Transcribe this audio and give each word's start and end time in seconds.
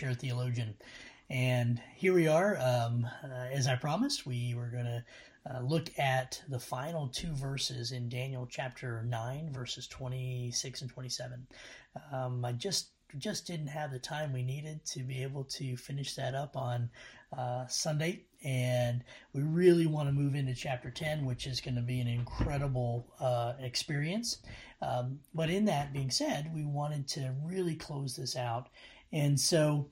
Armchair 0.00 0.18
Theologian. 0.18 0.74
And 1.28 1.80
here 1.94 2.14
we 2.14 2.26
are. 2.26 2.56
Um, 2.58 3.06
uh, 3.22 3.48
as 3.52 3.66
I 3.66 3.76
promised, 3.76 4.24
we 4.24 4.54
were 4.54 4.68
going 4.68 4.86
to 4.86 5.04
uh, 5.44 5.60
look 5.60 5.90
at 5.98 6.42
the 6.48 6.58
final 6.58 7.08
two 7.08 7.34
verses 7.34 7.92
in 7.92 8.08
Daniel 8.08 8.46
chapter 8.50 9.02
9, 9.02 9.52
verses 9.52 9.86
26 9.88 10.80
and 10.80 10.90
27. 10.90 11.46
Um, 12.12 12.42
I 12.46 12.52
just 12.52 12.92
just 13.18 13.46
didn't 13.46 13.66
have 13.66 13.90
the 13.90 13.98
time 13.98 14.32
we 14.32 14.42
needed 14.42 14.84
to 14.86 15.02
be 15.02 15.22
able 15.22 15.42
to 15.42 15.76
finish 15.76 16.14
that 16.14 16.34
up 16.34 16.56
on 16.56 16.88
uh, 17.36 17.66
Sunday. 17.66 18.22
And 18.42 19.04
we 19.34 19.42
really 19.42 19.86
want 19.86 20.08
to 20.08 20.12
move 20.12 20.34
into 20.34 20.54
chapter 20.54 20.90
10, 20.90 21.26
which 21.26 21.46
is 21.46 21.60
going 21.60 21.74
to 21.74 21.82
be 21.82 22.00
an 22.00 22.08
incredible 22.08 23.06
uh, 23.20 23.54
experience. 23.60 24.38
Um, 24.80 25.18
but 25.34 25.50
in 25.50 25.66
that 25.66 25.92
being 25.92 26.10
said, 26.10 26.54
we 26.54 26.64
wanted 26.64 27.06
to 27.08 27.34
really 27.44 27.74
close 27.74 28.16
this 28.16 28.36
out. 28.36 28.68
And 29.12 29.38
so 29.38 29.88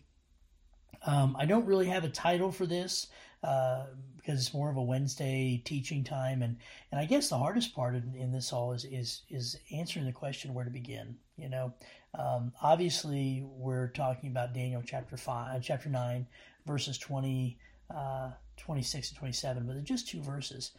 um, 1.06 1.36
I 1.38 1.46
don't 1.46 1.66
really 1.66 1.86
have 1.86 2.04
a 2.04 2.08
title 2.08 2.52
for 2.52 2.66
this 2.66 3.08
uh, 3.42 3.86
because 4.16 4.40
it's 4.40 4.54
more 4.54 4.70
of 4.70 4.76
a 4.76 4.82
Wednesday 4.82 5.62
teaching 5.64 6.04
time. 6.04 6.42
And, 6.42 6.56
and 6.90 7.00
I 7.00 7.04
guess 7.04 7.28
the 7.28 7.38
hardest 7.38 7.74
part 7.74 7.94
in, 7.94 8.14
in 8.14 8.32
this 8.32 8.52
all 8.52 8.72
is, 8.72 8.84
is, 8.84 9.22
is 9.30 9.56
answering 9.72 10.06
the 10.06 10.12
question 10.12 10.52
where 10.52 10.64
to 10.64 10.70
begin. 10.70 11.16
You 11.36 11.48
know, 11.48 11.74
um, 12.18 12.52
obviously 12.60 13.44
we're 13.46 13.88
talking 13.88 14.30
about 14.30 14.54
Daniel 14.54 14.82
chapter 14.84 15.16
five, 15.16 15.62
chapter 15.62 15.88
nine, 15.88 16.26
verses 16.66 16.98
20, 16.98 17.58
uh, 17.94 18.30
26 18.56 19.10
and 19.10 19.18
27, 19.18 19.66
but 19.66 19.72
they're 19.74 19.82
just 19.82 20.08
two 20.08 20.20
verses. 20.20 20.72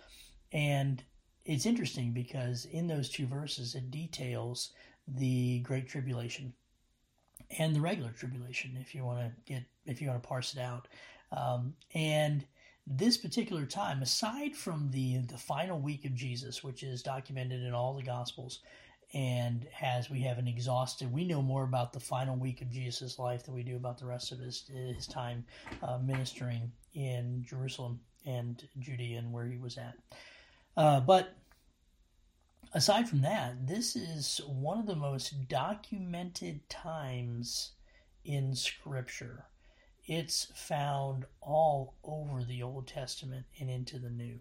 And 0.51 1.03
it's 1.45 1.65
interesting 1.65 2.11
because 2.11 2.65
in 2.65 2.87
those 2.87 3.09
two 3.09 3.25
verses, 3.25 3.73
it 3.73 3.89
details 3.89 4.73
the 5.07 5.59
Great 5.61 5.87
Tribulation 5.87 6.53
and 7.57 7.75
the 7.75 7.81
regular 7.81 8.11
tribulation, 8.11 8.77
if 8.79 8.93
you 8.93 9.03
want 9.03 9.19
to 9.19 9.53
get, 9.53 9.63
if 9.85 10.01
you 10.01 10.07
want 10.07 10.21
to 10.21 10.27
parse 10.27 10.53
it 10.53 10.59
out. 10.59 10.87
Um, 11.31 11.73
and 11.93 12.45
this 12.85 13.17
particular 13.17 13.65
time, 13.65 14.01
aside 14.01 14.55
from 14.55 14.89
the 14.91 15.17
the 15.19 15.37
final 15.37 15.79
week 15.79 16.05
of 16.05 16.15
Jesus, 16.15 16.63
which 16.63 16.83
is 16.83 17.01
documented 17.01 17.63
in 17.63 17.73
all 17.73 17.93
the 17.93 18.03
Gospels, 18.03 18.59
and 19.13 19.65
has 19.71 20.09
we 20.09 20.21
haven't 20.21 20.47
exhausted, 20.47 21.11
we 21.11 21.25
know 21.25 21.41
more 21.41 21.63
about 21.63 21.93
the 21.93 21.99
final 21.99 22.35
week 22.35 22.61
of 22.61 22.69
Jesus' 22.69 23.19
life 23.19 23.43
than 23.43 23.55
we 23.55 23.63
do 23.63 23.75
about 23.75 23.97
the 23.97 24.05
rest 24.05 24.31
of 24.31 24.39
his 24.39 24.69
his 24.95 25.07
time 25.07 25.45
uh, 25.83 25.97
ministering 25.97 26.71
in 26.93 27.43
Jerusalem 27.47 27.99
and 28.25 28.67
Judea 28.79 29.19
and 29.19 29.31
where 29.31 29.45
he 29.45 29.57
was 29.57 29.77
at. 29.77 29.95
Uh, 30.77 30.99
but 30.99 31.35
aside 32.73 33.09
from 33.09 33.21
that, 33.21 33.67
this 33.67 33.95
is 33.95 34.41
one 34.45 34.79
of 34.79 34.85
the 34.85 34.95
most 34.95 35.47
documented 35.47 36.67
times 36.69 37.71
in 38.23 38.53
Scripture. 38.55 39.45
It's 40.05 40.51
found 40.55 41.25
all 41.41 41.95
over 42.03 42.43
the 42.43 42.63
Old 42.63 42.87
Testament 42.87 43.45
and 43.59 43.69
into 43.69 43.99
the 43.99 44.09
New. 44.09 44.39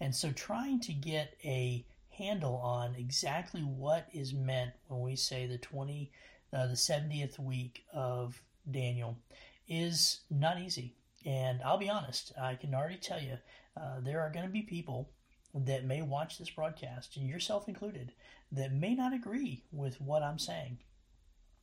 And 0.00 0.14
so 0.14 0.32
trying 0.32 0.80
to 0.80 0.92
get 0.92 1.36
a 1.44 1.84
handle 2.10 2.56
on 2.56 2.94
exactly 2.96 3.62
what 3.62 4.08
is 4.12 4.34
meant 4.34 4.72
when 4.88 5.00
we 5.00 5.16
say 5.16 5.46
the 5.46 5.58
20 5.58 6.10
uh, 6.52 6.66
the 6.66 6.74
70th 6.74 7.38
week 7.38 7.84
of 7.94 8.42
Daniel 8.70 9.16
is 9.66 10.20
not 10.30 10.60
easy. 10.60 10.94
And 11.24 11.62
I'll 11.62 11.78
be 11.78 11.88
honest, 11.88 12.32
I 12.40 12.56
can 12.56 12.74
already 12.74 12.96
tell 12.96 13.20
you 13.20 13.38
uh, 13.76 14.00
there 14.00 14.20
are 14.20 14.30
going 14.30 14.44
to 14.44 14.52
be 14.52 14.62
people 14.62 15.08
that 15.54 15.84
may 15.84 16.02
watch 16.02 16.38
this 16.38 16.50
broadcast, 16.50 17.16
and 17.16 17.28
yourself 17.28 17.68
included, 17.68 18.12
that 18.50 18.72
may 18.72 18.94
not 18.94 19.12
agree 19.12 19.62
with 19.72 20.00
what 20.00 20.22
I'm 20.22 20.38
saying, 20.38 20.78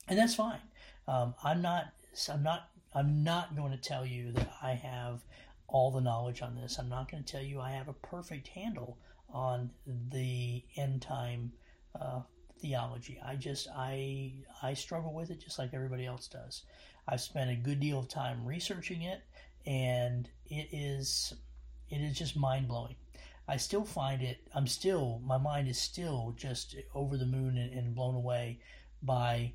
and 0.07 0.17
that's 0.17 0.35
fine. 0.35 0.61
Um, 1.07 1.35
I'm 1.43 1.61
not. 1.61 1.93
I'm 2.31 2.43
not. 2.43 2.69
I'm 2.93 3.23
not 3.23 3.55
going 3.55 3.71
to 3.71 3.77
tell 3.77 4.05
you 4.05 4.31
that 4.31 4.51
I 4.61 4.71
have 4.71 5.21
all 5.67 5.91
the 5.91 6.01
knowledge 6.01 6.41
on 6.41 6.55
this. 6.55 6.79
I'm 6.79 6.89
not 6.89 7.09
going 7.11 7.23
to 7.23 7.31
tell 7.31 7.43
you 7.43 7.61
I 7.61 7.71
have 7.71 7.87
a 7.87 7.93
perfect 7.93 8.47
handle 8.47 8.97
on 9.31 9.69
the 9.85 10.63
end 10.75 11.01
time 11.01 11.51
uh, 11.99 12.21
theology. 12.59 13.19
I 13.25 13.35
just 13.35 13.67
I 13.75 14.33
I 14.61 14.73
struggle 14.73 15.13
with 15.13 15.29
it 15.31 15.39
just 15.39 15.59
like 15.59 15.73
everybody 15.73 16.05
else 16.05 16.27
does. 16.27 16.63
I've 17.07 17.21
spent 17.21 17.49
a 17.49 17.55
good 17.55 17.79
deal 17.79 17.99
of 17.99 18.07
time 18.07 18.45
researching 18.45 19.03
it, 19.03 19.21
and 19.65 20.29
it 20.47 20.69
is 20.71 21.33
it 21.89 21.97
is 21.97 22.17
just 22.17 22.37
mind 22.37 22.67
blowing. 22.67 22.95
I 23.49 23.57
still 23.57 23.83
find 23.83 24.21
it, 24.21 24.47
I'm 24.53 24.67
still, 24.67 25.21
my 25.25 25.39
mind 25.39 25.67
is 25.67 25.79
still 25.79 26.35
just 26.37 26.75
over 26.93 27.17
the 27.17 27.25
moon 27.25 27.57
and, 27.57 27.73
and 27.73 27.95
blown 27.95 28.13
away 28.13 28.59
by 29.01 29.53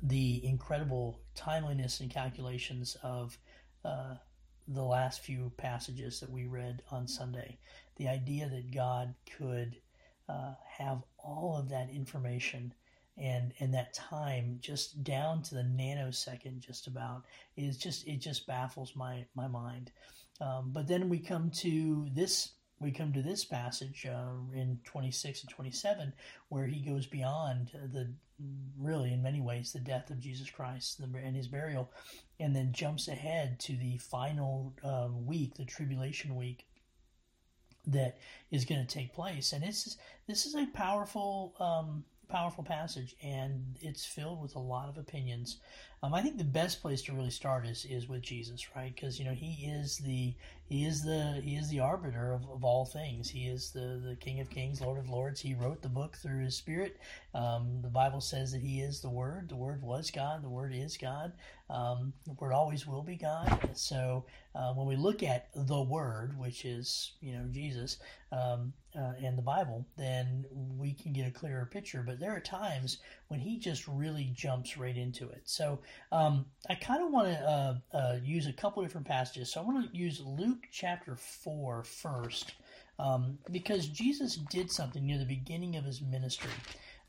the 0.00 0.40
incredible 0.46 1.18
timeliness 1.34 1.98
and 1.98 2.08
calculations 2.08 2.96
of 3.02 3.36
uh, 3.84 4.14
the 4.68 4.84
last 4.84 5.20
few 5.20 5.50
passages 5.56 6.20
that 6.20 6.30
we 6.30 6.46
read 6.46 6.80
on 6.92 7.08
Sunday. 7.08 7.58
The 7.96 8.06
idea 8.06 8.48
that 8.48 8.72
God 8.72 9.14
could 9.36 9.76
uh, 10.28 10.54
have 10.78 11.02
all 11.18 11.56
of 11.58 11.68
that 11.70 11.90
information 11.90 12.72
and 13.16 13.52
and 13.60 13.72
that 13.72 13.94
time 13.94 14.58
just 14.60 15.04
down 15.04 15.40
to 15.40 15.54
the 15.54 15.62
nanosecond 15.62 16.58
just 16.58 16.88
about 16.88 17.24
is 17.56 17.76
just 17.76 18.06
it 18.08 18.16
just 18.16 18.44
baffles 18.44 18.96
my 18.96 19.24
my 19.36 19.46
mind 19.46 19.92
um, 20.40 20.70
but 20.72 20.86
then 20.86 21.08
we 21.08 21.18
come 21.18 21.50
to 21.50 22.08
this 22.12 22.52
we 22.80 22.90
come 22.90 23.12
to 23.12 23.22
this 23.22 23.44
passage 23.44 24.06
uh, 24.06 24.32
in 24.52 24.78
26 24.84 25.42
and 25.42 25.50
27 25.50 26.12
where 26.48 26.66
he 26.66 26.80
goes 26.80 27.06
beyond 27.06 27.70
the 27.72 28.12
really 28.78 29.12
in 29.12 29.22
many 29.22 29.40
ways 29.40 29.72
the 29.72 29.78
death 29.78 30.10
of 30.10 30.18
jesus 30.18 30.50
christ 30.50 31.00
and 31.00 31.36
his 31.36 31.46
burial 31.46 31.90
and 32.40 32.54
then 32.54 32.72
jumps 32.72 33.06
ahead 33.06 33.58
to 33.60 33.76
the 33.76 33.96
final 33.98 34.74
uh, 34.82 35.08
week 35.12 35.54
the 35.54 35.64
tribulation 35.64 36.34
week 36.34 36.66
that 37.86 38.18
is 38.50 38.64
going 38.64 38.84
to 38.84 38.86
take 38.86 39.12
place. 39.12 39.52
And 39.52 39.62
this 39.62 39.86
is 39.86 39.98
this 40.26 40.46
is 40.46 40.54
a 40.54 40.66
powerful 40.66 41.54
um, 41.60 42.04
powerful 42.28 42.64
passage 42.64 43.14
and 43.22 43.76
it's 43.80 44.04
filled 44.04 44.40
with 44.40 44.54
a 44.54 44.60
lot 44.60 44.88
of 44.88 44.98
opinions 44.98 45.58
um, 46.04 46.12
I 46.12 46.20
think 46.20 46.36
the 46.36 46.44
best 46.44 46.82
place 46.82 47.00
to 47.04 47.14
really 47.14 47.30
start 47.30 47.66
is 47.66 47.86
is 47.86 48.10
with 48.10 48.20
Jesus, 48.20 48.76
right? 48.76 48.94
Because 48.94 49.18
you 49.18 49.24
know 49.24 49.32
he 49.32 49.64
is 49.64 49.96
the 49.96 50.34
he 50.66 50.84
is 50.84 51.02
the 51.02 51.40
he 51.42 51.56
is 51.56 51.70
the 51.70 51.80
arbiter 51.80 52.34
of, 52.34 52.42
of 52.50 52.62
all 52.62 52.84
things. 52.84 53.30
He 53.30 53.48
is 53.48 53.70
the 53.70 54.02
the 54.06 54.14
King 54.20 54.38
of 54.40 54.50
Kings, 54.50 54.82
Lord 54.82 54.98
of 54.98 55.08
Lords. 55.08 55.40
He 55.40 55.54
wrote 55.54 55.80
the 55.80 55.88
book 55.88 56.16
through 56.16 56.44
His 56.44 56.56
Spirit. 56.56 56.98
Um, 57.32 57.80
the 57.80 57.88
Bible 57.88 58.20
says 58.20 58.52
that 58.52 58.60
He 58.60 58.82
is 58.82 59.00
the 59.00 59.08
Word. 59.08 59.48
The 59.48 59.56
Word 59.56 59.82
was 59.82 60.10
God. 60.10 60.42
The 60.42 60.50
Word 60.50 60.74
is 60.74 60.98
God. 60.98 61.32
Um, 61.70 62.12
the 62.26 62.34
Word 62.34 62.52
always 62.52 62.86
will 62.86 63.02
be 63.02 63.16
God. 63.16 63.70
So 63.72 64.26
uh, 64.54 64.74
when 64.74 64.86
we 64.86 64.96
look 64.96 65.22
at 65.22 65.48
the 65.54 65.80
Word, 65.80 66.38
which 66.38 66.66
is 66.66 67.12
you 67.22 67.32
know 67.32 67.46
Jesus 67.50 67.96
um, 68.30 68.74
uh, 68.96 69.12
and 69.22 69.36
the 69.36 69.42
Bible, 69.42 69.84
then 69.96 70.44
we 70.78 70.92
can 70.92 71.12
get 71.12 71.26
a 71.26 71.30
clearer 71.30 71.66
picture. 71.66 72.02
But 72.06 72.20
there 72.20 72.34
are 72.34 72.40
times 72.40 72.98
when 73.28 73.40
He 73.40 73.58
just 73.58 73.86
really 73.88 74.30
jumps 74.34 74.76
right 74.76 74.96
into 74.96 75.28
it. 75.28 75.42
So 75.44 75.80
um, 76.12 76.46
I 76.68 76.74
kind 76.74 77.02
of 77.02 77.10
want 77.10 77.28
to 77.28 77.40
uh, 77.44 77.74
uh, 77.96 78.16
use 78.22 78.46
a 78.46 78.52
couple 78.52 78.82
different 78.82 79.06
passages. 79.06 79.52
So 79.52 79.60
I 79.60 79.64
want 79.64 79.90
to 79.90 79.96
use 79.96 80.20
Luke 80.24 80.66
chapter 80.70 81.16
4 81.16 81.84
first, 81.84 82.54
um, 82.98 83.38
because 83.50 83.88
Jesus 83.88 84.36
did 84.36 84.70
something 84.70 85.04
near 85.04 85.18
the 85.18 85.24
beginning 85.24 85.76
of 85.76 85.84
his 85.84 86.00
ministry 86.00 86.50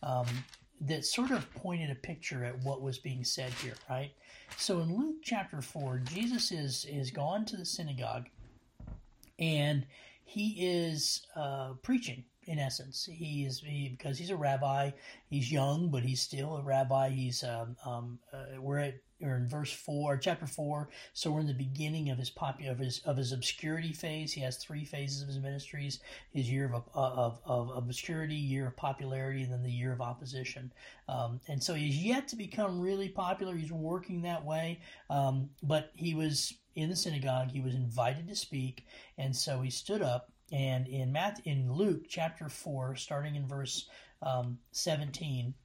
um, 0.01 0.25
that 0.81 1.05
sort 1.05 1.31
of 1.31 1.53
pointed 1.53 1.89
a 1.89 1.95
picture 1.95 2.43
at 2.43 2.63
what 2.63 2.81
was 2.81 2.97
being 2.97 3.23
said 3.23 3.51
here, 3.53 3.75
right? 3.89 4.11
So 4.57 4.79
in 4.81 4.97
Luke 4.97 5.17
chapter 5.23 5.61
4, 5.61 5.99
Jesus 5.99 6.51
is, 6.51 6.85
is 6.89 7.11
gone 7.11 7.45
to 7.45 7.57
the 7.57 7.65
synagogue 7.65 8.25
and 9.39 9.85
he 10.25 10.55
is 10.59 11.25
uh, 11.35 11.73
preaching 11.81 12.25
in 12.47 12.59
essence. 12.59 13.07
He 13.11 13.45
is 13.45 13.59
he, 13.59 13.89
because 13.89 14.17
he's 14.17 14.29
a 14.31 14.35
rabbi. 14.35 14.91
He's 15.29 15.51
young, 15.51 15.89
but 15.89 16.03
he's 16.03 16.21
still 16.21 16.57
a 16.57 16.63
rabbi. 16.63 17.09
He's 17.09 17.43
um, 17.43 17.75
um, 17.85 18.19
uh, 18.33 18.59
we're 18.59 18.79
at 18.79 18.95
or 19.21 19.37
in 19.37 19.47
verse 19.47 19.71
four, 19.71 20.17
chapter 20.17 20.45
four. 20.45 20.89
So 21.13 21.31
we're 21.31 21.39
in 21.39 21.47
the 21.47 21.53
beginning 21.53 22.09
of 22.09 22.17
his 22.17 22.29
popu- 22.29 22.69
of 22.69 22.79
his 22.79 23.01
of 23.05 23.17
his 23.17 23.31
obscurity 23.31 23.93
phase. 23.93 24.33
He 24.33 24.41
has 24.41 24.57
three 24.57 24.83
phases 24.83 25.21
of 25.21 25.27
his 25.27 25.39
ministries: 25.39 25.99
his 26.31 26.49
year 26.51 26.65
of 26.65 26.83
of, 26.93 27.39
of, 27.45 27.71
of 27.71 27.77
obscurity, 27.77 28.35
year 28.35 28.67
of 28.67 28.75
popularity, 28.75 29.43
and 29.43 29.53
then 29.53 29.63
the 29.63 29.71
year 29.71 29.93
of 29.93 30.01
opposition. 30.01 30.71
Um, 31.07 31.39
and 31.47 31.63
so 31.63 31.73
he's 31.73 32.03
yet 32.03 32.27
to 32.29 32.35
become 32.35 32.79
really 32.79 33.09
popular. 33.09 33.55
He's 33.55 33.71
working 33.71 34.23
that 34.23 34.43
way, 34.43 34.81
um, 35.09 35.49
but 35.63 35.91
he 35.95 36.13
was 36.13 36.53
in 36.75 36.89
the 36.89 36.95
synagogue. 36.95 37.51
He 37.51 37.61
was 37.61 37.75
invited 37.75 38.27
to 38.27 38.35
speak, 38.35 38.85
and 39.17 39.35
so 39.35 39.61
he 39.61 39.69
stood 39.69 40.01
up 40.01 40.31
and 40.51 40.87
in 40.87 41.11
Matt, 41.11 41.41
in 41.45 41.73
Luke 41.73 42.05
chapter 42.07 42.49
four, 42.49 42.95
starting 42.95 43.35
in 43.35 43.47
verse 43.47 43.89
um, 44.21 44.59
seventeen, 44.71 45.55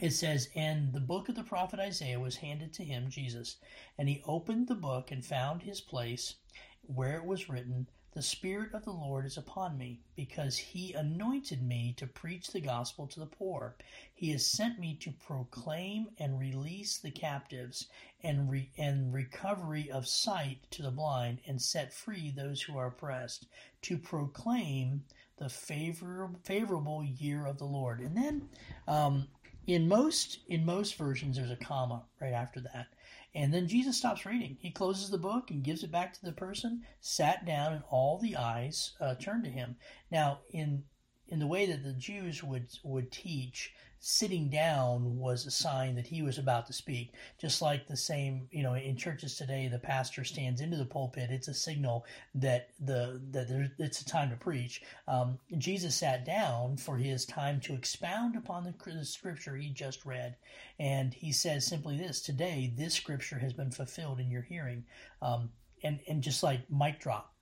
it 0.00 0.10
says, 0.10 0.48
"And 0.54 0.92
the 0.92 1.00
book 1.00 1.28
of 1.28 1.34
the 1.34 1.42
prophet 1.42 1.80
Isaiah 1.80 2.20
was 2.20 2.36
handed 2.36 2.72
to 2.74 2.84
him, 2.84 3.10
Jesus, 3.10 3.56
and 3.98 4.08
he 4.08 4.22
opened 4.24 4.68
the 4.68 4.76
book 4.76 5.10
and 5.10 5.24
found 5.24 5.62
his 5.62 5.80
place 5.80 6.36
where 6.82 7.16
it 7.16 7.24
was 7.24 7.48
written." 7.48 7.88
The 8.12 8.22
Spirit 8.22 8.74
of 8.74 8.84
the 8.84 8.90
Lord 8.90 9.24
is 9.24 9.36
upon 9.36 9.78
me, 9.78 10.00
because 10.16 10.56
He 10.56 10.92
anointed 10.94 11.62
me 11.62 11.94
to 11.96 12.08
preach 12.08 12.48
the 12.48 12.60
gospel 12.60 13.06
to 13.06 13.20
the 13.20 13.26
poor. 13.26 13.76
He 14.12 14.30
has 14.30 14.50
sent 14.50 14.80
me 14.80 14.96
to 14.96 15.12
proclaim 15.12 16.08
and 16.18 16.36
release 16.36 16.98
the 16.98 17.12
captives, 17.12 17.88
and, 18.22 18.50
re- 18.50 18.70
and 18.78 19.12
recovery 19.12 19.90
of 19.90 20.06
sight 20.06 20.58
to 20.70 20.82
the 20.82 20.90
blind, 20.90 21.40
and 21.46 21.60
set 21.60 21.92
free 21.92 22.30
those 22.30 22.60
who 22.60 22.76
are 22.76 22.88
oppressed, 22.88 23.46
to 23.82 23.98
proclaim 23.98 25.02
the 25.38 25.48
favor- 25.48 26.30
favorable 26.44 27.02
year 27.02 27.46
of 27.46 27.58
the 27.58 27.64
Lord. 27.64 28.00
And 28.00 28.16
then 28.16 28.48
um, 28.86 29.28
in 29.66 29.88
most 29.88 30.40
in 30.48 30.64
most 30.64 30.96
versions, 30.96 31.36
there's 31.36 31.50
a 31.50 31.56
comma 31.56 32.02
right 32.20 32.32
after 32.32 32.60
that. 32.60 32.88
And 33.34 33.54
then 33.54 33.68
Jesus 33.68 33.96
stops 33.96 34.26
reading. 34.26 34.56
He 34.60 34.70
closes 34.70 35.10
the 35.10 35.18
book 35.18 35.50
and 35.50 35.62
gives 35.62 35.84
it 35.84 35.92
back 35.92 36.12
to 36.14 36.24
the 36.24 36.32
person, 36.32 36.82
sat 37.00 37.46
down, 37.46 37.74
and 37.74 37.82
all 37.88 38.18
the 38.18 38.36
eyes 38.36 38.92
uh, 39.00 39.14
turned 39.14 39.44
to 39.44 39.50
him. 39.50 39.76
Now, 40.10 40.40
in 40.50 40.84
in 41.28 41.38
the 41.38 41.46
way 41.46 41.66
that 41.66 41.84
the 41.84 41.92
Jews 41.92 42.42
would 42.42 42.68
would 42.82 43.12
teach, 43.12 43.72
sitting 44.02 44.48
down 44.48 45.18
was 45.18 45.44
a 45.44 45.50
sign 45.50 45.94
that 45.94 46.06
he 46.06 46.22
was 46.22 46.38
about 46.38 46.66
to 46.66 46.72
speak. 46.72 47.12
Just 47.38 47.60
like 47.60 47.86
the 47.86 47.96
same, 47.96 48.48
you 48.50 48.62
know, 48.62 48.74
in 48.74 48.96
churches 48.96 49.36
today, 49.36 49.68
the 49.68 49.78
pastor 49.78 50.24
stands 50.24 50.62
into 50.62 50.78
the 50.78 50.86
pulpit. 50.86 51.30
It's 51.30 51.48
a 51.48 51.54
signal 51.54 52.06
that 52.34 52.70
the 52.80 53.20
that 53.30 53.48
there, 53.48 53.70
it's 53.78 54.00
a 54.00 54.06
time 54.06 54.30
to 54.30 54.36
preach. 54.36 54.82
Um, 55.06 55.38
Jesus 55.58 55.94
sat 55.94 56.24
down 56.24 56.78
for 56.78 56.96
his 56.96 57.26
time 57.26 57.60
to 57.60 57.74
expound 57.74 58.36
upon 58.36 58.64
the, 58.64 58.74
the 58.90 59.04
scripture 59.04 59.54
he 59.56 59.68
just 59.68 60.06
read, 60.06 60.36
and 60.78 61.12
he 61.12 61.30
says 61.30 61.66
simply 61.66 61.98
this: 61.98 62.22
Today, 62.22 62.72
this 62.74 62.94
scripture 62.94 63.38
has 63.38 63.52
been 63.52 63.70
fulfilled 63.70 64.18
in 64.18 64.30
your 64.30 64.42
hearing. 64.42 64.84
Um, 65.20 65.50
and 65.82 66.00
and 66.08 66.22
just 66.22 66.42
like 66.42 66.70
mic 66.70 67.00
drop, 67.00 67.34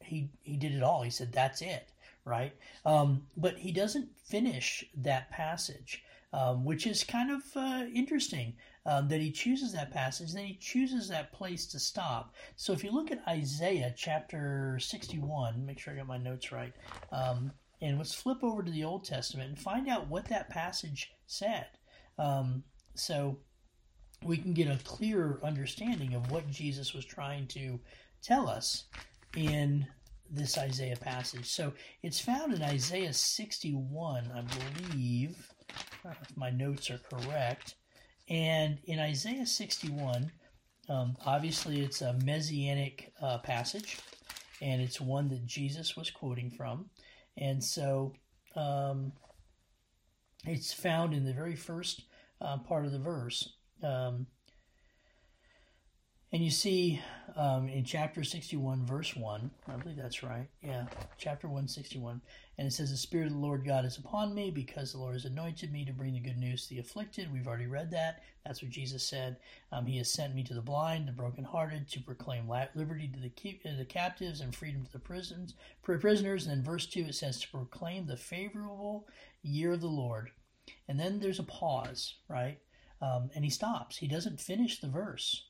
he 0.00 0.30
he 0.42 0.56
did 0.56 0.72
it 0.72 0.82
all. 0.82 1.02
He 1.02 1.10
said, 1.10 1.32
"That's 1.32 1.62
it." 1.62 1.88
Right? 2.24 2.54
Um, 2.84 3.22
but 3.36 3.58
he 3.58 3.72
doesn't 3.72 4.08
finish 4.24 4.84
that 4.96 5.30
passage, 5.30 6.02
um, 6.32 6.64
which 6.64 6.86
is 6.86 7.04
kind 7.04 7.30
of 7.30 7.42
uh, 7.56 7.84
interesting 7.94 8.54
um, 8.86 9.08
that 9.08 9.20
he 9.20 9.30
chooses 9.30 9.72
that 9.72 9.90
passage, 9.90 10.32
then 10.32 10.44
he 10.44 10.54
chooses 10.56 11.08
that 11.08 11.32
place 11.32 11.66
to 11.66 11.78
stop. 11.78 12.34
So 12.56 12.72
if 12.72 12.84
you 12.84 12.90
look 12.90 13.10
at 13.10 13.26
Isaiah 13.28 13.94
chapter 13.96 14.78
61, 14.78 15.64
make 15.64 15.78
sure 15.78 15.94
I 15.94 15.96
got 15.96 16.06
my 16.06 16.18
notes 16.18 16.52
right, 16.52 16.72
um, 17.12 17.52
and 17.80 17.98
let's 17.98 18.14
flip 18.14 18.42
over 18.42 18.62
to 18.62 18.70
the 18.70 18.84
Old 18.84 19.04
Testament 19.04 19.48
and 19.48 19.58
find 19.58 19.88
out 19.88 20.08
what 20.08 20.28
that 20.28 20.50
passage 20.50 21.12
said. 21.26 21.66
Um, 22.18 22.62
so 22.94 23.38
we 24.22 24.36
can 24.36 24.54
get 24.54 24.68
a 24.68 24.78
clearer 24.84 25.40
understanding 25.42 26.14
of 26.14 26.30
what 26.30 26.50
Jesus 26.50 26.94
was 26.94 27.04
trying 27.04 27.46
to 27.48 27.78
tell 28.22 28.48
us 28.48 28.84
in 29.36 29.86
this 30.30 30.58
Isaiah 30.58 30.96
passage. 30.96 31.46
So 31.46 31.72
it's 32.02 32.20
found 32.20 32.54
in 32.54 32.62
Isaiah 32.62 33.12
61, 33.12 34.30
I 34.34 34.42
believe, 34.90 35.48
if 36.04 36.36
my 36.36 36.50
notes 36.50 36.90
are 36.90 36.98
correct. 36.98 37.74
And 38.28 38.78
in 38.84 38.98
Isaiah 38.98 39.46
61, 39.46 40.30
um, 40.88 41.16
obviously 41.24 41.80
it's 41.80 42.02
a 42.02 42.14
messianic 42.24 43.12
uh, 43.20 43.38
passage, 43.38 43.98
and 44.60 44.80
it's 44.80 45.00
one 45.00 45.28
that 45.28 45.46
Jesus 45.46 45.96
was 45.96 46.10
quoting 46.10 46.50
from. 46.50 46.86
And 47.36 47.62
so 47.62 48.12
um, 48.56 49.12
it's 50.46 50.72
found 50.72 51.14
in 51.14 51.24
the 51.24 51.32
very 51.32 51.56
first 51.56 52.02
uh, 52.40 52.58
part 52.58 52.84
of 52.84 52.92
the 52.92 52.98
verse. 52.98 53.54
Um, 53.82 54.26
and 56.34 56.44
you 56.44 56.50
see 56.50 57.00
um, 57.36 57.68
in 57.68 57.84
chapter 57.84 58.24
61, 58.24 58.84
verse 58.84 59.14
1, 59.14 59.52
I 59.68 59.76
believe 59.76 59.96
that's 59.96 60.24
right. 60.24 60.48
Yeah, 60.62 60.86
chapter 61.16 61.46
161. 61.46 62.20
And 62.58 62.66
it 62.66 62.72
says, 62.72 62.90
The 62.90 62.96
Spirit 62.96 63.28
of 63.28 63.34
the 63.34 63.38
Lord 63.38 63.64
God 63.64 63.84
is 63.84 63.98
upon 63.98 64.34
me 64.34 64.50
because 64.50 64.90
the 64.90 64.98
Lord 64.98 65.14
has 65.14 65.26
anointed 65.26 65.72
me 65.72 65.84
to 65.84 65.92
bring 65.92 66.14
the 66.14 66.18
good 66.18 66.36
news 66.36 66.64
to 66.64 66.70
the 66.70 66.80
afflicted. 66.80 67.32
We've 67.32 67.46
already 67.46 67.68
read 67.68 67.92
that. 67.92 68.24
That's 68.44 68.62
what 68.62 68.72
Jesus 68.72 69.04
said. 69.04 69.36
Um, 69.70 69.86
he 69.86 69.96
has 69.98 70.10
sent 70.10 70.34
me 70.34 70.42
to 70.42 70.54
the 70.54 70.60
blind, 70.60 71.06
the 71.06 71.12
brokenhearted, 71.12 71.88
to 71.88 72.00
proclaim 72.00 72.48
liberty 72.74 73.08
to 73.14 73.20
the, 73.20 73.70
uh, 73.70 73.76
the 73.78 73.84
captives 73.84 74.40
and 74.40 74.52
freedom 74.52 74.84
to 74.84 74.92
the 74.92 74.98
prisons, 74.98 75.54
prisoners. 75.82 76.48
And 76.48 76.50
then 76.50 76.64
verse 76.64 76.86
2, 76.86 77.02
it 77.02 77.14
says, 77.14 77.40
To 77.42 77.48
proclaim 77.48 78.08
the 78.08 78.16
favorable 78.16 79.06
year 79.44 79.74
of 79.74 79.80
the 79.80 79.86
Lord. 79.86 80.32
And 80.88 80.98
then 80.98 81.20
there's 81.20 81.38
a 81.38 81.44
pause, 81.44 82.16
right? 82.28 82.58
Um, 83.00 83.30
and 83.36 83.44
he 83.44 83.50
stops. 83.50 83.98
He 83.98 84.08
doesn't 84.08 84.40
finish 84.40 84.80
the 84.80 84.88
verse. 84.88 85.44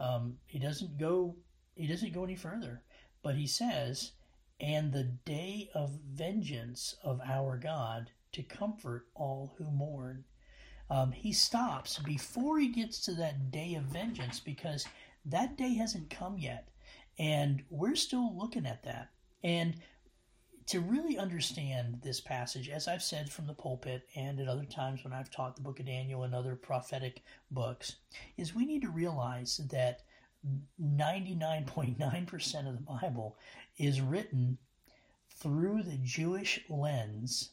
Um, 0.00 0.38
he 0.46 0.58
doesn't 0.58 0.98
go 0.98 1.36
he 1.74 1.86
doesn't 1.86 2.12
go 2.12 2.24
any 2.24 2.36
further, 2.36 2.82
but 3.22 3.36
he 3.36 3.46
says, 3.46 4.12
"And 4.60 4.92
the 4.92 5.04
day 5.04 5.70
of 5.74 6.00
vengeance 6.00 6.96
of 7.02 7.20
our 7.20 7.56
God 7.56 8.10
to 8.32 8.42
comfort 8.42 9.06
all 9.14 9.54
who 9.56 9.70
mourn." 9.70 10.24
Um, 10.90 11.12
he 11.12 11.32
stops 11.32 11.98
before 11.98 12.58
he 12.58 12.68
gets 12.68 13.00
to 13.02 13.14
that 13.14 13.50
day 13.50 13.74
of 13.74 13.84
vengeance 13.84 14.40
because 14.40 14.86
that 15.24 15.56
day 15.56 15.74
hasn't 15.74 16.10
come 16.10 16.38
yet, 16.38 16.68
and 17.18 17.64
we're 17.70 17.96
still 17.96 18.36
looking 18.36 18.66
at 18.66 18.82
that. 18.84 19.10
And 19.42 19.80
to 20.68 20.80
really 20.80 21.16
understand 21.16 22.00
this 22.02 22.20
passage, 22.20 22.68
as 22.68 22.88
I've 22.88 23.02
said 23.02 23.32
from 23.32 23.46
the 23.46 23.54
pulpit 23.54 24.06
and 24.14 24.38
at 24.38 24.48
other 24.48 24.66
times 24.66 25.02
when 25.02 25.14
I've 25.14 25.30
taught 25.30 25.56
the 25.56 25.62
book 25.62 25.80
of 25.80 25.86
Daniel 25.86 26.24
and 26.24 26.34
other 26.34 26.54
prophetic 26.54 27.22
books, 27.50 27.96
is 28.36 28.54
we 28.54 28.66
need 28.66 28.82
to 28.82 28.90
realize 28.90 29.62
that 29.70 30.02
99.9% 30.80 32.68
of 32.68 32.76
the 32.76 33.00
Bible 33.00 33.38
is 33.78 34.02
written 34.02 34.58
through 35.30 35.84
the 35.84 35.98
Jewish 36.02 36.60
lens 36.68 37.50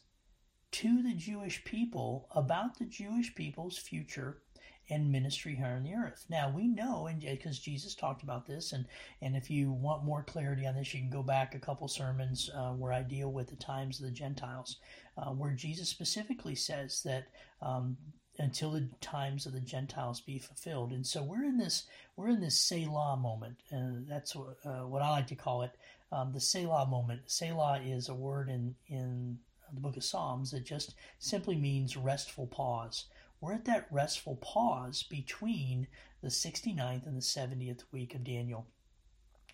to 0.72 1.02
the 1.02 1.14
Jewish 1.14 1.64
people 1.64 2.28
about 2.32 2.78
the 2.78 2.84
Jewish 2.84 3.34
people's 3.34 3.78
future 3.78 4.42
and 4.88 5.10
ministry 5.10 5.54
here 5.54 5.66
on 5.66 5.82
the 5.82 5.94
earth. 5.94 6.26
Now 6.28 6.50
we 6.54 6.68
know, 6.68 7.06
and 7.06 7.20
because 7.20 7.58
Jesus 7.58 7.94
talked 7.94 8.22
about 8.22 8.46
this, 8.46 8.72
and 8.72 8.86
and 9.20 9.36
if 9.36 9.50
you 9.50 9.72
want 9.72 10.04
more 10.04 10.22
clarity 10.22 10.66
on 10.66 10.76
this, 10.76 10.94
you 10.94 11.00
can 11.00 11.10
go 11.10 11.22
back 11.22 11.54
a 11.54 11.58
couple 11.58 11.88
sermons 11.88 12.50
uh, 12.54 12.72
where 12.72 12.92
I 12.92 13.02
deal 13.02 13.32
with 13.32 13.48
the 13.48 13.56
times 13.56 13.98
of 13.98 14.06
the 14.06 14.12
Gentiles, 14.12 14.76
uh, 15.18 15.30
where 15.30 15.52
Jesus 15.52 15.88
specifically 15.88 16.54
says 16.54 17.02
that. 17.02 17.28
Um, 17.62 17.96
until 18.38 18.72
the 18.72 18.86
times 19.00 19.46
of 19.46 19.54
the 19.54 19.60
Gentiles 19.60 20.20
be 20.20 20.38
fulfilled, 20.38 20.92
and 20.92 21.06
so 21.06 21.22
we're 21.22 21.44
in 21.44 21.56
this 21.56 21.86
we're 22.16 22.28
in 22.28 22.38
this 22.38 22.58
Selah 22.58 23.16
moment, 23.16 23.56
and 23.70 24.06
that's 24.06 24.36
what, 24.36 24.58
uh, 24.62 24.86
what 24.86 25.00
I 25.00 25.08
like 25.08 25.26
to 25.28 25.34
call 25.34 25.62
it, 25.62 25.70
um, 26.12 26.34
the 26.34 26.40
Selah 26.40 26.86
moment. 26.86 27.22
Selah 27.24 27.80
is 27.80 28.10
a 28.10 28.14
word 28.14 28.50
in 28.50 28.74
in 28.88 29.38
the 29.72 29.80
book 29.80 29.96
of 29.96 30.04
Psalms 30.04 30.50
that 30.50 30.64
just 30.64 30.94
simply 31.18 31.56
means 31.56 31.96
restful 31.96 32.46
pause. 32.46 33.06
We're 33.40 33.54
at 33.54 33.64
that 33.66 33.88
restful 33.90 34.36
pause 34.36 35.02
between 35.02 35.88
the 36.22 36.28
69th 36.28 37.06
and 37.06 37.16
the 37.16 37.20
70th 37.20 37.82
week 37.92 38.14
of 38.14 38.24
Daniel. 38.24 38.66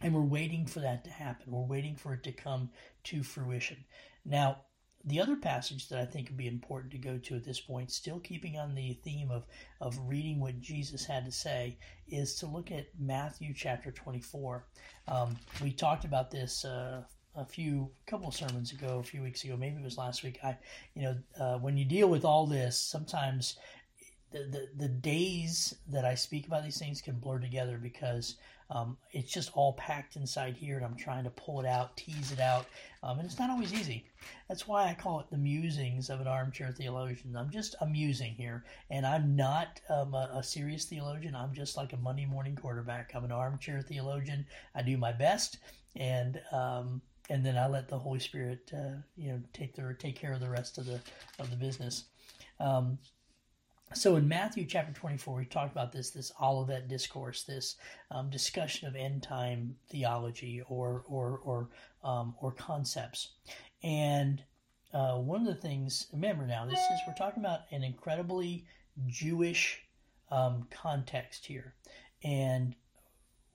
And 0.01 0.15
we're 0.15 0.23
waiting 0.23 0.67
for 0.67 0.81
that 0.81 1.05
to 1.05 1.11
happen. 1.11 1.53
We're 1.53 1.63
waiting 1.63 1.97
for 1.97 2.15
it 2.15 2.23
to 2.25 2.33
come 2.33 2.71
to 3.05 3.23
fruition. 3.23 3.85
Now, 4.25 4.63
the 5.05 5.21
other 5.21 5.37
passage 5.37 5.89
that 5.89 5.99
I 5.99 6.05
think 6.05 6.29
would 6.29 6.37
be 6.37 6.47
important 6.47 6.93
to 6.93 6.99
go 6.99 7.19
to 7.19 7.35
at 7.35 7.45
this 7.45 7.61
point, 7.61 7.91
still 7.91 8.21
keeping 8.21 8.57
on 8.57 8.75
the 8.75 8.95
theme 9.03 9.31
of, 9.31 9.45
of 9.81 9.99
reading 10.07 10.39
what 10.39 10.61
Jesus 10.61 11.05
had 11.05 11.25
to 11.25 11.33
say, 11.33 11.77
is 12.07 12.37
to 12.37 12.47
look 12.47 12.71
at 12.71 12.87
Matthew 12.99 13.53
chapter 13.53 13.91
24. 13.91 14.65
Um, 15.09 15.37
we 15.61 15.73
talked 15.73 16.05
about 16.05 16.31
this 16.31 16.65
uh, 16.65 17.03
a 17.35 17.45
few 17.45 17.91
couple 18.07 18.29
of 18.29 18.35
sermons 18.35 18.73
ago, 18.73 18.99
a 18.99 19.03
few 19.03 19.23
weeks 19.23 19.45
ago, 19.45 19.57
maybe 19.57 19.77
it 19.77 19.85
was 19.85 19.99
last 19.99 20.23
week. 20.23 20.39
I, 20.45 20.57
you 20.95 21.03
know, 21.03 21.17
uh, 21.41 21.59
when 21.59 21.77
you 21.77 21.85
deal 21.85 22.09
with 22.09 22.25
all 22.25 22.47
this, 22.47 22.79
sometimes 22.79 23.57
the, 24.33 24.45
the, 24.45 24.69
the 24.77 24.89
days 24.89 25.75
that 25.89 26.05
I 26.05 26.15
speak 26.15 26.47
about 26.47 26.65
these 26.65 26.79
things 26.79 27.01
can 27.01 27.19
blur 27.19 27.39
together 27.39 27.79
because 27.79 28.37
um, 28.71 28.97
it's 29.13 29.31
just 29.31 29.51
all 29.55 29.75
packed 29.75 30.17
inside 30.17 30.57
here, 30.57 30.77
and 30.77 30.85
I'm 30.85 30.97
trying 30.97 31.25
to 31.25 31.31
pull 31.31 31.61
it 31.61 31.67
out, 31.67 31.95
tease 31.97 32.33
it 32.33 32.41
out, 32.41 32.67
um, 33.03 33.19
and 33.19 33.27
it's 33.27 33.39
not 33.39 33.51
always 33.51 33.75
easy. 33.75 34.07
That's 34.49 34.67
why 34.67 34.89
I 34.89 34.95
call 34.95 35.21
it 35.21 35.27
the 35.31 35.37
musings 35.37 36.09
of 36.09 36.21
an 36.21 36.27
armchair 36.27 36.73
theologian. 36.73 37.37
I'm 37.37 37.51
just 37.51 37.75
amusing 37.83 38.33
here, 38.33 38.65
and 38.89 39.05
I'm 39.05 39.37
not 39.37 39.81
um, 39.91 40.15
a, 40.15 40.31
a 40.37 40.43
serious 40.43 40.87
theologian. 40.87 41.35
I'm 41.35 41.53
just 41.53 41.77
like 41.77 41.93
a 41.93 41.99
Monday 41.99 42.25
morning 42.25 42.57
quarterback. 42.57 43.13
I'm 43.15 43.25
an 43.25 43.33
armchair 43.33 43.83
theologian. 43.83 44.47
I 44.75 44.81
do 44.81 44.97
my 44.97 45.13
best, 45.13 45.59
and 45.95 46.41
um, 46.51 47.03
and 47.31 47.45
then 47.45 47.57
I 47.57 47.69
let 47.69 47.89
the 47.89 47.99
Holy 47.99 48.19
Spirit, 48.19 48.71
uh, 48.75 48.97
you 49.17 49.33
know, 49.33 49.41
take 49.53 49.75
the 49.75 49.95
take 49.99 50.17
care 50.17 50.33
of 50.33 50.41
the 50.41 50.51
rest 50.51 50.79
of 50.79 50.87
the 50.87 51.01
of 51.39 51.51
the 51.51 51.57
business. 51.57 52.05
Um, 52.61 52.99
so 53.95 54.17
in 54.17 54.27
Matthew 54.27 54.65
chapter 54.65 54.93
24, 54.93 55.37
we 55.37 55.45
talked 55.45 55.73
about 55.73 55.93
this 55.93 56.11
this 56.11 56.33
Olivet 56.41 56.89
discourse, 56.89 57.45
this 57.45 57.77
um, 58.11 58.31
discussion 58.31 58.89
of 58.89 58.97
end 58.97 59.23
time 59.23 59.77
theology 59.91 60.63
or 60.69 61.05
or 61.07 61.41
or 61.45 61.69
um, 62.03 62.35
or 62.41 62.53
concepts, 62.53 63.33
and 63.83 64.43
uh, 64.93 65.17
one 65.17 65.41
of 65.41 65.47
the 65.47 65.61
things. 65.61 66.07
Remember 66.13 66.47
now, 66.47 66.65
this 66.65 66.79
is 66.79 67.01
we're 67.07 67.15
talking 67.15 67.43
about 67.43 67.61
an 67.71 67.83
incredibly 67.83 68.67
Jewish 69.07 69.83
um, 70.31 70.67
context 70.71 71.47
here, 71.47 71.75
and 72.25 72.75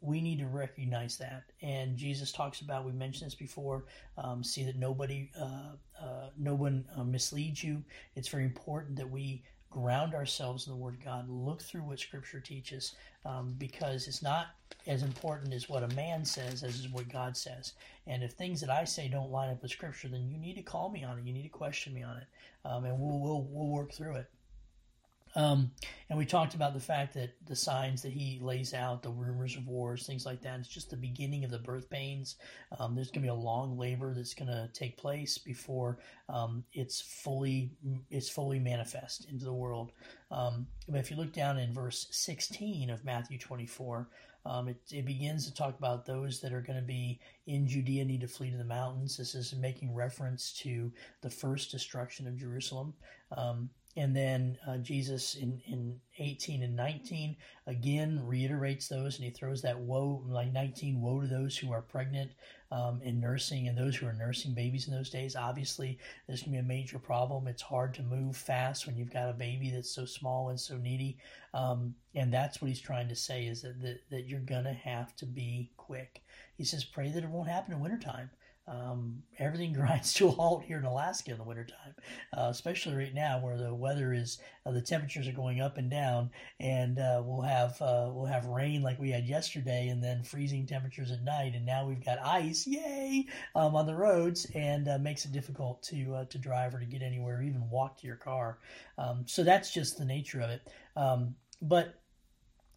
we 0.01 0.21
need 0.21 0.39
to 0.39 0.47
recognize 0.47 1.17
that. 1.17 1.43
And 1.61 1.97
Jesus 1.97 2.31
talks 2.31 2.61
about, 2.61 2.85
we 2.85 2.91
mentioned 2.91 3.27
this 3.27 3.35
before, 3.35 3.85
um, 4.17 4.43
see 4.43 4.63
that 4.63 4.77
nobody, 4.77 5.29
uh, 5.39 5.75
uh, 5.99 6.29
no 6.37 6.53
one 6.53 6.85
uh, 6.95 7.03
misleads 7.03 7.63
you. 7.63 7.83
It's 8.15 8.27
very 8.27 8.43
important 8.43 8.95
that 8.97 9.09
we 9.09 9.43
ground 9.69 10.13
ourselves 10.13 10.65
in 10.65 10.73
the 10.73 10.77
Word 10.77 10.95
of 10.95 11.03
God, 11.03 11.29
look 11.29 11.61
through 11.61 11.81
what 11.81 11.99
Scripture 11.99 12.39
teaches, 12.39 12.95
um, 13.25 13.53
because 13.57 14.07
it's 14.07 14.23
not 14.23 14.47
as 14.85 15.03
important 15.03 15.53
as 15.53 15.67
what 15.67 15.83
a 15.83 15.95
man 15.95 16.23
says 16.23 16.63
as 16.63 16.79
is 16.79 16.89
what 16.89 17.09
God 17.09 17.35
says. 17.35 17.73
And 18.05 18.23
if 18.23 18.31
things 18.33 18.61
that 18.61 18.69
I 18.69 18.85
say 18.85 19.07
don't 19.07 19.31
line 19.31 19.49
up 19.49 19.61
with 19.61 19.71
Scripture, 19.71 20.07
then 20.07 20.29
you 20.29 20.37
need 20.37 20.55
to 20.55 20.61
call 20.61 20.89
me 20.89 21.03
on 21.03 21.19
it. 21.19 21.25
You 21.25 21.33
need 21.33 21.43
to 21.43 21.49
question 21.49 21.93
me 21.93 22.03
on 22.03 22.17
it, 22.17 22.27
um, 22.65 22.85
and 22.85 22.99
we'll, 22.99 23.19
we'll 23.19 23.47
we'll 23.49 23.67
work 23.67 23.91
through 23.91 24.15
it. 24.15 24.29
Um, 25.37 25.69
and 26.09 26.17
we 26.17 26.25
talked 26.25 26.55
about 26.55 26.73
the 26.73 26.79
fact 26.79 27.13
that 27.13 27.35
the 27.45 27.55
signs 27.55 28.01
that 28.01 28.11
he 28.11 28.39
lays 28.41 28.73
out, 28.73 29.03
the 29.03 29.11
rumors 29.11 29.55
of 29.55 29.67
wars, 29.67 30.07
things 30.07 30.25
like 30.25 30.41
that, 30.41 30.59
it's 30.59 30.67
just 30.67 30.89
the 30.89 30.97
beginning 30.97 31.45
of 31.45 31.51
the 31.51 31.59
birth 31.59 31.91
pains. 31.91 32.37
Um, 32.79 32.95
there's 32.95 33.11
going 33.11 33.21
to 33.21 33.27
be 33.27 33.29
a 33.29 33.35
long 33.35 33.77
labor 33.77 34.15
that's 34.15 34.33
going 34.33 34.47
to 34.47 34.67
take 34.73 34.97
place 34.97 35.37
before 35.37 35.99
um, 36.27 36.63
it's 36.73 36.99
fully 36.99 37.71
it's 38.09 38.29
fully 38.29 38.57
manifest 38.57 39.29
into 39.29 39.45
the 39.45 39.53
world. 39.53 39.91
Um, 40.31 40.65
but 40.89 40.99
if 40.99 41.11
you 41.11 41.17
look 41.17 41.33
down 41.33 41.59
in 41.59 41.71
verse 41.71 42.07
16 42.09 42.89
of 42.89 43.05
Matthew 43.05 43.37
24, 43.37 44.09
um, 44.47 44.69
it, 44.69 44.81
it, 44.91 45.05
begins 45.05 45.45
to 45.45 45.53
talk 45.53 45.77
about 45.77 46.05
those 46.05 46.39
that 46.39 46.53
are 46.53 46.61
going 46.61 46.79
to 46.79 46.85
be 46.85 47.19
in 47.45 47.67
Judea 47.67 48.05
need 48.05 48.21
to 48.21 48.27
flee 48.27 48.49
to 48.49 48.57
the 48.57 48.63
mountains. 48.63 49.17
This 49.17 49.35
is 49.35 49.53
making 49.53 49.93
reference 49.93 50.53
to 50.61 50.91
the 51.21 51.29
first 51.29 51.69
destruction 51.69 52.27
of 52.27 52.37
Jerusalem. 52.37 52.93
Um, 53.35 53.69
and 53.97 54.15
then 54.15 54.57
uh, 54.67 54.77
Jesus 54.77 55.35
in, 55.35 55.59
in 55.65 55.99
18 56.19 56.61
and 56.61 56.75
19 56.75 57.35
again 57.65 58.21
reiterates 58.23 58.87
those 58.87 59.15
and 59.15 59.25
he 59.25 59.31
throws 59.31 59.61
that 59.63 59.79
woe, 59.79 60.23
like 60.27 60.53
19, 60.53 61.01
woe 61.01 61.19
to 61.19 61.27
those 61.27 61.57
who 61.57 61.73
are 61.73 61.81
pregnant 61.81 62.29
um, 62.71 63.01
and 63.03 63.19
nursing 63.19 63.67
and 63.67 63.75
those 63.75 63.95
who 63.95 64.05
are 64.05 64.13
nursing 64.13 64.53
babies 64.53 64.87
in 64.87 64.93
those 64.93 65.09
days. 65.09 65.35
Obviously, 65.35 65.97
going 66.27 66.37
to 66.37 66.49
be 66.49 66.57
a 66.57 66.63
major 66.63 66.99
problem. 66.99 67.47
It's 67.47 67.61
hard 67.61 67.93
to 67.95 68.03
move 68.03 68.37
fast 68.37 68.85
when 68.85 68.95
you've 68.95 69.13
got 69.13 69.29
a 69.29 69.33
baby 69.33 69.71
that's 69.71 69.89
so 69.89 70.05
small 70.05 70.49
and 70.49 70.59
so 70.59 70.77
needy. 70.77 71.17
Um, 71.55 71.95
and 72.13 72.31
that's 72.31 72.61
what 72.61 72.67
he's 72.67 72.79
trying 72.79 73.09
to 73.09 73.15
say 73.15 73.45
is 73.45 73.63
that, 73.63 73.81
that, 73.81 74.01
that 74.11 74.27
you're 74.27 74.39
going 74.41 74.65
to 74.65 74.73
have 74.73 75.15
to 75.15 75.25
be 75.25 75.71
quick. 75.75 76.21
He 76.55 76.63
says, 76.63 76.83
pray 76.83 77.09
that 77.09 77.23
it 77.23 77.29
won't 77.29 77.49
happen 77.49 77.73
in 77.73 77.79
wintertime. 77.79 78.29
Um, 78.67 79.23
everything 79.39 79.71
grinds 79.77 80.13
to 80.15 80.27
a 80.27 80.31
halt 80.31 80.63
here 80.63 80.77
in 80.77 80.85
Alaska 80.85 81.31
in 81.31 81.37
the 81.37 81.43
wintertime, 81.43 81.95
uh, 82.37 82.47
especially 82.49 82.95
right 82.95 83.13
now 83.13 83.39
where 83.39 83.57
the 83.57 83.73
weather 83.73 84.13
is, 84.13 84.39
uh, 84.65 84.71
the 84.71 84.81
temperatures 84.81 85.27
are 85.27 85.33
going 85.33 85.61
up 85.61 85.77
and 85.77 85.89
down, 85.89 86.29
and 86.59 86.99
uh, 86.99 87.21
we'll 87.23 87.41
have 87.41 87.81
uh, 87.81 88.09
we'll 88.11 88.25
have 88.25 88.45
rain 88.45 88.81
like 88.81 88.99
we 88.99 89.11
had 89.11 89.25
yesterday, 89.25 89.87
and 89.87 90.03
then 90.03 90.23
freezing 90.23 90.65
temperatures 90.65 91.11
at 91.11 91.23
night, 91.23 91.53
and 91.55 91.65
now 91.65 91.87
we've 91.87 92.03
got 92.03 92.19
ice, 92.19 92.67
yay, 92.67 93.25
um, 93.55 93.75
on 93.75 93.85
the 93.85 93.95
roads, 93.95 94.45
and 94.53 94.87
uh, 94.89 94.97
makes 94.97 95.23
it 95.25 95.31
difficult 95.31 95.81
to 95.83 96.15
uh, 96.15 96.25
to 96.25 96.37
drive 96.37 96.75
or 96.75 96.79
to 96.79 96.85
get 96.85 97.01
anywhere, 97.01 97.37
or 97.37 97.43
even 97.43 97.69
walk 97.69 97.97
to 97.99 98.07
your 98.07 98.17
car. 98.17 98.59
Um, 98.97 99.23
so 99.27 99.43
that's 99.43 99.73
just 99.73 99.97
the 99.97 100.05
nature 100.05 100.41
of 100.41 100.49
it. 100.49 100.67
Um, 100.95 101.35
but 101.61 101.95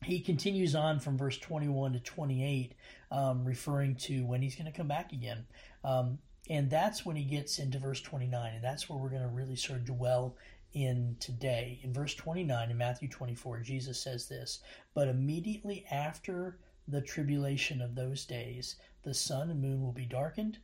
he 0.04 0.20
continues 0.20 0.74
on 0.74 0.98
from 0.98 1.18
verse 1.18 1.36
21 1.38 1.92
to 1.92 2.00
28, 2.00 2.74
um, 3.10 3.44
referring 3.44 3.94
to 3.96 4.24
when 4.24 4.40
he's 4.40 4.56
going 4.56 4.70
to 4.70 4.76
come 4.76 4.88
back 4.88 5.12
again. 5.12 5.44
Um, 5.84 6.18
and 6.48 6.68
that's 6.68 7.06
when 7.06 7.16
he 7.16 7.24
gets 7.24 7.58
into 7.58 7.78
verse 7.78 8.00
29, 8.00 8.54
and 8.54 8.64
that's 8.64 8.88
where 8.88 8.98
we're 8.98 9.10
going 9.10 9.22
to 9.22 9.28
really 9.28 9.56
sort 9.56 9.78
of 9.78 9.84
dwell 9.84 10.36
in 10.72 11.16
today. 11.20 11.80
In 11.82 11.92
verse 11.92 12.14
29 12.14 12.70
in 12.70 12.76
Matthew 12.76 13.08
24, 13.08 13.60
Jesus 13.60 14.00
says 14.00 14.28
this 14.28 14.60
But 14.94 15.08
immediately 15.08 15.84
after 15.90 16.58
the 16.88 17.00
tribulation 17.00 17.80
of 17.80 17.94
those 17.94 18.24
days, 18.24 18.76
the 19.02 19.14
sun 19.14 19.50
and 19.50 19.62
moon 19.62 19.82
will 19.82 19.92
be 19.92 20.06
darkened 20.06 20.58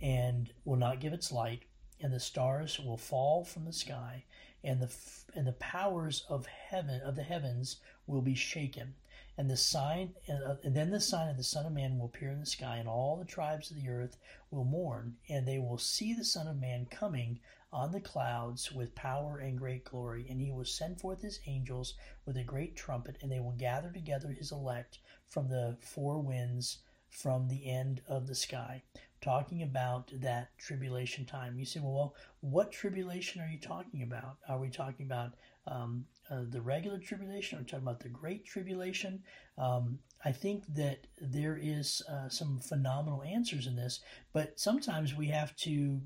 and 0.00 0.50
will 0.64 0.76
not 0.76 1.00
give 1.00 1.12
its 1.12 1.32
light, 1.32 1.62
and 2.00 2.12
the 2.12 2.20
stars 2.20 2.78
will 2.78 2.98
fall 2.98 3.44
from 3.44 3.64
the 3.64 3.72
sky, 3.72 4.24
and 4.64 4.80
the 4.80 4.90
and 5.34 5.46
the 5.46 5.52
powers 5.52 6.24
of 6.28 6.46
heaven 6.46 7.00
of 7.02 7.14
the 7.14 7.22
heavens 7.22 7.76
will 8.06 8.22
be 8.22 8.34
shaken 8.34 8.94
and 9.38 9.50
the 9.50 9.56
sign 9.56 10.14
uh, 10.28 10.54
and 10.64 10.74
then 10.74 10.90
the 10.90 11.00
sign 11.00 11.28
of 11.28 11.36
the 11.36 11.44
son 11.44 11.66
of 11.66 11.72
man 11.72 11.98
will 11.98 12.06
appear 12.06 12.30
in 12.30 12.40
the 12.40 12.46
sky 12.46 12.76
and 12.76 12.88
all 12.88 13.16
the 13.16 13.24
tribes 13.24 13.70
of 13.70 13.76
the 13.76 13.88
earth 13.88 14.16
will 14.50 14.64
mourn 14.64 15.16
and 15.28 15.46
they 15.46 15.58
will 15.58 15.78
see 15.78 16.14
the 16.14 16.24
son 16.24 16.46
of 16.48 16.60
man 16.60 16.86
coming 16.90 17.38
on 17.72 17.92
the 17.92 18.00
clouds 18.00 18.72
with 18.72 18.94
power 18.94 19.38
and 19.38 19.58
great 19.58 19.84
glory. 19.84 20.26
And 20.30 20.40
he 20.40 20.50
will 20.50 20.64
send 20.64 21.00
forth 21.00 21.20
his 21.20 21.40
angels 21.46 21.94
with 22.24 22.36
a 22.36 22.44
great 22.44 22.76
trumpet 22.76 23.18
and 23.20 23.30
they 23.30 23.40
will 23.40 23.52
gather 23.52 23.90
together 23.90 24.30
his 24.30 24.52
elect 24.52 24.98
from 25.26 25.48
the 25.48 25.76
four 25.80 26.18
winds 26.18 26.78
from 27.10 27.48
the 27.48 27.70
end 27.70 28.00
of 28.08 28.26
the 28.26 28.34
sky. 28.34 28.82
Talking 29.20 29.62
about 29.62 30.10
that 30.14 30.56
tribulation 30.58 31.24
time. 31.24 31.58
You 31.58 31.66
say 31.66 31.80
well, 31.80 31.92
well 31.92 32.14
what 32.40 32.72
tribulation 32.72 33.42
are 33.42 33.48
you 33.48 33.58
talking 33.58 34.02
about? 34.02 34.38
Are 34.48 34.58
we 34.58 34.70
talking 34.70 35.06
about 35.06 35.34
um, 35.66 36.06
the 36.30 36.60
regular 36.60 36.98
tribulation, 36.98 37.58
or 37.58 37.62
talking 37.62 37.86
about 37.86 38.00
the 38.00 38.08
great 38.08 38.44
tribulation. 38.44 39.22
Um, 39.58 39.98
I 40.24 40.32
think 40.32 40.64
that 40.74 41.06
there 41.20 41.58
is 41.60 42.02
uh, 42.10 42.28
some 42.28 42.60
phenomenal 42.60 43.22
answers 43.22 43.66
in 43.66 43.76
this, 43.76 44.00
but 44.32 44.58
sometimes 44.58 45.14
we 45.14 45.28
have 45.28 45.54
to 45.56 46.00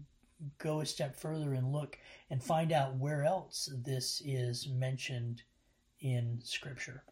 go 0.59 0.81
a 0.81 0.87
step 0.87 1.17
further 1.17 1.55
and 1.55 1.73
look 1.73 1.99
and 2.31 2.43
find 2.43 2.73
out 2.73 2.97
where 2.97 3.25
else 3.25 3.69
this 3.85 4.23
is 4.25 4.69
mentioned 4.69 5.43
in 6.01 6.41
Scripture. 6.43 7.05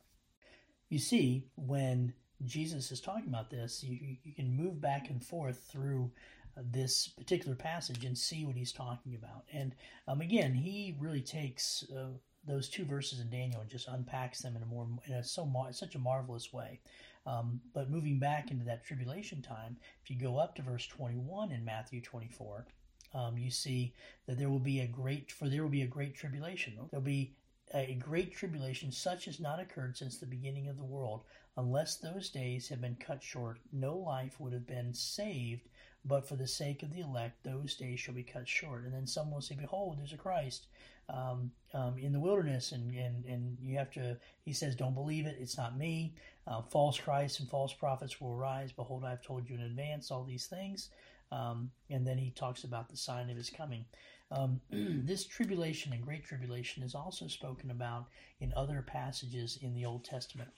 You 0.88 0.98
see, 0.98 1.44
when 1.56 2.14
Jesus 2.44 2.90
is 2.90 3.00
talking 3.00 3.28
about 3.28 3.50
this, 3.50 3.82
you, 3.82 4.16
you 4.22 4.32
can 4.32 4.56
move 4.56 4.80
back 4.80 5.10
and 5.10 5.24
forth 5.24 5.66
through 5.70 6.10
uh, 6.56 6.62
this 6.70 7.08
particular 7.08 7.54
passage 7.54 8.04
and 8.04 8.16
see 8.16 8.44
what 8.44 8.56
he's 8.56 8.72
talking 8.72 9.14
about. 9.14 9.44
And 9.52 9.74
um, 10.06 10.20
again, 10.20 10.54
he 10.54 10.96
really 10.98 11.20
takes 11.20 11.84
uh, 11.94 12.16
those 12.48 12.68
two 12.68 12.84
verses 12.84 13.20
in 13.20 13.30
Daniel 13.30 13.60
and 13.60 13.70
just 13.70 13.88
unpacks 13.88 14.40
them 14.40 14.56
in 14.56 14.62
a 14.62 14.66
more 14.66 14.88
in 15.06 15.12
a 15.14 15.22
so 15.22 15.44
mar- 15.44 15.72
such 15.72 15.94
a 15.94 15.98
marvelous 15.98 16.52
way. 16.52 16.80
Um, 17.26 17.60
but 17.74 17.90
moving 17.90 18.18
back 18.18 18.50
into 18.50 18.64
that 18.64 18.84
tribulation 18.84 19.42
time, 19.42 19.76
if 20.02 20.10
you 20.10 20.18
go 20.18 20.38
up 20.38 20.54
to 20.56 20.62
verse 20.62 20.86
21 20.86 21.52
in 21.52 21.64
Matthew 21.64 22.00
24, 22.00 22.66
um, 23.14 23.36
you 23.36 23.50
see 23.50 23.94
that 24.26 24.38
there 24.38 24.48
will 24.48 24.58
be 24.58 24.80
a 24.80 24.86
great 24.86 25.30
for 25.30 25.48
there 25.48 25.62
will 25.62 25.68
be 25.68 25.82
a 25.82 25.86
great 25.86 26.16
tribulation. 26.16 26.74
There'll 26.90 27.04
be 27.04 27.34
a 27.74 27.94
great 27.94 28.34
tribulation 28.34 28.90
such 28.90 29.28
as 29.28 29.40
not 29.40 29.60
occurred 29.60 29.96
since 29.96 30.16
the 30.16 30.26
beginning 30.26 30.68
of 30.68 30.78
the 30.78 30.84
world. 30.84 31.24
Unless 31.58 31.96
those 31.96 32.30
days 32.30 32.68
had 32.68 32.80
been 32.80 32.96
cut 32.96 33.22
short, 33.22 33.58
no 33.72 33.96
life 33.96 34.40
would 34.40 34.52
have 34.52 34.66
been 34.66 34.94
saved. 34.94 35.68
But 36.04 36.26
for 36.26 36.36
the 36.36 36.46
sake 36.46 36.82
of 36.82 36.94
the 36.94 37.00
elect, 37.00 37.42
those 37.42 37.74
days 37.74 38.00
shall 38.00 38.14
be 38.14 38.22
cut 38.22 38.48
short. 38.48 38.84
And 38.84 38.94
then 38.94 39.06
some 39.06 39.30
will 39.30 39.40
say, 39.40 39.56
Behold, 39.56 39.98
there's 39.98 40.12
a 40.12 40.16
Christ 40.16 40.68
um, 41.08 41.50
um, 41.74 41.96
in 41.98 42.12
the 42.12 42.20
wilderness, 42.20 42.72
and, 42.72 42.94
and, 42.94 43.24
and 43.24 43.56
you 43.60 43.76
have 43.76 43.90
to, 43.92 44.16
he 44.44 44.52
says, 44.52 44.74
don't 44.74 44.94
believe 44.94 45.26
it, 45.26 45.36
it's 45.40 45.56
not 45.56 45.78
me. 45.78 46.14
Uh, 46.46 46.62
false 46.62 46.98
Christs 46.98 47.40
and 47.40 47.48
false 47.48 47.72
prophets 47.72 48.20
will 48.20 48.34
rise. 48.34 48.72
Behold, 48.72 49.04
I've 49.04 49.22
told 49.22 49.48
you 49.48 49.56
in 49.56 49.62
advance 49.62 50.10
all 50.10 50.24
these 50.24 50.46
things. 50.46 50.90
Um, 51.30 51.70
and 51.90 52.06
then 52.06 52.16
he 52.18 52.30
talks 52.30 52.64
about 52.64 52.88
the 52.88 52.96
sign 52.96 53.28
of 53.30 53.36
his 53.36 53.50
coming. 53.50 53.84
Um, 54.30 54.60
this 54.70 55.26
tribulation 55.26 55.92
and 55.92 56.02
great 56.02 56.24
tribulation 56.24 56.82
is 56.82 56.94
also 56.94 57.26
spoken 57.26 57.70
about 57.70 58.06
in 58.40 58.52
other 58.56 58.82
passages 58.86 59.58
in 59.62 59.74
the 59.74 59.84
Old 59.84 60.04
Testament. 60.04 60.50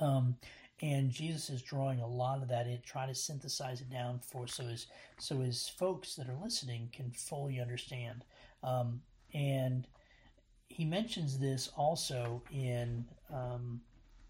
Um, 0.00 0.36
and 0.80 1.10
Jesus 1.10 1.50
is 1.50 1.62
drawing 1.62 2.00
a 2.00 2.06
lot 2.06 2.40
of 2.40 2.48
that 2.48 2.66
in, 2.66 2.80
trying 2.84 3.08
to 3.08 3.14
synthesize 3.14 3.80
it 3.80 3.90
down 3.90 4.20
for 4.20 4.46
so 4.46 4.64
his 4.64 4.86
so 5.18 5.40
his 5.40 5.68
folks 5.68 6.14
that 6.14 6.28
are 6.28 6.38
listening 6.40 6.88
can 6.92 7.10
fully 7.10 7.60
understand. 7.60 8.24
Um, 8.62 9.00
and 9.34 9.86
he 10.68 10.84
mentions 10.84 11.38
this 11.38 11.70
also 11.76 12.42
in, 12.52 13.04
um, 13.32 13.80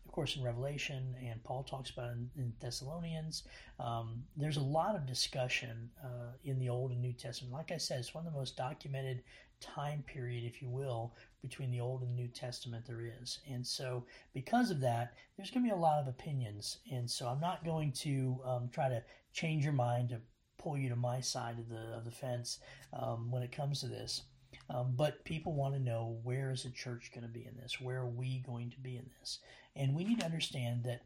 of 0.07 0.13
course, 0.13 0.37
in 0.37 0.43
Revelation, 0.43 1.15
and 1.23 1.43
Paul 1.45 1.63
talks 1.63 1.91
about 1.91 2.13
in, 2.13 2.31
in 2.37 2.53
Thessalonians. 2.61 3.45
Um, 3.79 4.25
there's 4.37 4.57
a 4.57 4.63
lot 4.63 4.95
of 4.95 5.07
discussion 5.07 5.91
uh, 6.03 6.33
in 6.45 6.59
the 6.59 6.69
Old 6.69 6.93
and 6.93 7.01
New 7.01 7.13
Testament. 7.13 7.53
Like 7.53 7.71
I 7.73 7.77
said, 7.77 7.99
it's 7.99 8.15
one 8.15 8.27
of 8.27 8.33
the 8.33 8.39
most 8.39 8.57
documented 8.57 9.23
time 9.61 10.05
period, 10.07 10.45
if 10.45 10.63
you 10.63 10.69
will, 10.69 11.15
between 11.43 11.71
the 11.71 11.81
Old 11.81 12.03
and 12.03 12.15
New 12.15 12.29
Testament 12.29 12.85
there 12.87 13.03
is. 13.21 13.41
And 13.51 13.67
so, 13.67 14.05
because 14.33 14.71
of 14.71 14.81
that, 14.81 15.15
there's 15.37 15.51
going 15.51 15.65
to 15.65 15.71
be 15.71 15.77
a 15.77 15.81
lot 15.81 16.01
of 16.01 16.09
opinions. 16.09 16.79
And 16.91 17.11
so, 17.11 17.29
I'm 17.29 17.41
not 17.41 17.65
going 17.65 17.93
to 17.93 18.41
um, 18.45 18.69
try 18.73 18.89
to 18.89 19.03
change 19.33 19.65
your 19.65 19.73
mind 19.73 20.11
to 20.11 20.21
pull 20.59 20.77
you 20.77 20.89
to 20.89 20.97
my 20.97 21.21
side 21.21 21.59
of 21.59 21.69
the 21.69 21.97
of 21.97 22.05
the 22.05 22.11
fence 22.11 22.61
um, 22.93 23.31
when 23.31 23.43
it 23.43 23.53
comes 23.53 23.81
to 23.81 23.87
this. 23.87 24.23
Um, 24.71 24.95
but 24.97 25.25
people 25.25 25.55
want 25.55 25.75
to 25.75 25.81
know 25.81 26.19
where 26.23 26.51
is 26.51 26.65
the 26.65 26.71
church 26.71 27.11
going 27.15 27.27
to 27.27 27.33
be 27.33 27.47
in 27.47 27.57
this? 27.57 27.81
Where 27.81 28.01
are 28.01 28.11
we 28.11 28.43
going 28.47 28.71
to 28.71 28.81
be 28.81 28.97
in 28.97 29.09
this? 29.19 29.39
And 29.75 29.95
we 29.95 30.05
need 30.05 30.21
to 30.21 30.27
understand 30.27 30.85
that 30.85 31.03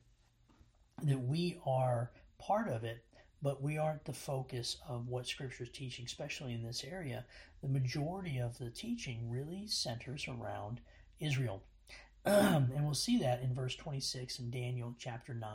that 1.04 1.20
we 1.20 1.58
are 1.66 2.12
part 2.38 2.68
of 2.68 2.84
it, 2.84 3.04
but 3.40 3.62
we 3.62 3.78
aren't 3.78 4.04
the 4.04 4.12
focus 4.12 4.76
of 4.88 5.08
what 5.08 5.26
Scripture 5.26 5.64
is 5.64 5.70
teaching, 5.70 6.04
especially 6.04 6.54
in 6.54 6.62
this 6.62 6.84
area. 6.84 7.24
The 7.60 7.68
majority 7.68 8.38
of 8.38 8.58
the 8.58 8.70
teaching 8.70 9.30
really 9.30 9.66
centers 9.66 10.26
around 10.28 10.80
Israel. 11.18 11.62
and 12.24 12.84
we'll 12.84 12.94
see 12.94 13.18
that 13.18 13.42
in 13.42 13.52
verse 13.52 13.74
26 13.74 14.38
in 14.38 14.50
Daniel 14.50 14.94
chapter 14.96 15.34
9. 15.34 15.50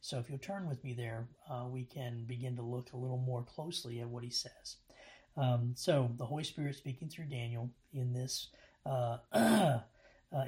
So 0.00 0.18
if 0.18 0.28
you'll 0.28 0.38
turn 0.38 0.68
with 0.68 0.84
me 0.84 0.94
there, 0.94 1.26
uh, 1.50 1.64
we 1.68 1.84
can 1.84 2.24
begin 2.26 2.54
to 2.56 2.62
look 2.62 2.92
a 2.92 2.96
little 2.96 3.18
more 3.18 3.42
closely 3.42 4.00
at 4.00 4.08
what 4.08 4.22
he 4.22 4.30
says. 4.30 4.76
Um, 5.36 5.72
so 5.74 6.10
the 6.16 6.24
Holy 6.24 6.44
Spirit 6.44 6.76
speaking 6.76 7.08
through 7.08 7.26
Daniel 7.26 7.70
in 7.92 8.12
this 8.12 8.48
uh, 8.86 9.18
uh, 9.32 9.80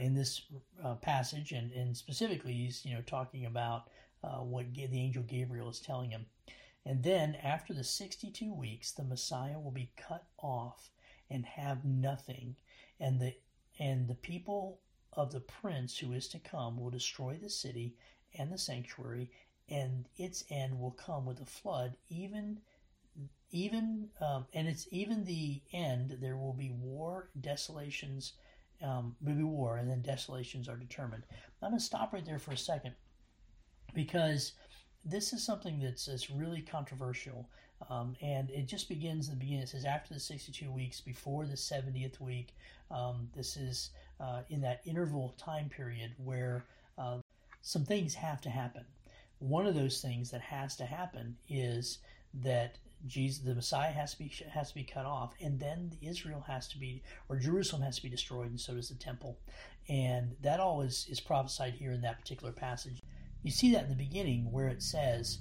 in 0.00 0.14
this 0.14 0.42
uh, 0.83 0.95
passage, 0.95 1.52
and, 1.52 1.73
and 1.73 1.97
specifically, 1.97 2.52
he's 2.52 2.85
you 2.85 2.95
know 2.95 3.02
talking 3.02 3.47
about 3.47 3.88
uh, 4.25 4.38
what 4.38 4.73
the 4.75 5.00
angel 5.00 5.23
Gabriel 5.23 5.68
is 5.68 5.80
telling 5.80 6.11
him. 6.11 6.26
And 6.87 7.02
then 7.02 7.37
after 7.42 7.75
the 7.75 7.85
62 7.85 8.52
weeks, 8.52 8.92
the 8.92 9.04
Messiah 9.04 9.59
will 9.59 9.73
be 9.73 9.92
cut 9.97 10.25
off 10.38 10.90
and 11.28 11.45
have 11.45 11.85
nothing, 11.85 12.57
and 12.99 13.21
the 13.21 13.35
and 13.78 14.09
the 14.09 14.14
people 14.14 14.80
of 15.12 15.33
the 15.33 15.40
prince 15.40 15.99
who 15.99 16.12
is 16.12 16.28
to 16.28 16.38
come 16.38 16.78
will 16.78 16.90
destroy 16.90 17.37
the 17.40 17.50
city 17.50 17.97
and 18.38 18.52
the 18.52 18.59
sanctuary, 18.59 19.30
and 19.68 20.09
its 20.16 20.45
end 20.50 20.78
will 20.78 20.92
come 20.92 21.26
with 21.26 21.40
a 21.40 21.47
flood, 21.47 21.97
even 22.09 22.61
even 23.50 24.09
um, 24.21 24.47
and 24.52 24.69
it's 24.69 24.87
even 24.90 25.25
the 25.25 25.61
end 25.73 26.19
there 26.21 26.37
will 26.37 26.52
be 26.52 26.71
war 26.71 27.28
desolations 27.40 28.35
um, 28.83 29.17
will 29.21 29.35
be 29.35 29.43
war 29.43 29.78
and 29.78 29.90
then 29.90 30.02
desolations 30.02 30.69
are 30.69 30.76
determined. 30.76 31.25
I'm 31.62 31.71
going 31.71 31.78
to 31.78 31.85
stop 31.85 32.12
right 32.12 32.25
there 32.25 32.38
for 32.38 32.52
a 32.52 32.57
second 32.57 32.95
because 33.95 34.52
this 35.05 35.33
is 35.33 35.45
something 35.45 35.81
that's, 35.81 36.07
that's 36.07 36.31
really 36.31 36.61
controversial 36.61 37.49
um, 37.90 38.14
and 38.21 38.50
it 38.50 38.67
just 38.67 38.88
begins 38.88 39.28
in 39.28 39.35
the 39.35 39.40
beginning. 39.40 39.62
It 39.62 39.69
says 39.69 39.85
after 39.85 40.14
the 40.14 40.21
62 40.21 40.71
weeks 40.71 41.00
before 41.00 41.47
the 41.47 41.55
70th 41.55 42.21
week 42.21 42.55
um, 42.90 43.28
this 43.35 43.57
is 43.57 43.90
uh, 44.21 44.43
in 44.49 44.61
that 44.62 44.81
interval 44.85 45.35
time 45.38 45.69
period 45.69 46.12
where 46.19 46.64
uh, 46.97 47.19
some 47.62 47.85
things 47.85 48.14
have 48.14 48.40
to 48.43 48.50
happen. 48.50 48.85
One 49.38 49.67
of 49.67 49.75
those 49.75 50.00
things 50.00 50.31
that 50.31 50.40
has 50.40 50.76
to 50.76 50.85
happen 50.85 51.37
is 51.49 51.99
that 52.35 52.78
Jesus, 53.07 53.45
the 53.45 53.55
Messiah 53.55 53.93
has 53.93 54.12
to 54.12 54.19
be 54.19 54.33
has 54.50 54.69
to 54.71 54.75
be 54.75 54.85
cut 54.85 55.07
off, 55.07 55.35
and 55.40 55.61
then 55.61 55.93
Israel 56.02 56.45
has 56.47 56.67
to 56.69 56.78
be, 56.78 57.02
or 57.28 57.37
Jerusalem 57.37 57.83
has 57.83 57.97
to 57.97 58.02
be 58.02 58.09
destroyed, 58.09 58.50
and 58.50 58.61
so 58.61 58.75
does 58.75 58.88
the 58.88 58.97
temple, 58.97 59.38
and 59.88 60.35
that 60.43 60.61
all 60.61 60.83
is, 60.83 61.07
is 61.09 61.21
prophesied 61.21 61.75
here 61.75 61.93
in 61.93 62.00
that 62.00 62.19
particular 62.19 62.52
passage. 62.52 63.00
You 63.43 63.52
see 63.52 63.73
that 63.73 63.85
in 63.85 63.88
the 63.88 63.95
beginning 63.95 64.50
where 64.50 64.69
it 64.69 64.83
says 64.83 65.38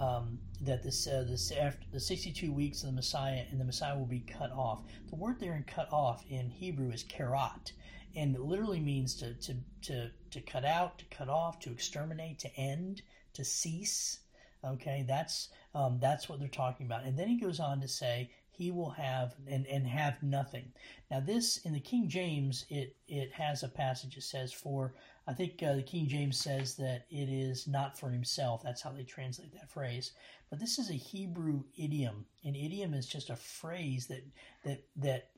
um, 0.00 0.38
that 0.60 0.82
this 0.82 1.06
uh, 1.08 1.24
this 1.28 1.50
after 1.50 1.84
the 1.92 2.00
sixty 2.00 2.32
two 2.32 2.52
weeks 2.52 2.82
of 2.82 2.86
the 2.86 2.94
Messiah, 2.94 3.44
and 3.50 3.60
the 3.60 3.64
Messiah 3.64 3.98
will 3.98 4.06
be 4.06 4.20
cut 4.20 4.52
off. 4.52 4.84
The 5.10 5.16
word 5.16 5.40
there 5.40 5.56
in 5.56 5.64
cut 5.64 5.92
off 5.92 6.24
in 6.28 6.50
Hebrew 6.50 6.90
is 6.92 7.02
karat, 7.02 7.72
and 8.14 8.34
it 8.34 8.40
literally 8.40 8.80
means 8.80 9.16
to 9.16 9.34
to 9.34 9.56
to 9.82 10.10
to 10.30 10.40
cut 10.40 10.64
out, 10.64 10.98
to 10.98 11.04
cut 11.06 11.28
off, 11.28 11.58
to 11.60 11.72
exterminate, 11.72 12.38
to 12.38 12.56
end, 12.56 13.02
to 13.34 13.44
cease. 13.44 14.20
Okay, 14.64 15.04
that's 15.06 15.48
um, 15.74 15.98
that's 16.00 16.28
what 16.28 16.38
they're 16.38 16.48
talking 16.48 16.86
about. 16.86 17.04
And 17.04 17.18
then 17.18 17.28
he 17.28 17.40
goes 17.40 17.58
on 17.58 17.80
to 17.80 17.88
say 17.88 18.30
he 18.50 18.70
will 18.70 18.90
have 18.90 19.34
and, 19.48 19.66
and 19.66 19.86
have 19.86 20.22
nothing. 20.22 20.72
Now 21.10 21.20
this 21.20 21.58
in 21.58 21.72
the 21.72 21.80
King 21.80 22.08
James 22.08 22.64
it 22.68 22.96
it 23.08 23.32
has 23.32 23.62
a 23.62 23.68
passage 23.68 24.14
that 24.14 24.22
says 24.22 24.52
for 24.52 24.94
I 25.26 25.32
think 25.32 25.62
uh, 25.62 25.74
the 25.74 25.82
King 25.82 26.06
James 26.06 26.38
says 26.38 26.76
that 26.76 27.06
it 27.10 27.28
is 27.28 27.66
not 27.66 27.98
for 27.98 28.10
himself. 28.10 28.62
That's 28.62 28.82
how 28.82 28.92
they 28.92 29.04
translate 29.04 29.52
that 29.54 29.70
phrase. 29.70 30.12
But 30.50 30.60
this 30.60 30.78
is 30.78 30.90
a 30.90 30.94
Hebrew 30.94 31.64
idiom. 31.76 32.26
An 32.44 32.54
idiom 32.54 32.94
is 32.94 33.06
just 33.06 33.30
a 33.30 33.36
phrase 33.36 34.06
that 34.08 34.24
that 34.64 34.84
that 34.96 35.30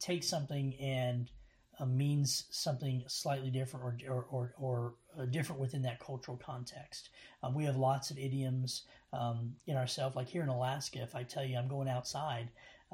takes 0.00 0.28
something 0.28 0.74
and 0.80 1.30
means 1.86 2.44
something 2.50 3.02
slightly 3.06 3.50
different 3.50 3.84
or 3.84 3.96
or 4.08 4.26
or, 4.30 4.54
or 4.58 4.94
uh, 5.18 5.24
different 5.26 5.60
within 5.60 5.82
that 5.82 6.00
cultural 6.00 6.36
context. 6.36 7.10
Um, 7.42 7.54
we 7.54 7.64
have 7.64 7.76
lots 7.76 8.10
of 8.10 8.18
idioms 8.18 8.82
um, 9.12 9.54
in 9.66 9.76
ourselves. 9.76 10.16
Like 10.16 10.28
here 10.28 10.42
in 10.42 10.48
Alaska, 10.48 11.02
if 11.02 11.14
I 11.14 11.22
tell 11.22 11.44
you 11.44 11.56
I'm 11.56 11.68
going 11.68 11.88
outside, 11.88 12.48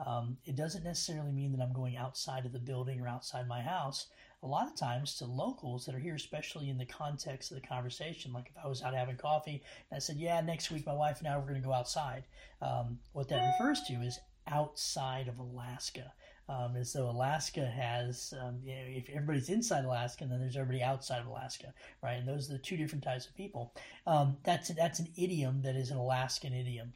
um, 0.07 0.37
it 0.44 0.57
doesn't 0.57 0.85
necessarily 0.85 1.33
mean 1.33 1.53
that 1.53 1.62
I'm 1.62 1.72
going 1.72 1.96
outside 1.96 2.46
of 2.46 2.53
the 2.53 2.59
building 2.59 3.01
or 3.01 3.09
outside 3.09 3.48
my 3.48 3.61
house. 3.61 4.07
A 4.44 4.46
lot 4.46 4.68
of 4.68 4.77
times, 4.77 5.16
to 5.16 5.27
locals 5.27 5.85
that 5.85 5.96
are 5.96 5.98
here, 5.98 6.14
especially 6.14 6.70
in 6.70 6.79
the 6.79 6.87
context 6.87 7.51
of 7.51 7.61
the 7.61 7.66
conversation, 7.66 8.33
like 8.33 8.48
if 8.48 8.64
I 8.64 8.68
was 8.68 8.83
out 8.83 8.94
having 8.94 9.16
coffee 9.16 9.62
and 9.90 9.96
I 9.96 9.98
said, 9.98 10.16
"Yeah, 10.16 10.40
next 10.40 10.70
week 10.70 10.87
my 10.87 10.94
wife 10.94 11.18
and 11.18 11.27
I 11.27 11.37
we're 11.37 11.42
going 11.42 11.61
to 11.61 11.66
go 11.66 11.72
outside," 11.72 12.22
um, 12.62 13.01
what 13.12 13.29
that 13.29 13.59
refers 13.59 13.83
to 13.88 13.94
is 13.94 14.20
outside 14.46 15.29
of 15.29 15.38
Alaska. 15.38 16.12
Um, 16.48 16.76
and 16.76 16.87
so 16.87 17.11
Alaska 17.11 17.66
has, 17.66 18.32
um, 18.40 18.61
you 18.64 18.74
know, 18.74 18.82
if 18.87 19.11
everybody's 19.11 19.50
inside 19.50 19.84
Alaska, 19.84 20.24
and 20.24 20.32
then 20.32 20.40
there's 20.40 20.56
everybody 20.56 20.82
outside 20.82 21.20
of 21.20 21.26
Alaska, 21.26 21.74
right? 22.02 22.14
And 22.14 22.26
those 22.26 22.48
are 22.48 22.54
the 22.54 22.58
two 22.58 22.76
different 22.76 23.04
types 23.04 23.26
of 23.26 23.37
people. 23.37 23.74
Um, 24.06 24.38
that's 24.44 24.68
that's 24.68 24.98
an 24.98 25.08
idiom 25.16 25.62
that 25.62 25.76
is 25.76 25.90
an 25.90 25.98
Alaskan 25.98 26.54
idiom. 26.54 26.94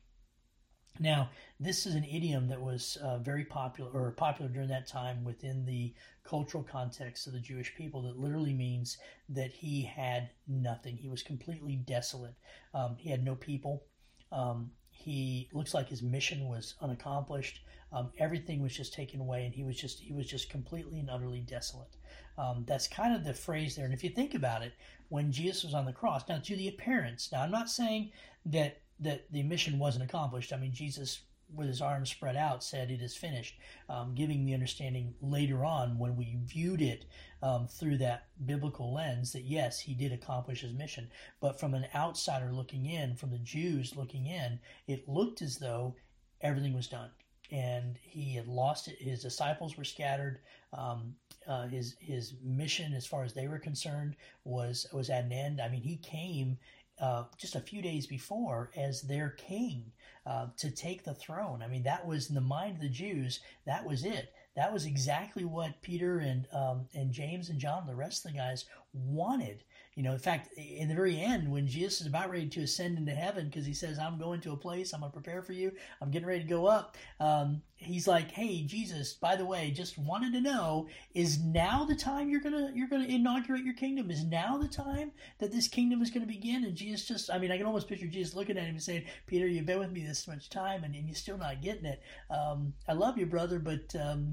Now, 1.00 1.30
this 1.58 1.86
is 1.86 1.94
an 1.94 2.04
idiom 2.04 2.48
that 2.48 2.60
was 2.60 2.96
uh, 3.02 3.18
very 3.18 3.44
popular 3.44 3.90
or 3.90 4.10
popular 4.12 4.50
during 4.50 4.68
that 4.68 4.86
time 4.86 5.24
within 5.24 5.64
the 5.64 5.94
cultural 6.22 6.62
context 6.62 7.26
of 7.26 7.32
the 7.32 7.40
Jewish 7.40 7.74
people. 7.74 8.02
That 8.02 8.18
literally 8.18 8.52
means 8.52 8.98
that 9.30 9.52
he 9.52 9.82
had 9.82 10.30
nothing. 10.46 10.96
He 10.96 11.08
was 11.08 11.22
completely 11.22 11.76
desolate. 11.76 12.34
Um, 12.74 12.96
he 12.98 13.10
had 13.10 13.24
no 13.24 13.34
people. 13.34 13.84
Um, 14.30 14.72
he 14.90 15.48
looks 15.52 15.72
like 15.74 15.88
his 15.88 16.02
mission 16.02 16.46
was 16.46 16.74
unaccomplished. 16.80 17.64
Um, 17.92 18.10
everything 18.18 18.62
was 18.62 18.74
just 18.74 18.94
taken 18.94 19.20
away, 19.20 19.44
and 19.44 19.54
he 19.54 19.64
was 19.64 19.76
just 19.76 20.00
he 20.00 20.12
was 20.12 20.26
just 20.26 20.50
completely 20.50 20.98
and 20.98 21.10
utterly 21.10 21.40
desolate. 21.40 21.96
Um, 22.38 22.64
that's 22.66 22.88
kind 22.88 23.14
of 23.14 23.24
the 23.24 23.34
phrase 23.34 23.76
there. 23.76 23.84
And 23.84 23.94
if 23.94 24.02
you 24.02 24.10
think 24.10 24.34
about 24.34 24.62
it, 24.62 24.72
when 25.08 25.30
Jesus 25.30 25.64
was 25.64 25.74
on 25.74 25.84
the 25.84 25.92
cross, 25.92 26.28
now 26.28 26.38
to 26.38 26.56
the 26.56 26.68
appearance. 26.68 27.30
Now 27.30 27.42
I'm 27.42 27.50
not 27.50 27.70
saying 27.70 28.12
that 28.46 28.80
that 29.00 29.30
the 29.32 29.42
mission 29.42 29.78
wasn't 29.78 30.04
accomplished. 30.04 30.52
I 30.52 30.56
mean, 30.56 30.72
Jesus 30.72 31.22
with 31.54 31.68
his 31.68 31.82
arms 31.82 32.10
spread 32.10 32.36
out 32.36 32.64
said 32.64 32.90
it 32.90 33.02
is 33.02 33.14
finished, 33.14 33.58
um, 33.88 34.14
giving 34.14 34.44
the 34.44 34.54
understanding 34.54 35.14
later 35.20 35.64
on 35.64 35.98
when 35.98 36.16
we 36.16 36.38
viewed 36.44 36.80
it 36.80 37.04
um, 37.42 37.66
through 37.66 37.98
that 37.98 38.26
biblical 38.46 38.94
lens 38.94 39.32
that 39.32 39.42
yes, 39.42 39.78
he 39.78 39.94
did 39.94 40.12
accomplish 40.12 40.62
his 40.62 40.72
mission. 40.72 41.10
But 41.40 41.60
from 41.60 41.74
an 41.74 41.86
outsider 41.94 42.52
looking 42.52 42.86
in, 42.86 43.16
from 43.16 43.30
the 43.30 43.38
Jews 43.38 43.96
looking 43.96 44.26
in, 44.26 44.60
it 44.86 45.08
looked 45.08 45.42
as 45.42 45.58
though 45.58 45.94
everything 46.40 46.72
was 46.72 46.88
done 46.88 47.10
and 47.52 47.98
he 48.02 48.34
had 48.34 48.48
lost 48.48 48.88
it. 48.88 48.96
His 48.98 49.22
disciples 49.22 49.76
were 49.76 49.84
scattered. 49.84 50.40
Um, 50.72 51.14
uh, 51.46 51.66
his 51.66 51.96
his 52.00 52.34
mission, 52.42 52.94
as 52.94 53.06
far 53.06 53.24
as 53.24 53.34
they 53.34 53.46
were 53.46 53.58
concerned, 53.58 54.16
was 54.44 54.86
was 54.92 55.10
at 55.10 55.24
an 55.24 55.32
end. 55.32 55.60
I 55.60 55.68
mean, 55.68 55.82
he 55.82 55.96
came 55.96 56.58
uh, 56.98 57.24
just 57.36 57.54
a 57.54 57.60
few 57.60 57.82
days 57.82 58.06
before 58.06 58.70
as 58.76 59.02
their 59.02 59.30
king 59.30 59.92
uh, 60.26 60.46
to 60.56 60.70
take 60.70 61.04
the 61.04 61.14
throne. 61.14 61.62
I 61.62 61.68
mean, 61.68 61.82
that 61.82 62.06
was 62.06 62.28
in 62.28 62.34
the 62.34 62.40
mind 62.40 62.76
of 62.76 62.82
the 62.82 62.88
Jews. 62.88 63.40
That 63.66 63.84
was 63.86 64.04
it. 64.04 64.32
That 64.54 64.72
was 64.72 64.86
exactly 64.86 65.44
what 65.44 65.82
Peter 65.82 66.18
and 66.18 66.46
um, 66.52 66.86
and 66.94 67.12
James 67.12 67.50
and 67.50 67.58
John, 67.58 67.86
the 67.86 67.94
rest 67.94 68.24
of 68.24 68.32
the 68.32 68.38
guys, 68.38 68.64
wanted. 68.94 69.62
You 69.94 70.02
know, 70.02 70.12
in 70.12 70.18
fact, 70.18 70.56
in 70.56 70.88
the 70.88 70.94
very 70.94 71.20
end, 71.20 71.50
when 71.50 71.66
Jesus 71.66 72.00
is 72.00 72.06
about 72.06 72.30
ready 72.30 72.48
to 72.48 72.62
ascend 72.62 72.96
into 72.96 73.12
heaven, 73.12 73.46
because 73.46 73.66
he 73.66 73.74
says, 73.74 73.98
"I'm 73.98 74.18
going 74.18 74.40
to 74.40 74.52
a 74.52 74.56
place, 74.56 74.94
I'm 74.94 75.00
going 75.00 75.12
to 75.12 75.20
prepare 75.20 75.42
for 75.42 75.52
you, 75.52 75.70
I'm 76.00 76.10
getting 76.10 76.26
ready 76.26 76.42
to 76.42 76.48
go 76.48 76.64
up," 76.64 76.96
um, 77.20 77.60
he's 77.76 78.08
like, 78.08 78.30
"Hey, 78.30 78.62
Jesus, 78.62 79.12
by 79.12 79.36
the 79.36 79.44
way, 79.44 79.70
just 79.70 79.98
wanted 79.98 80.32
to 80.32 80.40
know: 80.40 80.88
is 81.14 81.42
now 81.42 81.84
the 81.84 81.94
time 81.94 82.30
you're 82.30 82.40
gonna 82.40 82.72
you're 82.74 82.88
gonna 82.88 83.04
inaugurate 83.04 83.64
your 83.64 83.74
kingdom? 83.74 84.10
Is 84.10 84.24
now 84.24 84.56
the 84.56 84.68
time 84.68 85.12
that 85.40 85.52
this 85.52 85.68
kingdom 85.68 86.00
is 86.00 86.10
going 86.10 86.26
to 86.26 86.32
begin?" 86.32 86.64
And 86.64 86.74
Jesus 86.74 87.06
just, 87.06 87.30
I 87.30 87.38
mean, 87.38 87.52
I 87.52 87.58
can 87.58 87.66
almost 87.66 87.88
picture 87.88 88.06
Jesus 88.06 88.34
looking 88.34 88.56
at 88.56 88.64
him 88.64 88.76
and 88.76 88.82
saying, 88.82 89.04
"Peter, 89.26 89.46
you've 89.46 89.66
been 89.66 89.78
with 89.78 89.92
me 89.92 90.06
this 90.06 90.26
much 90.26 90.48
time, 90.48 90.84
and, 90.84 90.94
and 90.94 91.06
you're 91.06 91.14
still 91.14 91.36
not 91.36 91.60
getting 91.60 91.84
it. 91.84 92.02
Um, 92.30 92.72
I 92.88 92.94
love 92.94 93.18
you, 93.18 93.26
brother, 93.26 93.58
but 93.58 93.94
um, 94.00 94.30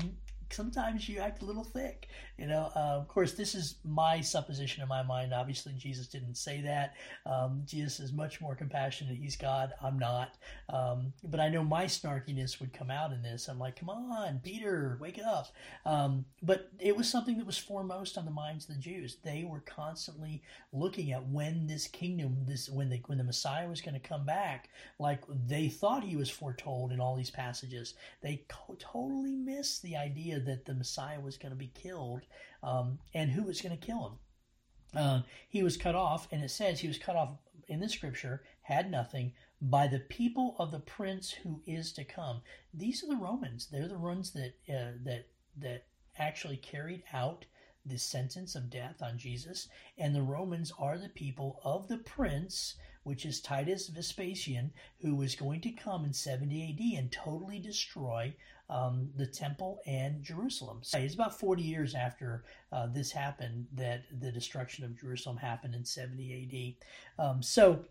sometimes 0.52 1.08
you 1.08 1.20
act 1.20 1.42
a 1.42 1.46
little 1.46 1.64
thick. 1.64 2.08
You 2.38 2.48
know, 2.48 2.72
uh, 2.76 2.98
of 2.98 3.08
course, 3.08 3.34
this 3.34 3.54
is 3.54 3.76
my 3.84 4.22
supposition 4.22 4.82
in 4.82 4.88
my 4.88 5.04
mind. 5.04 5.34
Obviously, 5.34 5.74
Jesus 5.74 6.08
didn't 6.08 6.36
say 6.36 6.62
that. 6.62 6.96
Um, 7.26 7.64
Jesus 7.66 8.00
is 8.00 8.14
much 8.14 8.40
more 8.40 8.56
compassionate. 8.56 9.18
He's 9.18 9.36
God. 9.36 9.74
I'm 9.84 10.00
not. 10.00 10.36
Um, 10.70 11.14
but 11.24 11.40
I 11.40 11.50
know 11.50 11.64
my 11.64 11.86
snarkiness 11.86 12.60
would 12.60 12.72
come 12.74 12.90
out 12.90 13.12
in 13.12 13.22
this. 13.22 13.48
I'm 13.48 13.60
like, 13.60 13.76
come 13.76 13.90
on, 13.90 14.40
Peter, 14.44 14.98
wake 15.02 15.20
up. 15.26 15.48
Um, 15.86 16.26
but 16.42 16.70
it 16.80 16.96
was 16.96 17.10
something 17.10 17.38
that 17.38 17.46
was 17.46 17.58
foremost 17.58 18.18
on 18.18 18.26
the 18.26 18.32
minds 18.32 18.70
of 18.70 18.76
the 18.76 18.82
Jews. 18.82 19.18
They 19.24 19.44
were 19.44 19.62
constantly 19.62 20.42
looking 20.72 21.12
at 21.12 21.28
when 21.28 21.68
this 21.68 21.88
kingdom, 21.88 22.38
this 22.48 22.70
when 22.70 22.90
the 22.90 23.02
when 23.08 23.18
the 23.18 23.24
Messiah 23.24 23.68
was 23.68 23.82
going 23.82 24.00
to 24.00 24.08
come 24.08 24.26
back, 24.26 24.70
like 24.98 25.22
they 25.48 25.68
thought 25.68 26.04
he 26.04 26.16
was 26.16 26.30
foretold 26.30 26.92
in 26.92 27.00
all 27.00 27.16
these 27.16 27.32
passages. 27.32 27.96
They 28.22 28.44
co- 28.48 28.78
totally 28.80 29.36
missed 29.36 29.82
the 29.82 29.96
idea 29.96 30.39
that 30.40 30.66
the 30.66 30.74
Messiah 30.74 31.20
was 31.20 31.38
going 31.38 31.52
to 31.52 31.58
be 31.58 31.72
killed 31.74 32.22
um, 32.64 33.00
and 33.14 33.32
who 33.32 33.44
was 33.44 33.62
going 33.62 33.78
to 33.78 33.86
kill 33.86 34.08
him. 34.08 35.00
Uh, 35.00 35.22
he 35.48 35.62
was 35.62 35.78
cut 35.78 35.96
off, 35.96 36.28
and 36.32 36.44
it 36.44 36.50
says 36.50 36.80
he 36.80 36.88
was 36.88 36.98
cut 36.98 37.16
off 37.16 37.38
in 37.68 37.80
the 37.80 37.90
scripture, 37.90 38.44
had 38.64 38.90
nothing, 38.90 39.34
by 39.62 39.88
the 39.88 40.00
people 40.00 40.56
of 40.58 40.72
the 40.72 40.80
prince 40.80 41.32
who 41.32 41.62
is 41.68 41.92
to 41.94 42.04
come. 42.04 42.42
These 42.74 43.04
are 43.04 43.08
the 43.08 43.16
Romans. 43.16 43.68
They're 43.68 43.88
the 43.88 44.00
ones 44.00 44.32
that 44.32 44.54
uh, 44.68 44.98
that 45.04 45.28
that 45.58 45.86
actually 46.18 46.58
carried 46.58 47.04
out 47.14 47.46
the 47.86 47.98
sentence 47.98 48.56
of 48.56 48.70
death 48.70 49.02
on 49.02 49.18
Jesus, 49.18 49.68
and 49.98 50.16
the 50.16 50.22
Romans 50.22 50.72
are 50.80 50.98
the 50.98 51.10
people 51.10 51.60
of 51.64 51.88
the 51.88 51.98
prince, 51.98 52.76
which 53.04 53.26
is 53.26 53.42
Titus 53.42 53.88
Vespasian, 53.88 54.72
who 55.00 55.16
was 55.16 55.36
going 55.36 55.62
to 55.62 55.72
come 55.72 56.06
in 56.06 56.14
70 56.14 56.70
AD 56.70 57.00
and 57.00 57.12
totally 57.12 57.60
destroy 57.60 58.34
um, 58.70 59.10
the 59.16 59.26
temple 59.26 59.80
and 59.86 60.24
Jerusalem. 60.24 60.80
So 60.82 61.00
it's 61.00 61.16
about 61.16 61.40
40 61.40 61.64
years 61.64 61.96
after 61.96 62.44
uh, 62.72 62.88
this 62.88 63.12
happened 63.12 63.68
that 63.74 64.04
the 64.20 64.32
destruction 64.32 64.86
of 64.86 65.00
Jerusalem 65.00 65.38
happened 65.38 65.76
in 65.76 65.84
70 65.84 66.78
AD. 67.18 67.24
Um, 67.24 67.42
so, 67.42 67.86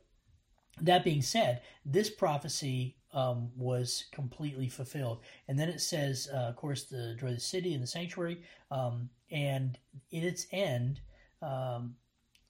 that 0.83 1.03
being 1.03 1.23
said, 1.23 1.63
this 1.85 2.09
prophecy 2.09 2.95
um, 3.13 3.51
was 3.57 4.05
completely 4.13 4.69
fulfilled. 4.69 5.21
And 5.49 5.59
then 5.59 5.69
it 5.69 5.81
says, 5.81 6.29
uh, 6.33 6.37
of 6.37 6.57
course, 6.57 6.85
the 6.85 7.15
destroy 7.15 7.33
the 7.33 7.41
city 7.41 7.75
and 7.75 7.83
the 7.83 7.87
sanctuary, 7.87 8.43
um, 8.71 9.09
and 9.31 9.77
in 10.13 10.23
its 10.23 10.47
end, 10.53 11.01
um, 11.43 11.97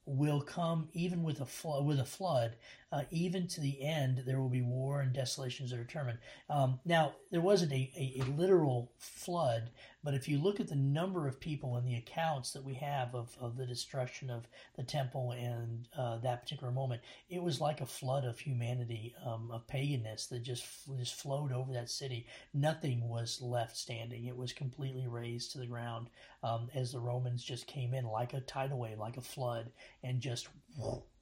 will 0.04 0.40
come 0.40 0.88
even 0.92 1.22
with 1.22 1.40
a. 1.40 1.82
With 1.82 2.00
a 2.00 2.04
flood, 2.04 2.56
uh, 2.90 3.03
even 3.11 3.46
to 3.46 3.61
the 3.61 3.83
end, 3.83 4.22
there 4.27 4.40
will 4.40 4.48
be 4.48 4.62
war 4.62 5.01
and 5.01 5.12
desolations 5.12 5.70
that 5.70 5.79
are 5.79 5.85
determined. 5.85 6.18
Um, 6.48 6.81
now, 6.87 7.14
there 7.31 7.42
wasn't 7.42 7.72
a, 7.72 7.92
a, 7.96 8.22
a, 8.22 8.24
literal 8.33 8.92
flood, 8.98 9.70
but 10.03 10.14
if 10.14 10.27
you 10.27 10.38
look 10.38 10.59
at 10.59 10.68
the 10.68 10.74
number 10.74 11.29
of 11.29 11.38
people 11.38 11.77
and 11.77 11.87
the 11.87 11.96
accounts 11.96 12.53
that 12.53 12.64
we 12.64 12.74
have 12.74 13.14
of, 13.14 13.37
of 13.38 13.59
the 13.59 13.66
destruction 13.66 14.31
of 14.31 14.46
the 14.77 14.83
temple 14.83 15.33
and 15.33 15.87
uh, 15.98 16.16
that 16.18 16.42
particular 16.42 16.72
moment, 16.72 17.03
it 17.29 17.42
was 17.42 17.61
like 17.61 17.83
a 17.83 17.87
flood 17.87 18.24
of 18.24 18.38
humanity, 18.38 19.14
um, 19.27 19.51
of 19.53 19.66
paganness 19.66 20.29
that 20.31 20.42
just 20.42 20.64
just 20.96 21.20
flowed 21.20 21.53
over 21.53 21.72
that 21.74 21.90
city. 21.90 22.27
Nothing 22.55 23.07
was 23.07 23.42
left 23.42 23.77
standing; 23.77 24.24
it 24.24 24.37
was 24.37 24.55
completely 24.55 25.07
razed 25.07 25.53
to 25.53 25.59
the 25.59 25.66
ground 25.66 26.09
um, 26.42 26.68
as 26.74 26.92
the 26.92 27.01
Romans 27.01 27.44
just 27.44 27.66
came 27.66 27.92
in 27.92 28.07
like 28.07 28.33
a 28.33 28.40
tidal 28.40 28.79
wave, 28.79 28.98
like 28.98 29.18
a 29.18 29.22
flood, 29.22 29.70
and 30.03 30.20
just 30.20 30.48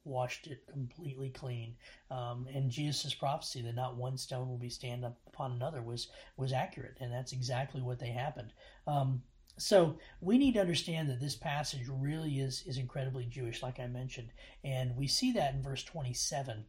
washed 0.07 0.47
it 0.47 0.65
completely 0.71 1.29
clean. 1.29 1.75
Um, 2.09 2.47
and 2.53 2.71
Jesus' 2.71 3.13
prophecy 3.13 3.61
that 3.61 3.75
not 3.75 3.97
one 3.97 4.17
stone 4.17 4.47
will 4.47 4.57
be 4.57 4.69
stand 4.69 5.05
up 5.05 5.17
upon 5.27 5.51
another 5.51 5.81
was 5.81 6.07
was 6.37 6.53
accurate, 6.53 6.97
and 6.99 7.11
that's 7.11 7.33
exactly 7.33 7.81
what 7.81 7.99
they 7.99 8.09
happened. 8.09 8.53
Um, 8.87 9.21
so 9.57 9.97
we 10.21 10.37
need 10.37 10.53
to 10.53 10.61
understand 10.61 11.09
that 11.09 11.19
this 11.19 11.35
passage 11.35 11.87
really 11.89 12.39
is 12.39 12.63
is 12.65 12.77
incredibly 12.77 13.25
Jewish, 13.25 13.61
like 13.61 13.79
I 13.79 13.87
mentioned, 13.87 14.29
and 14.63 14.95
we 14.95 15.07
see 15.07 15.31
that 15.33 15.53
in 15.53 15.61
verse 15.61 15.83
27 15.83 16.65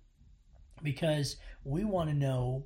because 0.82 1.36
we 1.64 1.84
want 1.84 2.08
to 2.08 2.14
know 2.14 2.64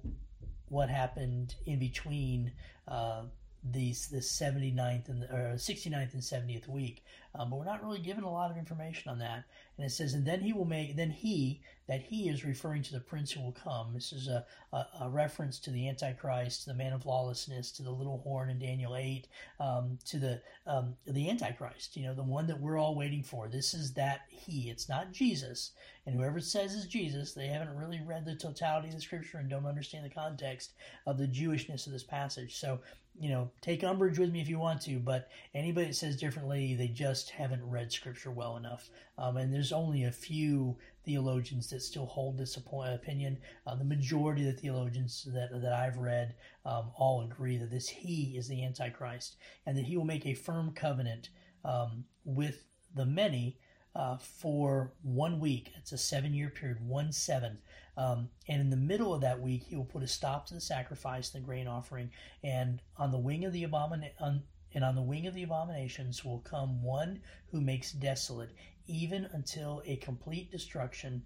what 0.69 0.89
happened 0.89 1.55
in 1.67 1.79
between 1.79 2.53
uh, 2.89 3.23
these 3.71 4.09
the 4.09 4.19
79th 4.19 5.09
and 5.09 5.25
or 5.25 5.55
69th 5.55 6.15
and 6.15 6.23
70th 6.23 6.69
week. 6.69 7.05
Um, 7.35 7.49
but 7.49 7.59
we're 7.59 7.65
not 7.65 7.83
really 7.83 8.01
given 8.01 8.25
a 8.25 8.31
lot 8.31 8.51
of 8.51 8.59
information 8.59 9.11
on 9.11 9.19
that. 9.21 9.45
And 9.79 9.87
it 9.87 9.91
says 9.91 10.15
and 10.15 10.27
then 10.27 10.41
he 10.41 10.53
will 10.53 10.65
make 10.65 10.97
then 10.97 11.11
he 11.11 11.61
that 11.89 12.03
he 12.03 12.29
is 12.29 12.45
referring 12.45 12.83
to 12.83 12.93
the 12.93 13.01
prince 13.01 13.31
who 13.31 13.41
will 13.41 13.53
come. 13.53 13.93
This 13.95 14.13
is 14.13 14.29
a, 14.29 14.45
a, 14.73 14.87
a 15.03 15.09
reference 15.09 15.59
to 15.61 15.71
the 15.71 15.89
antichrist 15.89 16.65
to 16.65 16.71
the 16.71 16.77
man 16.77 16.93
of 16.93 17.07
lawlessness 17.07 17.71
to 17.73 17.83
the 17.83 17.91
little 17.91 18.19
horn 18.19 18.51
in 18.51 18.59
daniel 18.59 18.97
8 18.97 19.27
um, 19.61 19.99
to 20.07 20.19
the 20.19 20.43
um, 20.67 20.95
the 21.07 21.31
antichrist 21.31 21.97
you 21.97 22.05
know 22.05 22.15
the 22.15 22.23
one 22.23 22.47
that 22.49 22.61
we're 22.61 22.79
all 22.79 22.97
waiting 22.97 23.23
for. 23.23 23.49
This 23.49 23.75
is 23.75 23.93
that 23.95 24.23
he. 24.29 24.71
It's 24.71 24.89
not 24.89 25.13
jesus. 25.13 25.73
And 26.05 26.17
whoever 26.17 26.41
says 26.41 26.75
is 26.75 26.87
jesus 26.87 27.33
they 27.33 27.47
haven't 27.47 27.77
really 27.77 28.01
read 28.05 28.25
the 28.25 28.35
totality 28.35 28.89
of 28.89 28.95
the 28.95 29.01
scripture 29.01 29.39
and 29.39 29.49
don't 29.49 29.67
understand 29.67 30.05
the 30.05 30.11
context 30.11 30.73
of 31.07 31.17
the 31.17 31.29
jewishness 31.29 31.87
of 31.87 31.93
this 31.93 32.03
passage. 32.03 32.57
So 32.57 32.81
you 33.19 33.29
know, 33.29 33.51
take 33.61 33.85
umbrage 33.85 34.19
with 34.19 34.33
me 34.33 34.41
if 34.41 34.49
you 34.49 34.59
want 34.59 34.81
to, 34.83 34.99
but 34.99 35.29
anybody 35.55 35.87
that 35.87 35.95
says 35.95 36.17
differently, 36.17 36.75
they 36.75 36.89
just 36.89 37.31
haven't 37.31 37.69
read 37.69 37.93
Scripture 37.93 38.31
well 38.31 38.57
enough. 38.57 38.91
Um, 39.19 39.37
and 39.37 39.53
there's 39.53 39.73
only 39.73 40.05
a 40.05 40.13
few 40.13 40.77
theologians 41.05 41.69
that 41.71 41.83
still 41.83 42.07
hold 42.07 42.39
this 42.39 42.57
opinion. 42.57 43.39
Uh, 43.67 43.75
the 43.75 43.85
majority 43.85 44.49
of 44.49 44.55
the 44.55 44.61
theologians 44.61 45.29
that 45.33 45.51
that 45.61 45.73
I've 45.73 45.99
read 45.99 46.35
um, 46.65 46.91
all 46.97 47.23
agree 47.23 47.59
that 47.59 47.71
this 47.71 47.89
He 47.89 48.35
is 48.37 48.49
the 48.49 48.65
Antichrist, 48.65 49.37
and 49.67 49.77
that 49.77 49.85
He 49.85 49.97
will 49.97 50.05
make 50.05 50.27
a 50.27 50.35
firm 50.35 50.73
covenant 50.73 51.29
um, 51.65 52.05
with 52.25 52.67
the 52.95 53.07
many 53.07 53.59
uh, 53.95 54.17
for 54.17 54.95
one 55.03 55.39
week. 55.39 55.73
It's 55.77 55.93
a 55.93 55.99
seven 55.99 56.35
year 56.35 56.51
period, 56.51 56.79
one 56.81 57.13
seven. 57.13 57.59
Um, 57.97 58.31
and 58.49 58.61
in 58.61 58.71
the 58.71 58.77
middle 58.77 59.13
of 59.13 59.21
that 59.21 59.41
week, 59.41 59.65
he 59.65 59.77
will 59.77 59.85
put 59.85 60.03
a 60.03 60.09
stop 60.09 60.47
to 60.47 60.55
the 60.55 60.61
sacrifice 60.61 61.33
and 61.33 61.43
the 61.43 61.47
grain 61.47 61.67
offering. 61.67 62.11
And 62.43 62.81
on 62.97 63.11
the 63.11 63.19
wing 63.19 63.45
of 63.45 63.53
the 63.53 63.65
abomin- 63.65 64.11
on, 64.19 64.43
and 64.75 64.85
on 64.85 64.95
the 64.95 65.03
wing 65.03 65.27
of 65.27 65.35
the 65.35 65.43
abominations 65.43 66.25
will 66.25 66.41
come 66.41 66.83
one 66.83 67.21
who 67.51 67.61
makes 67.61 67.93
desolate, 67.93 68.51
even 68.87 69.29
until 69.33 69.83
a 69.85 69.97
complete 69.97 70.51
destruction 70.51 71.23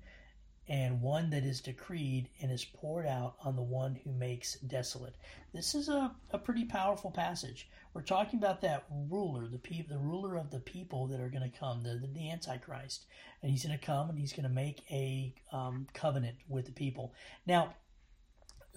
and 0.68 1.00
one 1.00 1.30
that 1.30 1.44
is 1.44 1.60
decreed 1.60 2.28
and 2.40 2.50
is 2.50 2.64
poured 2.64 3.06
out 3.06 3.36
on 3.44 3.54
the 3.54 3.62
one 3.62 3.98
who 4.02 4.12
makes 4.12 4.54
desolate. 4.60 5.14
This 5.52 5.74
is 5.74 5.88
a, 5.88 6.14
a 6.30 6.38
pretty 6.38 6.64
powerful 6.64 7.10
passage. 7.10 7.68
We're 7.94 8.02
talking 8.02 8.38
about 8.38 8.60
that 8.62 8.84
ruler, 9.08 9.48
the 9.48 9.58
pe- 9.58 9.86
the 9.86 9.98
ruler 9.98 10.36
of 10.36 10.50
the 10.50 10.58
people 10.58 11.06
that 11.06 11.20
are 11.20 11.28
going 11.28 11.48
to 11.50 11.58
come, 11.58 11.82
the, 11.82 11.94
the, 11.94 12.08
the, 12.08 12.30
Antichrist. 12.30 13.06
And 13.42 13.50
he's 13.50 13.64
going 13.64 13.78
to 13.78 13.84
come 13.84 14.10
and 14.10 14.18
he's 14.18 14.32
going 14.32 14.48
to 14.48 14.54
make 14.54 14.82
a 14.90 15.34
um, 15.52 15.86
covenant 15.94 16.36
with 16.48 16.66
the 16.66 16.72
people. 16.72 17.14
Now, 17.46 17.74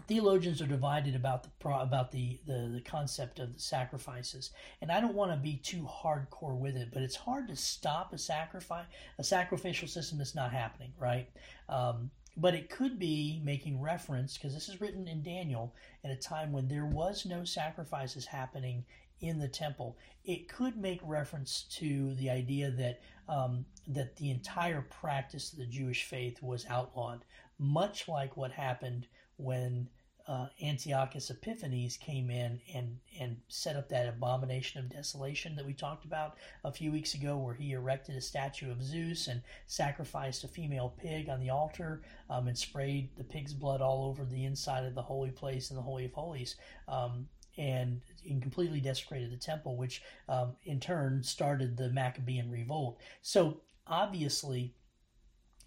theologians 0.08 0.62
are 0.62 0.68
divided 0.68 1.16
about 1.16 1.44
the 1.44 1.70
about 1.70 2.12
the, 2.12 2.40
the, 2.46 2.72
the 2.74 2.82
concept 2.82 3.40
of 3.40 3.54
the 3.54 3.60
sacrifices, 3.60 4.52
and 4.82 4.92
I 4.92 5.02
don't 5.02 5.16
want 5.16 5.32
to 5.32 5.38
be 5.38 5.58
too 5.58 5.84
hardcore 5.84 6.58
with 6.58 6.76
it, 6.76 6.90
but 6.94 7.02
it's 7.02 7.16
hard 7.16 7.48
to 7.50 7.56
stop 7.56 8.14
a 8.14 8.18
sacrifice 8.18 8.86
a 9.18 9.24
sacrificial 9.24 9.88
system 9.88 10.18
that's 10.18 10.36
not 10.36 10.52
happening, 10.52 10.94
right? 11.00 11.30
Um, 11.68 12.12
but 12.38 12.54
it 12.54 12.70
could 12.70 13.00
be 13.00 13.42
making 13.44 13.82
reference 13.82 14.38
because 14.38 14.54
this 14.54 14.70
is 14.70 14.80
written 14.80 15.08
in 15.08 15.22
Daniel 15.22 15.76
at 16.04 16.12
a 16.12 16.16
time 16.16 16.52
when 16.52 16.68
there 16.68 16.86
was 16.86 17.26
no 17.26 17.44
sacrifices 17.44 18.26
happening 18.26 18.86
in 19.22 19.40
the 19.40 19.48
temple. 19.48 19.98
It 20.24 20.48
could 20.48 20.78
make 20.78 21.02
reference 21.04 21.64
to 21.72 22.16
the 22.16 22.30
idea 22.30 22.72
that 22.72 23.02
um, 23.28 23.66
that 23.88 24.16
the 24.16 24.32
entire 24.32 24.82
practice 24.82 25.52
of 25.52 25.60
the 25.60 25.66
Jewish 25.66 26.04
faith 26.06 26.42
was 26.42 26.66
outlawed, 26.70 27.26
much 27.58 28.08
like 28.08 28.38
what 28.38 28.52
happened 28.52 29.08
when 29.40 29.90
uh, 30.30 30.48
Antiochus 30.62 31.32
Epiphanes 31.32 31.98
came 31.98 32.30
in 32.30 32.62
and, 32.76 33.00
and 33.20 33.38
set 33.48 33.76
up 33.76 33.90
that 33.90 34.08
abomination 34.08 34.80
of 34.80 34.88
desolation 34.88 35.56
that 35.56 35.66
we 35.66 35.74
talked 35.74 36.06
about 36.06 36.38
a 36.64 36.72
few 36.72 36.92
weeks 36.92 37.16
ago, 37.16 37.36
where 37.36 37.56
he 37.56 37.72
erected 37.72 38.16
a 38.16 38.22
statue 38.22 38.72
of 38.72 38.84
Zeus 38.84 39.28
and 39.28 39.42
sacrificed 39.66 40.44
a 40.44 40.48
female 40.48 40.94
pig 41.02 41.30
on 41.30 41.40
the 41.40 41.50
altar 41.50 42.04
um, 42.30 42.48
and 42.48 42.56
sprayed 42.56 43.10
the 43.18 43.24
pig's 43.24 43.54
blood 43.54 43.82
all 43.82 44.06
over 44.06 44.24
the 44.24 44.46
inside 44.46 44.86
of 44.86 44.94
the 44.94 45.02
holy 45.02 45.32
place 45.32 45.72
and 45.72 45.80
the 45.80 45.84
Holy 45.84 46.06
of 46.06 46.14
Holies. 46.14 46.58
Um, 46.88 47.28
and, 47.58 48.00
and 48.30 48.42
completely 48.42 48.80
desecrated 48.80 49.32
the 49.32 49.38
temple, 49.38 49.76
which 49.76 50.02
um, 50.30 50.56
in 50.64 50.80
turn 50.80 51.22
started 51.24 51.76
the 51.76 51.90
Maccabean 51.90 52.50
revolt. 52.50 53.00
So 53.22 53.62
obviously, 53.86 54.76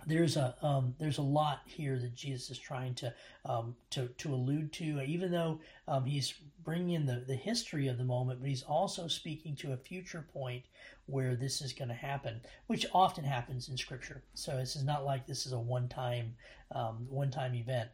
there's 0.06 0.36
a 0.36 0.54
um, 0.62 0.94
there's 0.98 1.18
a 1.18 1.22
lot 1.22 1.62
here 1.66 1.98
that 1.98 2.14
Jesus 2.14 2.50
is 2.50 2.58
trying 2.58 2.94
to 2.96 3.14
um, 3.44 3.74
to 3.90 4.08
to 4.18 4.34
allude 4.34 4.72
to, 4.74 5.00
even 5.02 5.30
though 5.30 5.60
um, 5.88 6.04
he's 6.04 6.34
bringing 6.64 6.90
in 6.90 7.06
the, 7.06 7.24
the 7.26 7.34
history 7.34 7.88
of 7.88 7.98
the 7.98 8.04
moment, 8.04 8.40
but 8.40 8.48
he's 8.48 8.62
also 8.62 9.08
speaking 9.08 9.56
to 9.56 9.72
a 9.72 9.76
future 9.76 10.26
point 10.32 10.64
where 11.06 11.34
this 11.34 11.60
is 11.60 11.72
going 11.72 11.88
to 11.88 11.94
happen, 11.94 12.40
which 12.66 12.86
often 12.94 13.24
happens 13.24 13.68
in 13.68 13.76
Scripture. 13.76 14.22
So 14.34 14.56
this 14.56 14.76
is 14.76 14.84
not 14.84 15.04
like 15.04 15.26
this 15.26 15.46
is 15.46 15.52
a 15.52 15.58
one 15.58 15.88
time 15.88 16.34
um, 16.74 17.06
one 17.08 17.30
time 17.30 17.54
event. 17.54 17.90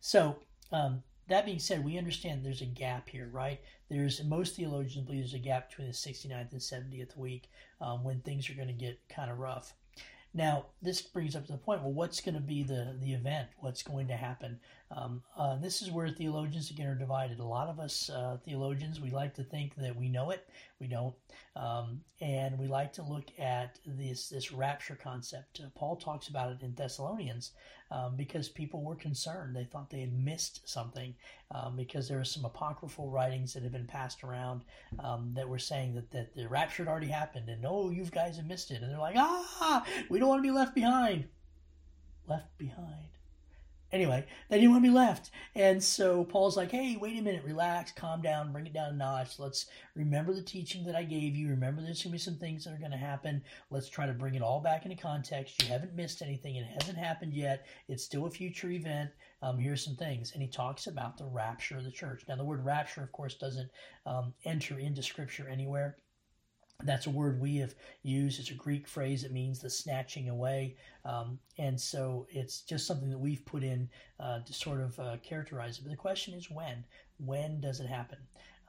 So 0.00 0.36
um, 0.72 1.02
that 1.28 1.44
being 1.44 1.58
said, 1.58 1.84
we 1.84 1.98
understand 1.98 2.44
there's 2.44 2.62
a 2.62 2.66
gap 2.66 3.08
here, 3.08 3.28
right? 3.32 3.60
There's 3.88 4.22
most 4.24 4.56
theologians 4.56 5.06
believe 5.06 5.22
there's 5.22 5.34
a 5.34 5.38
gap 5.38 5.68
between 5.68 5.88
the 5.88 5.92
69th 5.92 6.52
and 6.52 6.60
70th 6.60 7.16
week 7.16 7.50
um, 7.80 8.02
when 8.02 8.20
things 8.20 8.48
are 8.48 8.54
going 8.54 8.68
to 8.68 8.74
get 8.74 9.00
kind 9.08 9.30
of 9.30 9.38
rough. 9.38 9.74
Now, 10.34 10.66
this 10.82 11.00
brings 11.00 11.34
up 11.34 11.46
to 11.46 11.52
the 11.52 11.58
point 11.58 11.82
well, 11.82 11.92
what's 11.92 12.20
going 12.20 12.34
to 12.34 12.40
be 12.40 12.62
the, 12.62 12.96
the 13.00 13.12
event? 13.12 13.48
What's 13.60 13.82
going 13.82 14.08
to 14.08 14.16
happen? 14.16 14.60
Um, 14.90 15.22
uh, 15.36 15.56
this 15.56 15.82
is 15.82 15.90
where 15.90 16.08
theologians 16.08 16.70
again 16.70 16.86
are 16.86 16.94
divided. 16.94 17.40
A 17.40 17.44
lot 17.44 17.68
of 17.68 17.78
us 17.78 18.08
uh, 18.08 18.38
theologians, 18.44 19.00
we 19.00 19.10
like 19.10 19.34
to 19.34 19.44
think 19.44 19.74
that 19.76 19.94
we 19.94 20.08
know 20.08 20.30
it, 20.30 20.48
we 20.80 20.86
don't, 20.86 21.14
um, 21.56 22.00
and 22.22 22.58
we 22.58 22.68
like 22.68 22.92
to 22.94 23.02
look 23.02 23.26
at 23.38 23.78
this 23.84 24.30
this 24.30 24.50
rapture 24.50 24.96
concept. 24.96 25.60
Uh, 25.62 25.68
Paul 25.74 25.96
talks 25.96 26.28
about 26.28 26.52
it 26.52 26.62
in 26.62 26.74
Thessalonians 26.74 27.52
um, 27.90 28.16
because 28.16 28.48
people 28.48 28.82
were 28.82 28.94
concerned; 28.94 29.54
they 29.54 29.64
thought 29.64 29.90
they 29.90 30.00
had 30.00 30.12
missed 30.12 30.66
something 30.66 31.14
um, 31.50 31.76
because 31.76 32.08
there 32.08 32.18
were 32.18 32.24
some 32.24 32.46
apocryphal 32.46 33.10
writings 33.10 33.52
that 33.52 33.62
had 33.62 33.72
been 33.72 33.86
passed 33.86 34.24
around 34.24 34.62
um, 35.00 35.32
that 35.34 35.48
were 35.48 35.58
saying 35.58 35.94
that 35.96 36.10
that 36.12 36.34
the 36.34 36.48
rapture 36.48 36.84
had 36.84 36.90
already 36.90 37.08
happened, 37.08 37.50
and 37.50 37.66
oh, 37.66 37.90
you 37.90 38.04
guys 38.04 38.36
have 38.38 38.46
missed 38.46 38.70
it, 38.70 38.80
and 38.80 38.90
they're 38.90 38.98
like, 38.98 39.16
ah, 39.18 39.84
we 40.08 40.18
don't 40.18 40.28
want 40.28 40.38
to 40.38 40.48
be 40.48 40.54
left 40.54 40.74
behind. 40.74 41.28
Left 42.26 42.56
behind 42.56 43.08
anyway, 43.92 44.24
they 44.48 44.56
didn't 44.56 44.70
want 44.70 44.84
to 44.84 44.90
be 44.90 44.94
left. 44.94 45.30
And 45.54 45.82
so 45.82 46.24
Paul's 46.24 46.56
like, 46.56 46.70
hey, 46.70 46.96
wait 47.00 47.18
a 47.18 47.22
minute, 47.22 47.44
relax, 47.44 47.92
calm 47.92 48.20
down, 48.22 48.52
bring 48.52 48.66
it 48.66 48.72
down 48.72 48.94
a 48.94 48.96
notch. 48.96 49.38
Let's 49.38 49.66
remember 49.94 50.32
the 50.32 50.42
teaching 50.42 50.84
that 50.84 50.94
I 50.94 51.04
gave 51.04 51.34
you. 51.34 51.48
Remember 51.48 51.82
there's 51.82 52.02
going 52.02 52.10
to 52.10 52.12
be 52.12 52.18
some 52.18 52.36
things 52.36 52.64
that 52.64 52.74
are 52.74 52.78
going 52.78 52.90
to 52.90 52.96
happen. 52.96 53.42
Let's 53.70 53.88
try 53.88 54.06
to 54.06 54.12
bring 54.12 54.34
it 54.34 54.42
all 54.42 54.60
back 54.60 54.84
into 54.84 54.96
context. 54.96 55.62
You 55.62 55.68
haven't 55.68 55.94
missed 55.94 56.22
anything. 56.22 56.56
It 56.56 56.66
hasn't 56.66 56.98
happened 56.98 57.34
yet. 57.34 57.66
It's 57.88 58.04
still 58.04 58.26
a 58.26 58.30
future 58.30 58.70
event. 58.70 59.10
Um, 59.42 59.58
here's 59.58 59.84
some 59.84 59.96
things. 59.96 60.32
And 60.32 60.42
he 60.42 60.48
talks 60.48 60.86
about 60.86 61.16
the 61.16 61.26
rapture 61.26 61.78
of 61.78 61.84
the 61.84 61.90
church. 61.90 62.24
Now, 62.28 62.36
the 62.36 62.44
word 62.44 62.64
rapture, 62.64 63.02
of 63.02 63.12
course, 63.12 63.34
doesn't 63.34 63.70
um, 64.06 64.34
enter 64.44 64.78
into 64.78 65.02
Scripture 65.02 65.48
anywhere. 65.48 65.96
That's 66.84 67.06
a 67.06 67.10
word 67.10 67.40
we 67.40 67.56
have 67.56 67.74
used. 68.04 68.38
It's 68.38 68.52
a 68.52 68.54
Greek 68.54 68.86
phrase 68.86 69.24
It 69.24 69.32
means 69.32 69.58
the 69.58 69.68
snatching 69.68 70.28
away. 70.28 70.76
Um, 71.04 71.40
and 71.58 71.80
so 71.80 72.28
it's 72.30 72.60
just 72.60 72.86
something 72.86 73.10
that 73.10 73.18
we've 73.18 73.44
put 73.44 73.64
in 73.64 73.90
uh, 74.20 74.40
to 74.40 74.52
sort 74.52 74.80
of 74.80 74.98
uh, 75.00 75.16
characterize 75.24 75.78
it. 75.78 75.82
But 75.82 75.90
the 75.90 75.96
question 75.96 76.34
is 76.34 76.48
when? 76.48 76.84
When 77.18 77.60
does 77.60 77.80
it 77.80 77.88
happen? 77.88 78.18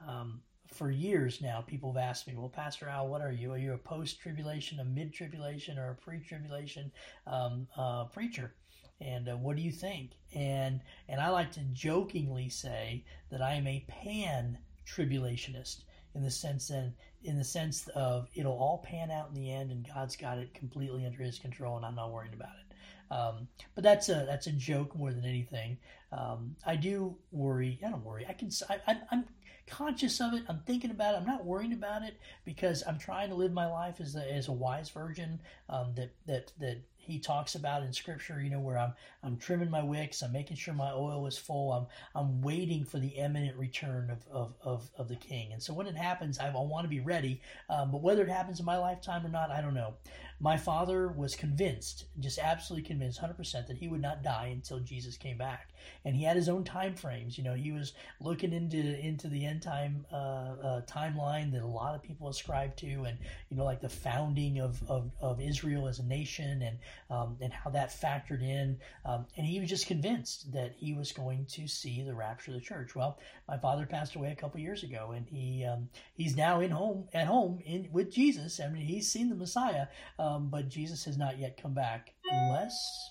Um, 0.06 0.42
for 0.66 0.90
years 0.90 1.40
now, 1.40 1.60
people 1.60 1.92
have 1.92 2.02
asked 2.02 2.26
me, 2.26 2.34
well, 2.36 2.48
Pastor 2.48 2.88
Al, 2.88 3.06
what 3.06 3.20
are 3.20 3.30
you? 3.30 3.52
Are 3.52 3.58
you 3.58 3.74
a 3.74 3.78
post 3.78 4.20
tribulation, 4.20 4.80
a 4.80 4.84
mid 4.84 5.14
tribulation, 5.14 5.78
or 5.78 5.90
a 5.90 5.94
pre 5.94 6.18
tribulation 6.18 6.90
um, 7.28 7.68
uh, 7.76 8.04
preacher? 8.04 8.54
And 9.00 9.28
uh, 9.28 9.36
what 9.36 9.56
do 9.56 9.62
you 9.62 9.72
think? 9.72 10.12
And 10.34 10.80
and 11.08 11.20
I 11.20 11.28
like 11.28 11.52
to 11.52 11.60
jokingly 11.72 12.48
say 12.48 13.04
that 13.30 13.40
I 13.40 13.54
am 13.54 13.68
a 13.68 13.84
pan 13.88 14.58
tribulationist 14.84 15.84
in 16.14 16.22
the 16.22 16.30
sense 16.30 16.68
that 16.68 16.92
in 17.22 17.36
the 17.36 17.44
sense 17.44 17.88
of 17.88 18.28
it'll 18.34 18.52
all 18.56 18.78
pan 18.78 19.10
out 19.10 19.28
in 19.28 19.34
the 19.34 19.52
end 19.52 19.70
and 19.70 19.86
God's 19.86 20.16
got 20.16 20.38
it 20.38 20.54
completely 20.54 21.04
under 21.06 21.22
his 21.22 21.38
control 21.38 21.76
and 21.76 21.84
I'm 21.84 21.94
not 21.94 22.12
worried 22.12 22.34
about 22.34 22.50
it. 22.60 22.70
Um, 23.12 23.48
but 23.74 23.82
that's 23.82 24.08
a 24.08 24.24
that's 24.26 24.46
a 24.46 24.52
joke 24.52 24.96
more 24.96 25.12
than 25.12 25.24
anything. 25.24 25.78
Um, 26.12 26.56
I 26.64 26.76
do 26.76 27.16
worry. 27.32 27.80
I 27.84 27.90
don't 27.90 28.04
worry. 28.04 28.24
I 28.28 28.32
can. 28.32 28.50
I, 28.68 28.96
am 29.10 29.24
conscious 29.66 30.20
of 30.20 30.34
it. 30.34 30.44
I'm 30.48 30.60
thinking 30.66 30.90
about 30.90 31.14
it. 31.14 31.18
I'm 31.18 31.26
not 31.26 31.44
worrying 31.44 31.72
about 31.72 32.02
it 32.02 32.18
because 32.44 32.82
I'm 32.86 32.98
trying 32.98 33.28
to 33.30 33.34
live 33.34 33.52
my 33.52 33.66
life 33.66 34.00
as 34.00 34.14
a, 34.14 34.32
as 34.32 34.48
a 34.48 34.52
wise 34.52 34.90
virgin 34.90 35.40
um, 35.68 35.92
that 35.96 36.12
that 36.26 36.52
that 36.60 36.82
he 37.10 37.18
talks 37.18 37.54
about 37.54 37.82
in 37.82 37.92
scripture, 37.92 38.40
you 38.40 38.50
know, 38.50 38.60
where 38.60 38.78
I'm 38.78 38.92
I'm 39.22 39.36
trimming 39.36 39.70
my 39.70 39.82
wicks, 39.82 40.22
I'm 40.22 40.32
making 40.32 40.56
sure 40.56 40.72
my 40.74 40.92
oil 40.92 41.26
is 41.26 41.36
full, 41.36 41.72
I'm 41.72 41.86
I'm 42.14 42.40
waiting 42.42 42.84
for 42.84 42.98
the 42.98 43.08
imminent 43.08 43.56
return 43.56 44.10
of 44.10 44.24
of, 44.30 44.54
of, 44.62 44.90
of 44.96 45.08
the 45.08 45.16
king. 45.16 45.52
And 45.52 45.62
so 45.62 45.74
when 45.74 45.86
it 45.86 45.96
happens, 45.96 46.38
I, 46.38 46.50
want 46.50 46.84
to 46.84 46.88
be 46.88 47.00
ready. 47.00 47.40
Um, 47.68 47.90
but 47.90 48.02
whether 48.02 48.22
it 48.22 48.28
happens 48.28 48.60
in 48.60 48.66
my 48.66 48.76
lifetime 48.76 49.24
or 49.24 49.28
not, 49.28 49.50
I 49.50 49.60
don't 49.60 49.74
know. 49.74 49.94
My 50.40 50.56
father 50.56 51.08
was 51.08 51.34
convinced, 51.34 52.06
just 52.18 52.38
absolutely 52.38 52.86
convinced, 52.86 53.20
100% 53.20 53.66
that 53.66 53.76
he 53.76 53.88
would 53.88 54.00
not 54.00 54.22
die 54.22 54.50
until 54.52 54.80
Jesus 54.80 55.16
came 55.16 55.36
back. 55.36 55.69
And 56.04 56.16
he 56.16 56.24
had 56.24 56.36
his 56.36 56.48
own 56.48 56.64
time 56.64 56.94
frames. 56.94 57.36
You 57.36 57.44
know, 57.44 57.54
he 57.54 57.72
was 57.72 57.92
looking 58.20 58.52
into 58.52 58.78
into 58.78 59.28
the 59.28 59.44
end 59.44 59.62
time 59.62 60.06
uh, 60.12 60.16
uh, 60.16 60.80
timeline 60.82 61.52
that 61.52 61.62
a 61.62 61.66
lot 61.66 61.94
of 61.94 62.02
people 62.02 62.28
ascribe 62.28 62.76
to, 62.76 62.86
and 63.04 63.18
you 63.50 63.56
know, 63.56 63.64
like 63.64 63.80
the 63.80 63.88
founding 63.88 64.60
of, 64.60 64.82
of, 64.88 65.10
of 65.20 65.40
Israel 65.40 65.88
as 65.88 65.98
a 65.98 66.04
nation, 66.04 66.62
and 66.62 66.78
um, 67.10 67.36
and 67.40 67.52
how 67.52 67.70
that 67.70 67.90
factored 67.90 68.42
in. 68.42 68.78
Um, 69.04 69.26
and 69.36 69.46
he 69.46 69.60
was 69.60 69.68
just 69.68 69.86
convinced 69.86 70.52
that 70.52 70.74
he 70.76 70.94
was 70.94 71.12
going 71.12 71.46
to 71.52 71.66
see 71.66 72.02
the 72.02 72.14
rapture 72.14 72.52
of 72.52 72.56
the 72.56 72.60
church. 72.60 72.94
Well, 72.94 73.18
my 73.48 73.58
father 73.58 73.86
passed 73.86 74.14
away 74.14 74.32
a 74.32 74.36
couple 74.36 74.60
years 74.60 74.82
ago, 74.82 75.12
and 75.14 75.26
he 75.26 75.64
um, 75.64 75.88
he's 76.14 76.36
now 76.36 76.60
in 76.60 76.70
home 76.70 77.08
at 77.12 77.26
home 77.26 77.60
in 77.64 77.88
with 77.92 78.12
Jesus. 78.12 78.60
I 78.60 78.68
mean, 78.68 78.86
he's 78.86 79.10
seen 79.10 79.28
the 79.28 79.34
Messiah, 79.34 79.86
um, 80.18 80.48
but 80.50 80.68
Jesus 80.68 81.04
has 81.04 81.16
not 81.16 81.38
yet 81.38 81.60
come 81.60 81.74
back, 81.74 82.12
unless 82.30 83.10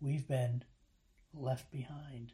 we've 0.00 0.26
been 0.26 0.62
left 1.34 1.70
behind. 1.70 2.32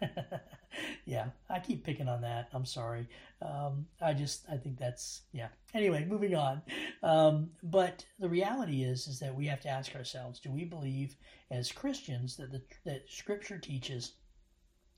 yeah, 1.04 1.28
I 1.48 1.58
keep 1.58 1.84
picking 1.84 2.08
on 2.08 2.20
that. 2.22 2.48
I'm 2.52 2.66
sorry. 2.66 3.08
Um, 3.42 3.86
I 4.00 4.12
just 4.12 4.44
I 4.50 4.56
think 4.56 4.78
that's 4.78 5.22
yeah. 5.32 5.48
Anyway, 5.74 6.04
moving 6.04 6.34
on. 6.34 6.62
Um, 7.02 7.50
but 7.62 8.04
the 8.18 8.28
reality 8.28 8.82
is 8.82 9.06
is 9.06 9.18
that 9.20 9.34
we 9.34 9.46
have 9.46 9.60
to 9.62 9.68
ask 9.68 9.94
ourselves: 9.94 10.40
Do 10.40 10.50
we 10.50 10.64
believe 10.64 11.16
as 11.50 11.72
Christians 11.72 12.36
that 12.36 12.52
the 12.52 12.62
that 12.84 13.04
Scripture 13.08 13.58
teaches 13.58 14.12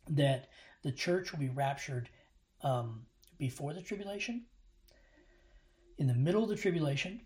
that 0.08 0.48
the 0.82 0.92
church 0.92 1.32
will 1.32 1.40
be 1.40 1.50
raptured 1.50 2.08
um, 2.62 3.02
before 3.38 3.74
the 3.74 3.82
tribulation, 3.82 4.44
in 5.98 6.06
the 6.06 6.14
middle 6.14 6.42
of 6.42 6.48
the 6.48 6.56
tribulation, 6.56 7.20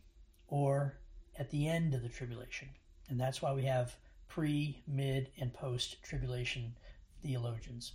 or 0.49 0.99
at 1.39 1.51
the 1.51 1.69
end 1.69 1.95
of 1.95 2.03
the 2.03 2.09
tribulation? 2.09 2.69
And 3.09 3.21
that's 3.21 3.43
why 3.43 3.53
we 3.53 3.65
have 3.65 3.97
pre, 4.35 4.83
mid, 4.89 5.31
and 5.39 5.53
post 5.53 6.03
tribulation 6.03 6.75
theologians. 7.23 7.93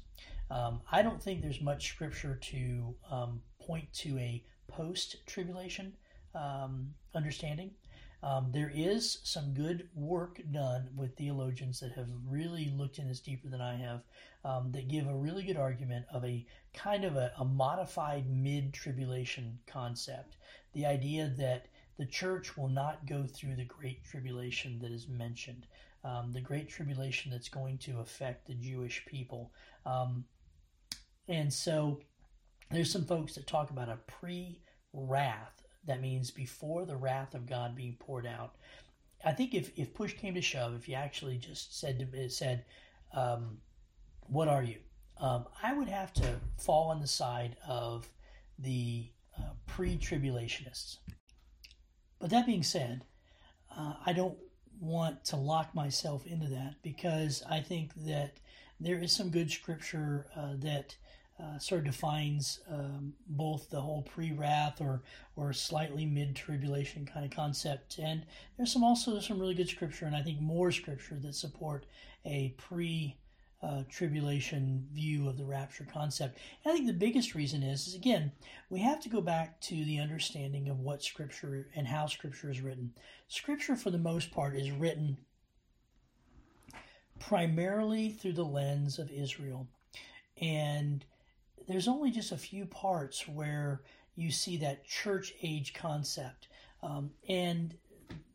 Um, 0.51 0.81
I 0.91 1.01
don't 1.01 1.21
think 1.21 1.41
there's 1.41 1.61
much 1.61 1.89
scripture 1.89 2.35
to 2.35 2.95
um, 3.09 3.41
point 3.59 3.91
to 3.93 4.17
a 4.19 4.43
post 4.67 5.25
tribulation 5.25 5.93
um, 6.35 6.93
understanding. 7.15 7.71
Um, 8.21 8.51
there 8.51 8.71
is 8.73 9.19
some 9.23 9.53
good 9.53 9.89
work 9.95 10.39
done 10.51 10.89
with 10.95 11.15
theologians 11.15 11.79
that 11.79 11.93
have 11.93 12.09
really 12.27 12.71
looked 12.77 12.99
in 12.99 13.07
this 13.07 13.19
deeper 13.19 13.47
than 13.47 13.61
I 13.61 13.75
have, 13.75 14.01
um, 14.45 14.71
that 14.73 14.87
give 14.87 15.07
a 15.07 15.15
really 15.15 15.43
good 15.43 15.57
argument 15.57 16.05
of 16.11 16.23
a 16.23 16.45
kind 16.73 17.03
of 17.03 17.15
a, 17.15 17.31
a 17.39 17.45
modified 17.45 18.29
mid 18.29 18.73
tribulation 18.73 19.57
concept. 19.65 20.37
The 20.73 20.85
idea 20.85 21.33
that 21.37 21.65
the 21.97 22.05
church 22.05 22.55
will 22.55 22.69
not 22.69 23.07
go 23.07 23.25
through 23.25 23.55
the 23.55 23.65
great 23.65 24.03
tribulation 24.03 24.77
that 24.79 24.91
is 24.91 25.07
mentioned 25.07 25.65
um, 26.03 26.31
the 26.31 26.41
great 26.41 26.69
tribulation 26.69 27.31
that's 27.31 27.49
going 27.49 27.77
to 27.79 27.99
affect 27.99 28.47
the 28.47 28.53
Jewish 28.53 29.05
people. 29.05 29.51
Um, 29.85 30.25
and 31.27 31.51
so 31.51 31.99
there's 32.71 32.91
some 32.91 33.05
folks 33.05 33.35
that 33.35 33.47
talk 33.47 33.69
about 33.69 33.89
a 33.89 33.99
pre 34.07 34.61
wrath. 34.93 35.63
That 35.85 36.01
means 36.01 36.31
before 36.31 36.85
the 36.85 36.97
wrath 36.97 37.33
of 37.33 37.45
God 37.45 37.75
being 37.75 37.95
poured 37.99 38.25
out. 38.25 38.55
I 39.25 39.31
think 39.31 39.53
if, 39.53 39.71
if 39.75 39.93
push 39.93 40.13
came 40.13 40.35
to 40.35 40.41
shove, 40.41 40.75
if 40.75 40.87
you 40.87 40.95
actually 40.95 41.37
just 41.37 41.79
said 41.79 41.99
to 41.99 42.29
said, 42.29 42.65
um, 43.13 43.57
"What 44.27 44.47
are 44.47 44.63
you?" 44.63 44.77
Um, 45.19 45.45
I 45.63 45.73
would 45.73 45.87
have 45.87 46.13
to 46.13 46.39
fall 46.57 46.89
on 46.89 47.01
the 47.01 47.07
side 47.07 47.57
of 47.67 48.07
the 48.59 49.09
uh, 49.37 49.53
pre-tribulationists. 49.65 50.97
But 52.19 52.29
that 52.29 52.45
being 52.45 52.63
said, 52.63 53.03
uh, 53.75 53.93
I 54.05 54.13
don't 54.13 54.37
want 54.79 55.23
to 55.25 55.35
lock 55.35 55.73
myself 55.73 56.25
into 56.25 56.47
that 56.47 56.75
because 56.83 57.43
I 57.49 57.61
think 57.61 57.91
that 58.05 58.37
there 58.79 58.97
is 58.97 59.11
some 59.11 59.29
good 59.29 59.49
scripture 59.51 60.27
uh, 60.35 60.53
that 60.59 60.95
uh, 61.39 61.59
sort 61.59 61.79
of 61.79 61.85
defines 61.85 62.59
um, 62.69 63.13
both 63.27 63.69
the 63.69 63.79
whole 63.79 64.01
pre-wrath 64.01 64.81
or 64.81 65.03
or 65.35 65.53
slightly 65.53 66.03
mid-tribulation 66.05 67.05
kind 67.05 67.23
of 67.25 67.31
concept, 67.31 67.99
and 67.99 68.23
there's 68.57 68.73
some 68.73 68.83
also 68.83 69.19
some 69.19 69.39
really 69.39 69.53
good 69.53 69.69
scripture, 69.69 70.07
and 70.07 70.15
I 70.15 70.23
think 70.23 70.41
more 70.41 70.71
scripture 70.71 71.19
that 71.21 71.35
support 71.35 71.85
a 72.25 72.55
pre 72.57 73.15
uh, 73.61 73.83
tribulation 73.89 74.87
view 74.93 75.27
of 75.27 75.37
the 75.37 75.45
rapture 75.45 75.87
concept. 75.91 76.37
And 76.63 76.71
I 76.71 76.75
think 76.75 76.87
the 76.87 76.93
biggest 76.93 77.33
reason 77.33 77.63
is, 77.63 77.87
is 77.87 77.95
again, 77.95 78.31
we 78.69 78.79
have 78.81 78.99
to 79.01 79.09
go 79.09 79.21
back 79.21 79.59
to 79.61 79.75
the 79.85 79.99
understanding 79.99 80.69
of 80.69 80.79
what 80.79 81.03
Scripture 81.03 81.67
and 81.75 81.87
how 81.87 82.05
Scripture 82.05 82.51
is 82.51 82.61
written. 82.61 82.93
Scripture, 83.27 83.75
for 83.75 83.89
the 83.89 83.97
most 83.97 84.31
part, 84.31 84.55
is 84.55 84.71
written 84.71 85.17
primarily 87.19 88.09
through 88.09 88.33
the 88.33 88.45
lens 88.45 88.99
of 88.99 89.11
Israel. 89.11 89.67
And 90.39 91.03
there's 91.67 91.87
only 91.87 92.11
just 92.11 92.31
a 92.31 92.37
few 92.37 92.65
parts 92.65 93.27
where 93.27 93.81
you 94.15 94.31
see 94.31 94.57
that 94.57 94.85
church 94.85 95.33
age 95.41 95.73
concept. 95.73 96.47
Um, 96.83 97.11
and 97.27 97.75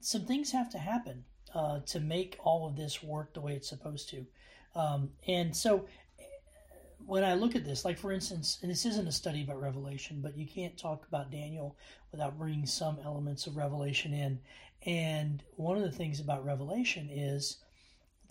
some 0.01 0.25
things 0.25 0.51
have 0.51 0.71
to 0.71 0.79
happen 0.79 1.25
uh, 1.55 1.81
to 1.87 2.01
make 2.01 2.39
all 2.43 2.67
of 2.67 2.77
this 2.77 3.03
work 3.03 3.35
the 3.35 3.41
way 3.41 3.55
it's 3.55 3.69
supposed 3.69 4.09
to. 4.11 4.27
Um, 4.75 5.11
and 5.27 5.55
so 5.55 5.87
when 7.07 7.25
I 7.25 7.35
look 7.35 7.57
at 7.57 7.65
this, 7.65 7.85
like 7.85 7.99
for 7.99 8.13
instance, 8.13 8.59
and 8.63 8.71
this 8.71 8.87
isn't 8.87 9.09
a 9.09 9.13
study 9.13 9.43
about 9.43 9.61
Revelation, 9.61 10.21
but 10.23 10.37
you 10.37 10.47
can't 10.47 10.77
talk 10.79 11.07
about 11.09 11.31
Daniel 11.31 11.77
without 12.11 12.39
bringing 12.39 12.67
some 12.67 12.99
elements 13.05 13.47
of 13.47 13.57
Revelation 13.57 14.13
in. 14.15 14.39
And 14.87 15.43
one 15.57 15.77
of 15.77 15.83
the 15.83 15.91
things 15.91 16.21
about 16.21 16.45
Revelation 16.45 17.09
is 17.11 17.59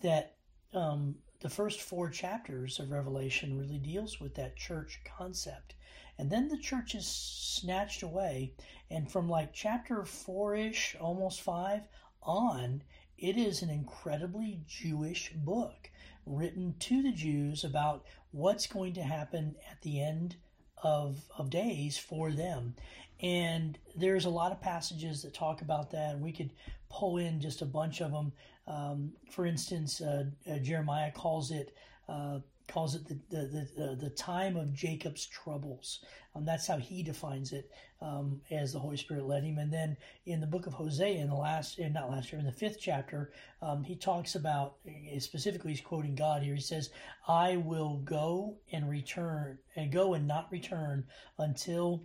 that 0.02 0.34
um, 0.74 1.16
the 1.40 1.50
first 1.50 1.80
four 1.80 2.08
chapters 2.08 2.78
of 2.78 2.90
Revelation 2.90 3.58
really 3.58 3.78
deals 3.78 4.20
with 4.20 4.34
that 4.36 4.56
church 4.56 5.00
concept. 5.04 5.74
And 6.18 6.30
then 6.30 6.48
the 6.48 6.58
church 6.58 6.94
is 6.94 7.06
snatched 7.06 8.02
away. 8.02 8.52
And 8.90 9.10
from 9.10 9.28
like 9.28 9.52
chapter 9.52 10.04
four 10.04 10.54
ish, 10.54 10.96
almost 11.00 11.40
five 11.40 11.88
on, 12.22 12.82
it 13.18 13.36
is 13.36 13.62
an 13.62 13.70
incredibly 13.70 14.60
Jewish 14.66 15.32
book 15.34 15.90
written 16.26 16.74
to 16.80 17.02
the 17.02 17.12
Jews 17.12 17.64
about 17.64 18.04
what's 18.30 18.66
going 18.66 18.94
to 18.94 19.02
happen 19.02 19.56
at 19.70 19.80
the 19.82 20.02
end 20.02 20.36
of, 20.82 21.22
of 21.36 21.50
days 21.50 21.98
for 21.98 22.30
them. 22.30 22.74
And 23.20 23.78
there's 23.94 24.24
a 24.24 24.30
lot 24.30 24.52
of 24.52 24.60
passages 24.60 25.22
that 25.22 25.34
talk 25.34 25.62
about 25.62 25.90
that. 25.92 26.18
We 26.18 26.32
could 26.32 26.50
pull 26.90 27.18
in 27.18 27.40
just 27.40 27.62
a 27.62 27.66
bunch 27.66 28.00
of 28.00 28.10
them. 28.10 28.32
Um, 28.66 29.12
for 29.30 29.46
instance, 29.46 30.00
uh, 30.00 30.24
uh, 30.50 30.58
Jeremiah 30.58 31.12
calls 31.12 31.50
it 31.50 31.74
uh, 32.08 32.40
calls 32.68 32.94
it 32.94 33.06
the, 33.06 33.18
the, 33.30 33.68
the, 33.76 33.96
the, 33.96 34.10
time 34.10 34.56
of 34.56 34.72
Jacob's 34.72 35.26
troubles. 35.26 36.00
Um, 36.34 36.44
that's 36.44 36.66
how 36.66 36.78
he 36.78 37.02
defines 37.02 37.52
it 37.52 37.70
um, 38.00 38.40
as 38.50 38.72
the 38.72 38.78
Holy 38.78 38.96
Spirit 38.96 39.26
led 39.26 39.44
him. 39.44 39.58
And 39.58 39.72
then 39.72 39.96
in 40.26 40.40
the 40.40 40.46
book 40.46 40.66
of 40.66 40.72
Hosea, 40.72 41.20
in 41.20 41.28
the 41.28 41.34
last, 41.34 41.78
in 41.78 41.92
not 41.92 42.10
last 42.10 42.32
year, 42.32 42.38
in 42.38 42.46
the 42.46 42.52
fifth 42.52 42.78
chapter, 42.80 43.32
um, 43.60 43.82
he 43.82 43.96
talks 43.96 44.34
about, 44.34 44.76
specifically, 45.18 45.72
he's 45.72 45.80
quoting 45.80 46.14
God 46.14 46.42
here. 46.42 46.54
He 46.54 46.60
says, 46.60 46.90
I 47.28 47.56
will 47.56 47.98
go 47.98 48.56
and 48.72 48.88
return, 48.88 49.58
and 49.76 49.92
go 49.92 50.14
and 50.14 50.26
not 50.26 50.50
return 50.50 51.04
until. 51.38 52.04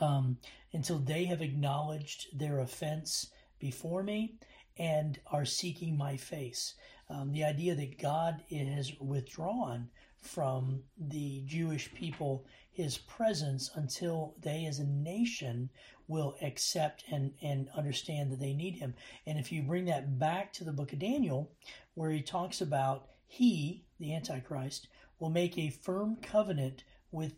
Um, 0.00 0.38
until 0.72 0.98
they 0.98 1.26
have 1.26 1.42
acknowledged 1.42 2.38
their 2.38 2.60
offense 2.60 3.30
before 3.58 4.02
me 4.02 4.36
and 4.78 5.20
are 5.30 5.44
seeking 5.44 5.96
my 5.96 6.16
face. 6.16 6.74
Um, 7.10 7.32
the 7.32 7.44
idea 7.44 7.74
that 7.74 8.00
God 8.00 8.42
has 8.50 8.92
withdrawn 9.00 9.88
from 10.16 10.82
the 10.96 11.42
Jewish 11.46 11.92
people 11.92 12.46
his 12.70 12.98
presence 12.98 13.70
until 13.74 14.34
they 14.40 14.64
as 14.66 14.78
a 14.78 14.86
nation 14.86 15.70
will 16.08 16.36
accept 16.40 17.04
and, 17.10 17.32
and 17.42 17.68
understand 17.76 18.30
that 18.30 18.40
they 18.40 18.54
need 18.54 18.76
him. 18.76 18.94
And 19.26 19.38
if 19.38 19.50
you 19.50 19.62
bring 19.62 19.86
that 19.86 20.18
back 20.18 20.52
to 20.54 20.64
the 20.64 20.72
book 20.72 20.92
of 20.92 20.98
Daniel, 20.98 21.50
where 21.94 22.10
he 22.10 22.22
talks 22.22 22.60
about 22.60 23.08
he, 23.26 23.84
the 23.98 24.14
Antichrist, 24.14 24.88
will 25.18 25.30
make 25.30 25.58
a 25.58 25.70
firm 25.70 26.16
covenant 26.16 26.84
with 27.12 27.34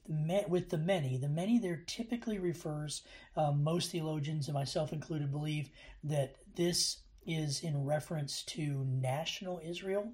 with 0.49 0.69
the 0.69 0.79
many. 0.79 1.17
The 1.17 1.29
many 1.29 1.59
there 1.59 1.83
typically 1.87 2.39
refers, 2.39 3.03
um, 3.37 3.65
most 3.65 3.91
theologians 3.91 4.49
and 4.49 4.55
myself 4.55 4.93
included, 4.93 5.31
believe 5.31 5.71
that 6.05 6.37
this 6.55 6.99
is 7.27 7.63
in 7.63 7.85
reference 7.85 8.43
to 8.45 8.85
national 8.89 9.61
Israel. 9.65 10.13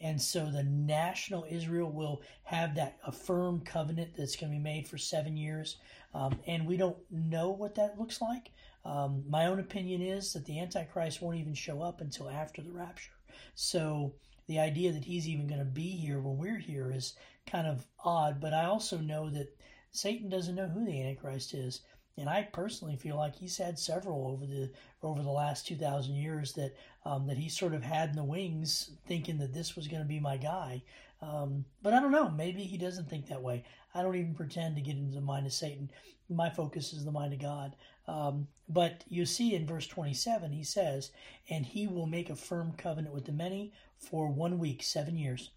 And 0.00 0.20
so 0.20 0.50
the 0.50 0.62
national 0.62 1.46
Israel 1.50 1.90
will 1.90 2.22
have 2.44 2.74
that 2.76 2.98
a 3.04 3.10
firm 3.10 3.60
covenant 3.60 4.14
that's 4.16 4.36
going 4.36 4.52
to 4.52 4.56
be 4.58 4.62
made 4.62 4.86
for 4.86 4.96
seven 4.96 5.36
years. 5.36 5.78
Um, 6.14 6.38
and 6.46 6.66
we 6.66 6.76
don't 6.76 6.96
know 7.10 7.50
what 7.50 7.74
that 7.74 7.98
looks 7.98 8.20
like. 8.20 8.52
Um, 8.84 9.24
my 9.28 9.46
own 9.46 9.58
opinion 9.58 10.00
is 10.00 10.32
that 10.32 10.44
the 10.44 10.60
Antichrist 10.60 11.20
won't 11.20 11.36
even 11.36 11.54
show 11.54 11.82
up 11.82 12.00
until 12.00 12.30
after 12.30 12.62
the 12.62 12.70
rapture. 12.70 13.12
So 13.54 14.14
the 14.46 14.60
idea 14.60 14.92
that 14.92 15.04
he's 15.04 15.28
even 15.28 15.46
going 15.46 15.58
to 15.58 15.64
be 15.64 15.90
here 15.90 16.20
when 16.20 16.38
we're 16.38 16.58
here 16.58 16.90
is 16.92 17.16
kind 17.46 17.66
of 17.66 17.86
odd. 18.04 18.40
But 18.40 18.54
I 18.54 18.64
also 18.64 18.98
know 18.98 19.28
that 19.30 19.54
Satan 19.90 20.28
doesn't 20.28 20.54
know 20.54 20.68
who 20.68 20.84
the 20.84 21.02
Antichrist 21.02 21.54
is 21.54 21.82
and 22.18 22.28
I 22.28 22.42
personally 22.52 22.96
feel 22.96 23.16
like 23.16 23.36
he's 23.36 23.56
had 23.56 23.78
several 23.78 24.28
over 24.28 24.44
the 24.44 24.70
over 25.02 25.22
the 25.22 25.30
last 25.30 25.66
two 25.66 25.76
thousand 25.76 26.16
years 26.16 26.52
that 26.54 26.74
um, 27.04 27.26
that 27.26 27.38
he 27.38 27.48
sort 27.48 27.74
of 27.74 27.82
had 27.82 28.10
in 28.10 28.16
the 28.16 28.24
wings, 28.24 28.90
thinking 29.06 29.38
that 29.38 29.54
this 29.54 29.76
was 29.76 29.88
going 29.88 30.02
to 30.02 30.08
be 30.08 30.20
my 30.20 30.36
guy. 30.36 30.82
Um, 31.22 31.64
but 31.82 31.94
I 31.94 32.00
don't 32.00 32.12
know. 32.12 32.28
Maybe 32.28 32.62
he 32.62 32.76
doesn't 32.76 33.08
think 33.08 33.26
that 33.28 33.42
way. 33.42 33.64
I 33.94 34.02
don't 34.02 34.16
even 34.16 34.34
pretend 34.34 34.76
to 34.76 34.82
get 34.82 34.96
into 34.96 35.14
the 35.14 35.20
mind 35.20 35.46
of 35.46 35.52
Satan. 35.52 35.90
My 36.28 36.50
focus 36.50 36.92
is 36.92 37.04
the 37.04 37.12
mind 37.12 37.32
of 37.32 37.40
God. 37.40 37.74
Um, 38.06 38.46
but 38.68 39.04
you 39.08 39.26
see 39.26 39.54
in 39.54 39.66
verse 39.66 39.86
27, 39.86 40.52
he 40.52 40.62
says, 40.62 41.10
And 41.48 41.66
he 41.66 41.86
will 41.86 42.06
make 42.06 42.30
a 42.30 42.36
firm 42.36 42.72
covenant 42.76 43.14
with 43.14 43.24
the 43.24 43.32
many 43.32 43.72
for 43.98 44.28
one 44.28 44.58
week, 44.58 44.82
seven 44.82 45.16
years 45.16 45.50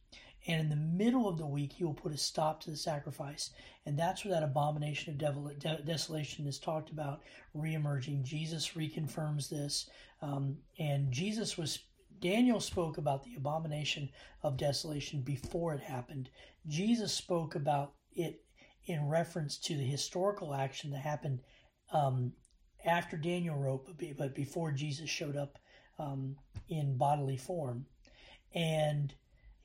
and 0.47 0.60
in 0.62 0.69
the 0.69 0.75
middle 0.75 1.27
of 1.27 1.38
the 1.38 1.45
week 1.45 1.73
he 1.73 1.84
will 1.84 1.93
put 1.93 2.13
a 2.13 2.17
stop 2.17 2.62
to 2.62 2.71
the 2.71 2.77
sacrifice. 2.77 3.51
And 3.86 3.97
that's 3.97 4.23
where 4.23 4.34
that 4.34 4.43
abomination 4.43 5.12
of 5.12 5.17
devil, 5.19 5.51
de- 5.58 5.82
desolation 5.86 6.47
is 6.47 6.60
talked 6.60 6.89
about 6.89 7.21
reemerging. 7.56 8.23
Jesus 8.23 8.69
reconfirms 8.69 9.49
this 9.49 9.89
um, 10.21 10.58
and 10.80 11.12
jesus 11.12 11.58
was 11.58 11.80
daniel 12.19 12.60
spoke 12.60 12.97
about 12.97 13.23
the 13.23 13.36
abomination 13.36 14.10
of 14.43 14.58
desolation 14.58 15.21
before 15.21 15.73
it 15.73 15.82
happened. 15.82 16.30
Jesus 16.67 17.13
spoke 17.13 17.56
about 17.56 17.93
it 18.13 18.43
in 18.86 19.08
reference 19.08 19.58
to 19.58 19.75
the 19.75 19.84
historical 19.84 20.54
action 20.54 20.91
that 20.91 21.01
happened 21.01 21.39
um, 21.91 22.32
after 22.86 23.17
daniel 23.17 23.56
wrote 23.56 23.88
but 24.17 24.36
before 24.36 24.71
jesus 24.71 25.10
showed 25.10 25.36
up 25.36 25.58
um, 25.99 26.36
in 26.69 26.97
bodily 26.97 27.38
form. 27.38 27.86
And 28.54 29.13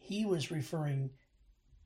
he 0.06 0.24
was 0.24 0.50
referring 0.50 1.10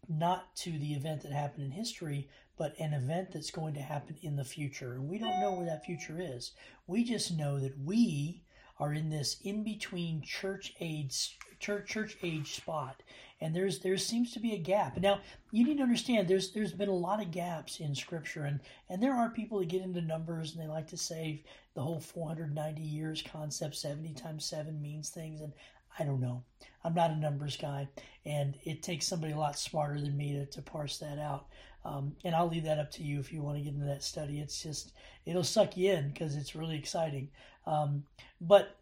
not 0.08 0.54
to 0.56 0.70
the 0.72 0.92
event 0.94 1.22
that 1.22 1.32
happened 1.32 1.64
in 1.64 1.70
history, 1.70 2.28
but 2.58 2.78
an 2.78 2.92
event 2.92 3.32
that's 3.32 3.50
going 3.50 3.74
to 3.74 3.80
happen 3.80 4.16
in 4.22 4.36
the 4.36 4.44
future. 4.44 4.92
And 4.92 5.08
we 5.08 5.18
don't 5.18 5.40
know 5.40 5.52
where 5.52 5.66
that 5.66 5.84
future 5.84 6.18
is. 6.18 6.52
We 6.86 7.04
just 7.04 7.32
know 7.32 7.58
that 7.60 7.78
we 7.78 8.42
are 8.78 8.92
in 8.92 9.10
this 9.10 9.36
in 9.42 9.62
between 9.62 10.22
church 10.22 10.74
age 10.80 11.38
church 11.58 11.86
church 11.86 12.16
age 12.22 12.56
spot 12.56 13.02
and 13.42 13.54
there's 13.54 13.80
there 13.80 13.98
seems 13.98 14.32
to 14.32 14.40
be 14.40 14.54
a 14.54 14.58
gap 14.58 14.96
now 14.96 15.20
you 15.50 15.62
need 15.62 15.76
to 15.76 15.82
understand 15.82 16.26
there's 16.26 16.52
there's 16.52 16.72
been 16.72 16.88
a 16.88 16.92
lot 16.92 17.20
of 17.20 17.30
gaps 17.30 17.80
in 17.80 17.94
scripture 17.94 18.44
and 18.44 18.58
and 18.88 19.02
there 19.02 19.12
are 19.12 19.28
people 19.28 19.58
that 19.58 19.68
get 19.68 19.82
into 19.82 20.00
numbers 20.00 20.54
and 20.54 20.62
they 20.62 20.66
like 20.66 20.86
to 20.86 20.96
say 20.96 21.44
the 21.74 21.82
whole 21.82 22.00
490 22.00 22.80
years 22.80 23.22
concept 23.22 23.76
70 23.76 24.14
times 24.14 24.46
7 24.46 24.80
means 24.80 25.10
things 25.10 25.42
and 25.42 25.52
I 25.98 26.04
don't 26.04 26.20
know. 26.20 26.44
I'm 26.84 26.94
not 26.94 27.10
a 27.10 27.16
numbers 27.16 27.56
guy, 27.56 27.88
and 28.24 28.56
it 28.64 28.82
takes 28.82 29.06
somebody 29.06 29.32
a 29.32 29.38
lot 29.38 29.58
smarter 29.58 30.00
than 30.00 30.16
me 30.16 30.32
to, 30.32 30.46
to 30.46 30.62
parse 30.62 30.98
that 30.98 31.18
out. 31.18 31.46
Um, 31.84 32.16
and 32.24 32.34
I'll 32.34 32.48
leave 32.48 32.64
that 32.64 32.78
up 32.78 32.90
to 32.92 33.02
you 33.02 33.20
if 33.20 33.32
you 33.32 33.42
want 33.42 33.58
to 33.58 33.64
get 33.64 33.74
into 33.74 33.86
that 33.86 34.02
study. 34.02 34.40
It's 34.40 34.62
just, 34.62 34.92
it'll 35.24 35.44
suck 35.44 35.76
you 35.76 35.92
in 35.92 36.08
because 36.08 36.36
it's 36.36 36.54
really 36.54 36.76
exciting. 36.76 37.28
Um, 37.66 38.04
but 38.40 38.76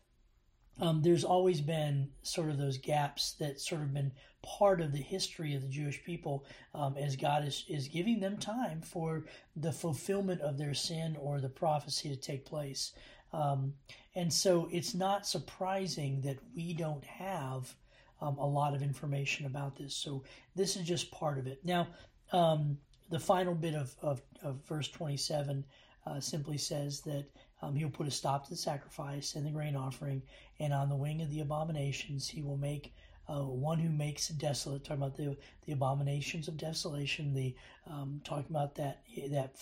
um, 0.81 1.03
there's 1.03 1.25
always 1.25 1.61
been 1.61 2.11
sort 2.23 2.51
of 2.51 2.59
those 2.59 2.79
gaps 2.79 3.33
that 3.41 3.61
sort 3.61 3.83
of 3.83 3.95
been 3.95 4.13
part 4.43 4.81
of 4.81 4.93
the 4.93 4.99
history 4.99 5.55
of 5.55 5.63
the 5.63 5.69
Jewish 5.69 6.03
people 6.05 6.45
um, 6.75 6.97
as 6.97 7.17
God 7.17 7.45
is, 7.45 7.65
is 7.69 7.89
giving 7.89 8.21
them 8.21 8.37
time 8.37 8.81
for 8.81 9.25
the 9.57 9.73
fulfillment 9.73 10.41
of 10.41 10.57
their 10.57 10.75
sin 10.75 11.17
or 11.21 11.41
the 11.41 11.49
prophecy 11.49 12.09
to 12.09 12.17
take 12.17 12.45
place. 12.45 12.93
Um, 13.33 13.75
and 14.15 14.33
so 14.33 14.69
it's 14.73 14.95
not 14.95 15.27
surprising 15.27 16.21
that 16.23 16.39
we 16.55 16.73
don't 16.73 17.05
have 17.05 17.75
um, 18.21 18.37
a 18.39 18.47
lot 18.47 18.75
of 18.75 18.83
information 18.83 19.47
about 19.47 19.77
this. 19.77 19.95
So 19.95 20.25
this 20.55 20.77
is 20.77 20.87
just 20.87 21.11
part 21.11 21.39
of 21.39 21.47
it. 21.47 21.61
Now, 21.65 21.89
um, 22.33 22.79
the 23.11 23.19
final 23.19 23.55
bit 23.55 23.75
of, 23.75 23.95
of, 24.03 24.23
of 24.43 24.57
verse 24.67 24.89
27 24.89 25.65
uh, 26.07 26.21
simply 26.21 26.59
says 26.59 27.01
that 27.03 27.27
um, 27.63 27.75
he'll 27.75 27.91
put 27.91 28.07
a 28.07 28.11
stop 28.11 28.45
to 28.45 28.51
the 28.51 28.57
sacrifice 28.57 29.35
and 29.35 29.45
the 29.45 29.51
grain 29.51 29.77
offering, 29.77 30.23
and 30.61 30.73
on 30.73 30.89
the 30.89 30.97
wing 30.97 31.23
of 31.23 31.31
the 31.31 31.41
abominations 31.41 32.29
he 32.29 32.43
will 32.43 32.57
make 32.57 32.95
uh, 33.29 33.43
one 33.43 33.79
who 33.79 33.91
makes 33.91 34.29
desolate, 34.29 34.85
talking 34.85 35.03
about 35.03 35.17
the 35.17 35.37
the 35.67 35.73
abominations 35.73 36.49
of 36.49 36.57
desolation, 36.57 37.35
the 37.35 37.55
um, 37.87 38.21
talking 38.25 38.47
about 38.51 38.75
that 38.77 39.03
that 39.31 39.55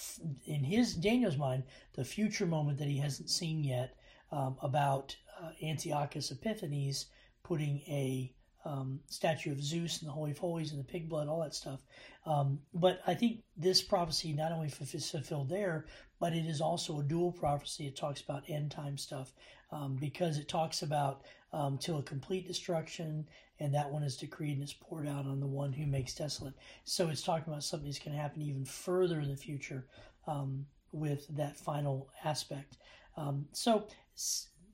in 0.45 0.63
his 0.63 0.95
Daniel's 0.95 1.37
mind, 1.37 1.65
the 1.95 2.05
future 2.05 2.47
moment 2.47 2.79
that 2.79 2.89
he 2.89 2.99
hasn't 2.99 3.31
seen 3.31 3.65
yet 3.65 3.97
um, 4.31 4.57
about 4.63 5.17
uh, 5.43 5.51
Antiochus 5.63 6.31
Epiphanes 6.31 7.07
putting 7.43 7.81
a 7.89 8.33
um, 8.67 9.01
statue 9.09 9.53
of 9.53 9.63
Zeus 9.63 10.01
and 10.01 10.09
the 10.09 10.13
Holy 10.13 10.33
of 10.33 10.39
Holies 10.39 10.73
and 10.73 10.81
the 10.81 10.85
pig 10.85 11.09
blood, 11.09 11.29
all 11.29 11.41
that 11.41 11.55
stuff. 11.55 11.81
Um, 12.27 12.59
but 12.75 13.01
I 13.07 13.15
think 13.15 13.45
this 13.57 13.81
prophecy 13.81 14.33
not 14.33 14.51
only 14.51 14.67
is 14.67 15.11
fulfilled 15.11 15.49
there, 15.49 15.87
but 16.19 16.33
it 16.33 16.47
is 16.47 16.61
also 16.61 16.99
a 16.99 17.05
dual 17.05 17.31
prophecy. 17.31 17.87
It 17.87 17.97
talks 17.97 18.21
about 18.21 18.43
end 18.49 18.73
time 18.73 18.99
stuff 18.99 19.33
um, 19.71 19.97
because 20.01 20.39
it 20.39 20.49
talks 20.49 20.83
about 20.83 21.23
um, 21.53 21.79
till 21.79 21.99
a 21.99 22.03
complete 22.03 22.47
destruction, 22.47 23.29
and 23.61 23.73
that 23.73 23.91
one 23.91 24.03
is 24.03 24.17
decreed 24.17 24.55
and 24.55 24.65
is 24.65 24.73
poured 24.73 25.07
out 25.07 25.27
on 25.27 25.39
the 25.39 25.47
one 25.47 25.73
who 25.73 25.87
makes 25.87 26.15
desolate. 26.15 26.55
So 26.85 27.09
it's 27.09 27.23
talking 27.23 27.53
about 27.53 27.63
something 27.63 27.89
that's 27.89 28.01
going 28.01 28.17
to 28.17 28.23
happen 28.23 28.43
even 28.43 28.65
further 28.65 29.21
in 29.21 29.31
the 29.31 29.37
future 29.37 29.87
um, 30.27 30.67
with 30.91 31.29
that 31.37 31.57
final 31.57 32.09
aspect. 32.25 32.79
Um, 33.17 33.47
so 33.53 33.87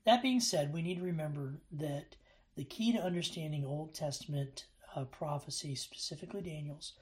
that 0.07 0.23
being 0.23 0.41
said, 0.41 0.73
we 0.73 0.83
need 0.83 0.97
to 0.97 1.05
remember 1.05 1.61
that 1.73 2.17
the 2.57 2.65
key 2.65 2.93
to 2.93 3.03
understanding 3.03 3.65
Old 3.65 3.95
Testament 3.95 4.67
uh, 4.95 5.05
prophecy, 5.05 5.75
specifically 5.75 6.43
Daniel's, 6.43 6.93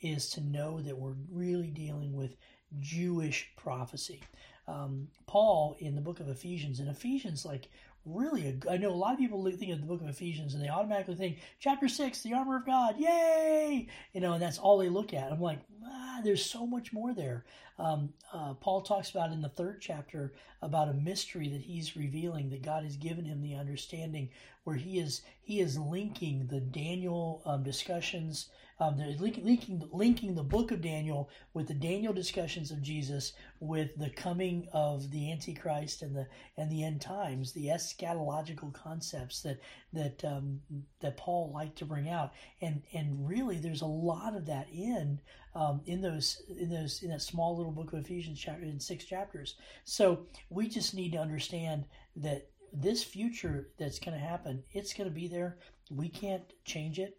is 0.00 0.30
to 0.30 0.40
know 0.40 0.80
that 0.80 0.96
we're 0.96 1.14
really 1.30 1.70
dealing 1.70 2.14
with 2.14 2.36
Jewish 2.80 3.50
prophecy. 3.56 4.22
Um, 4.66 5.08
Paul 5.26 5.76
in 5.78 5.94
the 5.94 6.00
book 6.00 6.20
of 6.20 6.28
Ephesians, 6.28 6.80
and 6.80 6.88
Ephesians, 6.88 7.44
like 7.44 7.68
really, 8.04 8.46
a, 8.48 8.72
I 8.72 8.76
know 8.76 8.90
a 8.90 8.94
lot 8.94 9.12
of 9.12 9.18
people 9.18 9.44
think 9.44 9.72
of 9.72 9.80
the 9.80 9.86
book 9.86 10.00
of 10.00 10.08
Ephesians 10.08 10.54
and 10.54 10.62
they 10.62 10.68
automatically 10.68 11.14
think 11.14 11.38
chapter 11.58 11.88
six, 11.88 12.22
the 12.22 12.34
armor 12.34 12.56
of 12.56 12.66
God, 12.66 12.96
yay! 12.98 13.88
You 14.12 14.20
know, 14.20 14.34
and 14.34 14.42
that's 14.42 14.58
all 14.58 14.78
they 14.78 14.88
look 14.88 15.14
at. 15.14 15.32
I'm 15.32 15.40
like, 15.40 15.60
ah, 15.86 16.20
there's 16.22 16.44
so 16.44 16.66
much 16.66 16.92
more 16.92 17.14
there. 17.14 17.44
Um, 17.78 18.12
uh, 18.32 18.54
Paul 18.54 18.82
talks 18.82 19.10
about 19.10 19.32
in 19.32 19.42
the 19.42 19.48
third 19.48 19.80
chapter 19.80 20.32
about 20.62 20.88
a 20.88 20.94
mystery 20.94 21.48
that 21.48 21.60
he's 21.60 21.96
revealing 21.96 22.50
that 22.50 22.62
God 22.62 22.84
has 22.84 22.96
given 22.96 23.24
him 23.24 23.42
the 23.42 23.56
understanding, 23.56 24.28
where 24.64 24.76
he 24.76 24.98
is 24.98 25.22
he 25.42 25.60
is 25.60 25.78
linking 25.78 26.46
the 26.46 26.60
Daniel 26.60 27.42
um, 27.44 27.62
discussions 27.62 28.50
Um, 28.80 28.96
they're 28.96 29.14
linking, 29.18 29.88
linking, 29.92 30.34
the 30.34 30.42
book 30.42 30.72
of 30.72 30.80
Daniel 30.80 31.30
with 31.52 31.68
the 31.68 31.74
Daniel 31.74 32.12
discussions 32.12 32.72
of 32.72 32.82
Jesus 32.82 33.32
with 33.60 33.96
the 33.96 34.10
coming 34.10 34.66
of 34.72 35.10
the 35.10 35.30
Antichrist 35.30 36.02
and 36.02 36.14
the 36.14 36.26
and 36.56 36.70
the 36.70 36.82
end 36.82 37.00
times, 37.00 37.52
the 37.52 37.66
eschatological 37.66 38.72
concepts 38.72 39.42
that 39.42 39.60
that 39.92 40.24
um, 40.24 40.60
that 41.00 41.16
Paul 41.16 41.52
liked 41.54 41.78
to 41.78 41.84
bring 41.84 42.08
out, 42.08 42.32
and 42.60 42.82
and 42.92 43.28
really 43.28 43.58
there's 43.58 43.82
a 43.82 43.86
lot 43.86 44.34
of 44.34 44.46
that 44.46 44.68
in 44.72 45.20
um, 45.54 45.80
in 45.86 46.00
those 46.00 46.42
in 46.48 46.68
those 46.68 47.02
in 47.02 47.10
that 47.10 47.22
small 47.22 47.56
little 47.56 47.72
book 47.72 47.92
of 47.92 48.00
Ephesians 48.00 48.40
chapter 48.40 48.64
in 48.64 48.80
six 48.80 49.04
chapters. 49.04 49.54
So 49.84 50.26
we 50.50 50.68
just 50.68 50.94
need 50.94 51.12
to 51.12 51.18
understand 51.18 51.84
that 52.16 52.48
this 52.72 53.04
future 53.04 53.68
that's 53.78 54.00
going 54.00 54.18
to 54.18 54.24
happen, 54.24 54.64
it's 54.72 54.94
going 54.94 55.08
to 55.08 55.14
be 55.14 55.28
there. 55.28 55.58
We 55.90 56.08
can't 56.08 56.42
change 56.64 56.98
it 56.98 57.18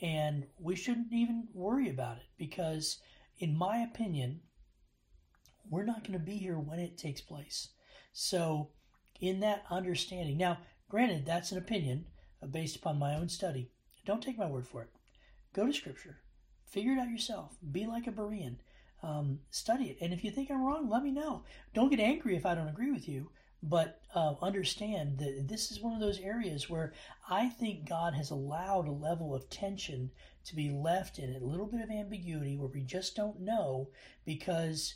and 0.00 0.46
we 0.58 0.76
shouldn't 0.76 1.12
even 1.12 1.48
worry 1.54 1.88
about 1.88 2.18
it 2.18 2.26
because, 2.36 2.98
in 3.38 3.56
my 3.56 3.78
opinion, 3.78 4.40
we're 5.68 5.84
not 5.84 6.02
going 6.02 6.18
to 6.18 6.24
be 6.24 6.36
here 6.36 6.58
when 6.58 6.78
it 6.78 6.98
takes 6.98 7.20
place. 7.20 7.70
So, 8.12 8.70
in 9.20 9.40
that 9.40 9.64
understanding, 9.70 10.36
now, 10.36 10.58
granted, 10.88 11.24
that's 11.24 11.52
an 11.52 11.58
opinion 11.58 12.06
uh, 12.42 12.46
based 12.46 12.76
upon 12.76 12.98
my 12.98 13.14
own 13.14 13.28
study. 13.28 13.70
Don't 14.04 14.22
take 14.22 14.38
my 14.38 14.46
word 14.46 14.66
for 14.66 14.82
it. 14.82 14.90
Go 15.54 15.66
to 15.66 15.72
Scripture, 15.72 16.18
figure 16.66 16.92
it 16.92 16.98
out 16.98 17.08
yourself. 17.08 17.56
Be 17.72 17.86
like 17.86 18.06
a 18.06 18.12
Berean. 18.12 18.56
Um, 19.02 19.40
study 19.50 19.84
it. 19.84 19.98
And 20.00 20.12
if 20.12 20.24
you 20.24 20.30
think 20.30 20.50
I'm 20.50 20.64
wrong, 20.64 20.88
let 20.88 21.02
me 21.02 21.10
know. 21.10 21.44
Don't 21.74 21.90
get 21.90 22.00
angry 22.00 22.36
if 22.36 22.46
I 22.46 22.54
don't 22.54 22.68
agree 22.68 22.90
with 22.90 23.08
you 23.08 23.30
but 23.62 24.00
uh, 24.14 24.34
understand 24.42 25.18
that 25.18 25.48
this 25.48 25.70
is 25.70 25.80
one 25.80 25.94
of 25.94 26.00
those 26.00 26.20
areas 26.20 26.70
where 26.70 26.92
I 27.28 27.48
think 27.48 27.88
God 27.88 28.14
has 28.14 28.30
allowed 28.30 28.86
a 28.86 28.92
level 28.92 29.34
of 29.34 29.48
tension 29.50 30.10
to 30.44 30.54
be 30.54 30.70
left 30.70 31.18
in 31.18 31.34
a 31.34 31.44
little 31.44 31.66
bit 31.66 31.80
of 31.80 31.90
ambiguity 31.90 32.56
where 32.56 32.68
we 32.68 32.82
just 32.82 33.16
don't 33.16 33.40
know 33.40 33.88
because 34.24 34.94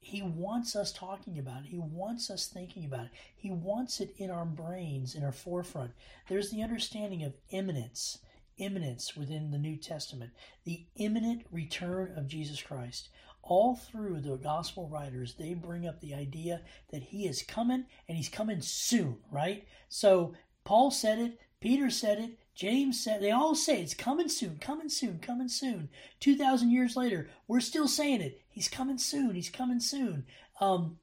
He 0.00 0.22
wants 0.22 0.76
us 0.76 0.92
talking 0.92 1.38
about 1.38 1.64
it. 1.64 1.68
He 1.68 1.78
wants 1.78 2.30
us 2.30 2.46
thinking 2.46 2.84
about 2.84 3.06
it. 3.06 3.10
He 3.34 3.50
wants 3.50 4.00
it 4.00 4.14
in 4.16 4.30
our 4.30 4.44
brains, 4.44 5.14
in 5.14 5.24
our 5.24 5.32
forefront. 5.32 5.92
There's 6.28 6.50
the 6.50 6.62
understanding 6.62 7.24
of 7.24 7.34
imminence 7.50 8.18
imminence 8.58 9.16
within 9.16 9.52
the 9.52 9.58
New 9.58 9.76
Testament, 9.76 10.32
the 10.64 10.84
imminent 10.96 11.46
return 11.52 12.12
of 12.16 12.26
Jesus 12.26 12.60
Christ 12.60 13.08
all 13.42 13.76
through 13.76 14.20
the 14.20 14.36
gospel 14.36 14.88
writers, 14.88 15.34
they 15.34 15.54
bring 15.54 15.86
up 15.86 16.00
the 16.00 16.14
idea 16.14 16.62
that 16.90 17.02
he 17.02 17.26
is 17.26 17.42
coming 17.42 17.84
and 18.08 18.16
he's 18.16 18.28
coming 18.28 18.60
soon, 18.60 19.18
right? 19.30 19.66
So 19.88 20.34
Paul 20.64 20.90
said 20.90 21.18
it, 21.18 21.40
Peter 21.60 21.90
said 21.90 22.18
it, 22.18 22.38
James 22.54 23.02
said, 23.02 23.22
they 23.22 23.30
all 23.30 23.54
say 23.54 23.80
it's 23.80 23.94
coming 23.94 24.28
soon, 24.28 24.58
coming 24.58 24.88
soon, 24.88 25.18
coming 25.18 25.48
soon. 25.48 25.88
2,000 26.20 26.70
years 26.70 26.96
later, 26.96 27.30
we're 27.46 27.60
still 27.60 27.88
saying 27.88 28.20
it. 28.20 28.40
He's 28.48 28.68
coming 28.68 28.98
soon, 28.98 29.34
he's 29.34 29.50
coming 29.50 29.80
soon. 29.80 30.26
Um, 30.60 30.98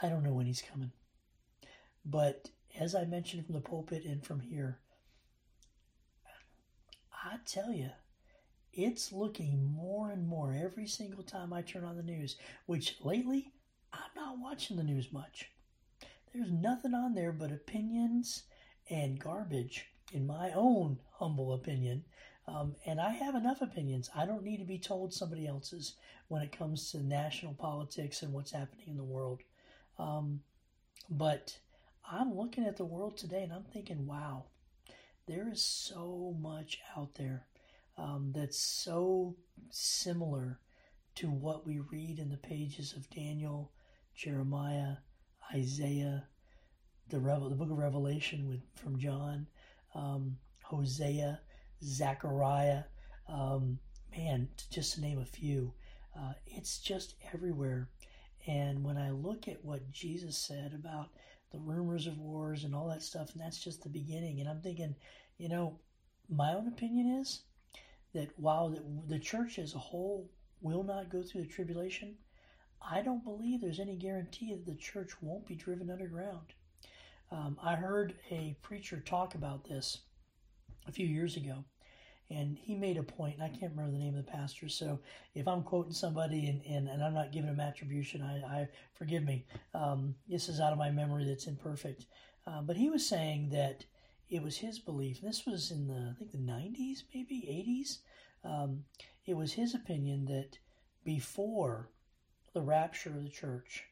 I 0.00 0.08
don't 0.08 0.22
know 0.22 0.32
when 0.32 0.46
he's 0.46 0.62
coming. 0.62 0.92
But 2.04 2.50
as 2.78 2.94
I 2.94 3.04
mentioned 3.04 3.44
from 3.44 3.54
the 3.54 3.60
pulpit 3.60 4.04
and 4.04 4.24
from 4.24 4.40
here, 4.40 4.78
I 7.12 7.38
tell 7.44 7.72
you, 7.72 7.90
it's 8.78 9.12
looking 9.12 9.74
more 9.74 10.12
and 10.12 10.28
more 10.28 10.54
every 10.54 10.86
single 10.86 11.24
time 11.24 11.52
I 11.52 11.62
turn 11.62 11.82
on 11.82 11.96
the 11.96 12.02
news, 12.02 12.36
which 12.66 12.96
lately 13.02 13.50
I'm 13.92 14.10
not 14.14 14.38
watching 14.38 14.76
the 14.76 14.84
news 14.84 15.12
much. 15.12 15.50
There's 16.32 16.52
nothing 16.52 16.94
on 16.94 17.14
there 17.14 17.32
but 17.32 17.50
opinions 17.50 18.44
and 18.88 19.18
garbage, 19.18 19.86
in 20.12 20.28
my 20.28 20.52
own 20.52 21.00
humble 21.14 21.54
opinion. 21.54 22.04
Um, 22.46 22.76
and 22.86 23.00
I 23.00 23.10
have 23.10 23.34
enough 23.34 23.62
opinions. 23.62 24.10
I 24.14 24.24
don't 24.24 24.44
need 24.44 24.58
to 24.58 24.64
be 24.64 24.78
told 24.78 25.12
somebody 25.12 25.48
else's 25.48 25.94
when 26.28 26.42
it 26.42 26.56
comes 26.56 26.92
to 26.92 27.02
national 27.02 27.54
politics 27.54 28.22
and 28.22 28.32
what's 28.32 28.52
happening 28.52 28.86
in 28.86 28.96
the 28.96 29.02
world. 29.02 29.40
Um, 29.98 30.40
but 31.10 31.58
I'm 32.08 32.32
looking 32.32 32.64
at 32.64 32.76
the 32.76 32.84
world 32.84 33.16
today 33.16 33.42
and 33.42 33.52
I'm 33.52 33.64
thinking, 33.64 34.06
wow, 34.06 34.44
there 35.26 35.48
is 35.50 35.62
so 35.62 36.36
much 36.40 36.78
out 36.96 37.16
there 37.16 37.44
um, 37.98 38.32
that's 38.34 38.58
so 38.58 39.36
similar 39.70 40.60
to 41.16 41.28
what 41.28 41.66
we 41.66 41.80
read 41.90 42.18
in 42.18 42.30
the 42.30 42.36
pages 42.36 42.92
of 42.92 43.10
Daniel, 43.10 43.72
Jeremiah, 44.14 44.94
Isaiah, 45.52 46.24
the, 47.10 47.18
Revel- 47.18 47.50
the 47.50 47.56
book 47.56 47.70
of 47.70 47.78
Revelation 47.78 48.48
with, 48.48 48.60
from 48.76 48.98
John, 48.98 49.46
um, 49.94 50.36
Hosea, 50.62 51.40
Zechariah, 51.82 52.84
um, 53.28 53.78
man, 54.16 54.48
just 54.70 54.94
to 54.94 55.00
name 55.00 55.18
a 55.18 55.24
few. 55.24 55.72
Uh, 56.16 56.34
it's 56.46 56.78
just 56.78 57.16
everywhere. 57.34 57.88
And 58.46 58.84
when 58.84 58.96
I 58.96 59.10
look 59.10 59.48
at 59.48 59.64
what 59.64 59.90
Jesus 59.90 60.38
said 60.38 60.72
about 60.72 61.08
the 61.50 61.58
rumors 61.58 62.06
of 62.06 62.18
wars 62.18 62.64
and 62.64 62.74
all 62.74 62.88
that 62.88 63.02
stuff, 63.02 63.32
and 63.32 63.42
that's 63.42 63.62
just 63.62 63.82
the 63.82 63.88
beginning, 63.88 64.40
and 64.40 64.48
I'm 64.48 64.60
thinking, 64.60 64.94
you 65.36 65.48
know, 65.48 65.80
my 66.28 66.54
own 66.54 66.68
opinion 66.68 67.20
is 67.20 67.42
that 68.18 68.30
while 68.36 68.74
the, 69.06 69.18
church 69.18 69.58
as 69.60 69.74
a 69.74 69.78
whole 69.78 70.28
will 70.60 70.82
not 70.82 71.08
go 71.08 71.22
through 71.22 71.42
the 71.42 71.46
tribulation, 71.46 72.16
I 72.82 73.00
don't 73.00 73.22
believe 73.22 73.60
there's 73.60 73.78
any 73.78 73.94
guarantee 73.94 74.52
that 74.52 74.66
the 74.66 74.74
church 74.74 75.12
won't 75.22 75.46
be 75.46 75.54
driven 75.54 75.88
underground. 75.88 76.52
Um, 77.30 77.56
I 77.62 77.76
heard 77.76 78.14
a 78.30 78.56
preacher 78.62 79.00
talk 79.00 79.34
about 79.36 79.64
this 79.64 79.98
a 80.88 80.92
few 80.92 81.06
years 81.06 81.36
ago, 81.36 81.64
and 82.28 82.58
he 82.58 82.74
made 82.74 82.96
a 82.96 83.04
point, 83.04 83.34
and 83.36 83.44
I 83.44 83.56
can't 83.56 83.72
remember 83.72 83.92
the 83.92 84.02
name 84.02 84.16
of 84.16 84.26
the 84.26 84.32
pastor. 84.32 84.68
So 84.68 84.98
if 85.34 85.46
I'm 85.46 85.62
quoting 85.62 85.92
somebody 85.92 86.48
and, 86.48 86.60
and, 86.68 86.88
and 86.88 87.04
I'm 87.04 87.14
not 87.14 87.30
giving 87.30 87.50
them 87.50 87.60
attribution, 87.60 88.22
I, 88.22 88.62
I 88.62 88.68
forgive 88.94 89.24
me. 89.24 89.46
Um, 89.74 90.16
this 90.28 90.48
is 90.48 90.58
out 90.58 90.72
of 90.72 90.78
my 90.78 90.90
memory 90.90 91.24
that's 91.24 91.46
imperfect. 91.46 92.06
Uh, 92.46 92.62
but 92.62 92.76
he 92.76 92.90
was 92.90 93.06
saying 93.06 93.50
that 93.50 93.84
it 94.30 94.42
was 94.42 94.58
his 94.58 94.78
belief. 94.78 95.20
This 95.20 95.46
was 95.46 95.70
in 95.70 95.86
the 95.86 96.10
I 96.10 96.14
think 96.18 96.32
the 96.32 96.38
90s, 96.38 97.04
maybe 97.14 97.40
80s. 97.48 97.98
Um, 98.44 98.84
it 99.26 99.36
was 99.36 99.52
his 99.52 99.74
opinion 99.74 100.26
that 100.26 100.58
before 101.04 101.90
the 102.54 102.62
rapture 102.62 103.10
of 103.10 103.22
the 103.22 103.30
church, 103.30 103.84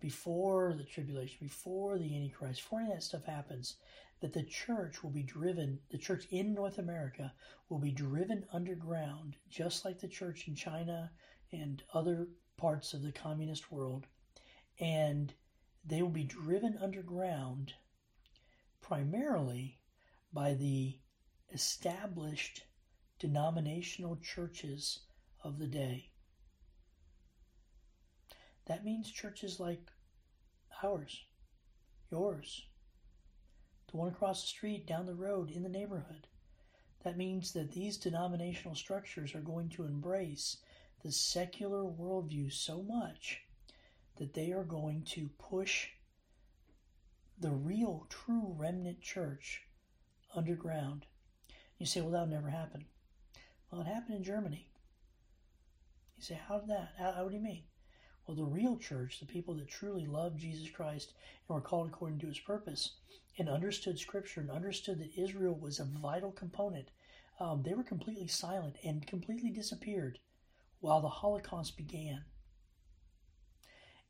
before 0.00 0.74
the 0.76 0.84
tribulation, 0.84 1.38
before 1.40 1.98
the 1.98 2.16
Antichrist, 2.16 2.62
before 2.62 2.80
any 2.80 2.90
of 2.90 2.96
that 2.96 3.02
stuff 3.02 3.24
happens, 3.24 3.76
that 4.20 4.32
the 4.32 4.42
church 4.42 5.02
will 5.02 5.10
be 5.10 5.22
driven, 5.22 5.78
the 5.90 5.98
church 5.98 6.26
in 6.30 6.54
North 6.54 6.78
America 6.78 7.32
will 7.68 7.78
be 7.78 7.90
driven 7.90 8.44
underground, 8.52 9.36
just 9.48 9.84
like 9.84 10.00
the 10.00 10.08
church 10.08 10.48
in 10.48 10.54
China 10.54 11.10
and 11.52 11.82
other 11.92 12.28
parts 12.56 12.94
of 12.94 13.02
the 13.02 13.12
communist 13.12 13.70
world. 13.72 14.06
And 14.78 15.32
they 15.84 16.02
will 16.02 16.10
be 16.10 16.24
driven 16.24 16.78
underground 16.80 17.74
primarily 18.80 19.78
by 20.32 20.54
the 20.54 20.98
established 21.52 22.64
denominational 23.22 24.16
churches 24.16 24.98
of 25.44 25.60
the 25.60 25.66
day. 25.68 26.10
That 28.66 28.84
means 28.84 29.12
churches 29.12 29.60
like 29.60 29.92
ours, 30.82 31.22
yours, 32.10 32.66
the 33.88 33.96
one 33.96 34.08
across 34.08 34.42
the 34.42 34.48
street, 34.48 34.88
down 34.88 35.06
the 35.06 35.14
road, 35.14 35.52
in 35.52 35.62
the 35.62 35.68
neighborhood. 35.68 36.26
That 37.04 37.16
means 37.16 37.52
that 37.52 37.70
these 37.70 37.96
denominational 37.96 38.74
structures 38.74 39.36
are 39.36 39.40
going 39.40 39.68
to 39.70 39.84
embrace 39.84 40.56
the 41.04 41.12
secular 41.12 41.84
worldview 41.84 42.52
so 42.52 42.82
much 42.82 43.42
that 44.16 44.34
they 44.34 44.50
are 44.50 44.64
going 44.64 45.04
to 45.10 45.30
push 45.38 45.86
the 47.38 47.52
real, 47.52 48.08
true 48.08 48.52
remnant 48.58 49.00
church 49.00 49.62
underground. 50.34 51.06
You 51.78 51.86
say, 51.86 52.00
well, 52.00 52.10
that'll 52.10 52.26
never 52.26 52.50
happen. 52.50 52.86
Well, 53.72 53.80
it 53.80 53.86
happened 53.86 54.16
in 54.16 54.22
Germany. 54.22 54.68
You 56.18 56.22
say, 56.22 56.38
how 56.46 56.58
did 56.58 56.68
that? 56.68 56.92
How, 56.98 57.12
how 57.12 57.28
do 57.28 57.34
you 57.34 57.40
mean? 57.40 57.62
Well, 58.26 58.36
the 58.36 58.44
real 58.44 58.76
church, 58.76 59.18
the 59.18 59.26
people 59.26 59.54
that 59.54 59.68
truly 59.68 60.06
loved 60.06 60.38
Jesus 60.38 60.68
Christ 60.68 61.14
and 61.48 61.54
were 61.54 61.62
called 61.62 61.88
according 61.88 62.18
to 62.18 62.26
his 62.26 62.38
purpose 62.38 62.92
and 63.38 63.48
understood 63.48 63.98
Scripture 63.98 64.42
and 64.42 64.50
understood 64.50 64.98
that 64.98 65.18
Israel 65.18 65.58
was 65.58 65.80
a 65.80 65.84
vital 65.84 66.32
component, 66.32 66.90
um, 67.40 67.62
they 67.62 67.72
were 67.72 67.82
completely 67.82 68.28
silent 68.28 68.76
and 68.84 69.06
completely 69.06 69.50
disappeared 69.50 70.18
while 70.80 71.00
the 71.00 71.08
Holocaust 71.08 71.74
began. 71.78 72.24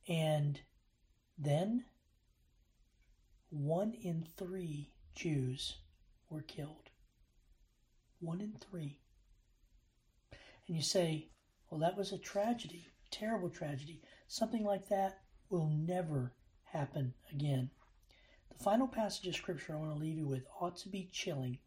And 0.08 0.60
then 1.38 1.84
one 3.50 3.92
in 4.02 4.26
three 4.36 4.90
Jews 5.14 5.76
were 6.28 6.42
killed. 6.42 6.90
One 8.18 8.40
in 8.40 8.54
three. 8.58 9.01
And 10.68 10.76
you 10.76 10.82
say, 10.82 11.28
well, 11.70 11.80
that 11.80 11.96
was 11.96 12.12
a 12.12 12.18
tragedy, 12.18 12.86
terrible 13.10 13.50
tragedy. 13.50 14.00
Something 14.28 14.64
like 14.64 14.88
that 14.88 15.20
will 15.50 15.68
never 15.68 16.34
happen 16.64 17.14
again. 17.30 17.70
The 18.48 18.64
final 18.64 18.88
passage 18.88 19.26
of 19.26 19.34
Scripture 19.34 19.74
I 19.74 19.78
want 19.78 19.92
to 19.92 19.98
leave 19.98 20.16
you 20.16 20.26
with 20.26 20.44
ought 20.60 20.76
to 20.78 20.88
be 20.88 21.10
chilling, 21.12 21.58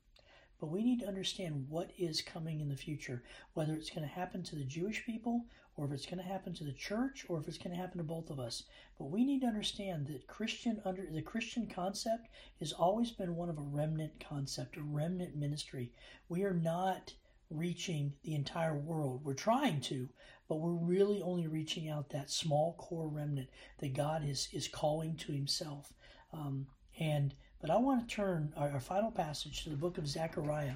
but 0.60 0.72
we 0.72 0.84
need 0.84 1.00
to 1.02 1.08
understand 1.08 1.68
what 1.70 1.92
is 1.98 2.22
coming 2.22 2.62
in 2.62 2.70
the 2.70 2.76
future, 2.76 3.24
whether 3.54 3.74
it's 3.74 3.90
going 3.90 4.08
to 4.08 4.14
happen 4.14 4.44
to 4.44 4.56
the 4.56 4.64
Jewish 4.64 5.06
people, 5.06 5.46
or 5.76 5.86
if 5.86 5.92
it's 5.92 6.06
going 6.06 6.20
to 6.20 6.24
happen 6.24 6.54
to 6.54 6.64
the 6.64 6.72
church, 6.72 7.26
or 7.28 7.38
if 7.38 7.48
it's 7.48 7.58
going 7.58 7.76
to 7.76 7.82
happen 7.82 7.98
to 7.98 8.04
both 8.04 8.30
of 8.30 8.40
us. 8.40 8.64
But 8.98 9.12
we 9.12 9.26
need 9.26 9.42
to 9.42 9.48
understand 9.48 10.08
that 10.08 10.28
Christian 10.28 10.82
under 10.86 11.06
the 11.12 11.22
Christian 11.22 11.68
concept 11.68 12.30
has 12.60 12.72
always 12.72 13.12
been 13.12 13.36
one 13.36 13.50
of 13.50 13.58
a 13.58 13.62
remnant 13.62 14.24
concept, 14.26 14.78
a 14.78 14.82
remnant 14.82 15.36
ministry. 15.36 15.92
We 16.30 16.44
are 16.44 16.54
not 16.54 17.14
reaching 17.50 18.14
the 18.24 18.36
entire 18.36 18.78
world. 18.78 19.22
We're 19.24 19.34
trying 19.34 19.82
to, 19.82 20.10
but 20.48 20.56
we're 20.56 20.72
really 20.72 21.22
only 21.22 21.48
reaching 21.48 21.90
out 21.90 22.10
that 22.10 22.32
small 22.32 22.74
core 22.78 23.08
remnant 23.08 23.50
that 23.80 23.94
God 23.94 24.28
is 24.28 24.48
is 24.52 24.68
calling 24.68 25.16
to 25.18 25.32
Himself. 25.32 25.94
Um, 26.34 26.68
and 27.00 27.34
but 27.62 27.70
I 27.70 27.78
want 27.78 28.08
to 28.08 28.16
turn 28.16 28.54
our, 28.56 28.72
our 28.72 28.80
final 28.80 29.12
passage 29.12 29.64
to 29.64 29.70
the 29.70 29.76
book 29.76 29.98
of 29.98 30.08
Zechariah. 30.08 30.76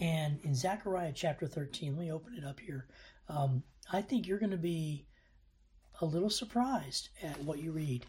And 0.00 0.40
in 0.42 0.54
Zechariah 0.54 1.12
chapter 1.14 1.46
13, 1.46 1.96
let 1.96 2.00
me 2.00 2.12
open 2.12 2.34
it 2.36 2.44
up 2.44 2.58
here. 2.58 2.86
Um, 3.28 3.62
I 3.92 4.02
think 4.02 4.26
you're 4.26 4.38
going 4.38 4.50
to 4.50 4.56
be 4.56 5.06
a 6.00 6.04
little 6.04 6.30
surprised 6.30 7.10
at 7.22 7.40
what 7.44 7.60
you 7.60 7.72
read 7.72 8.04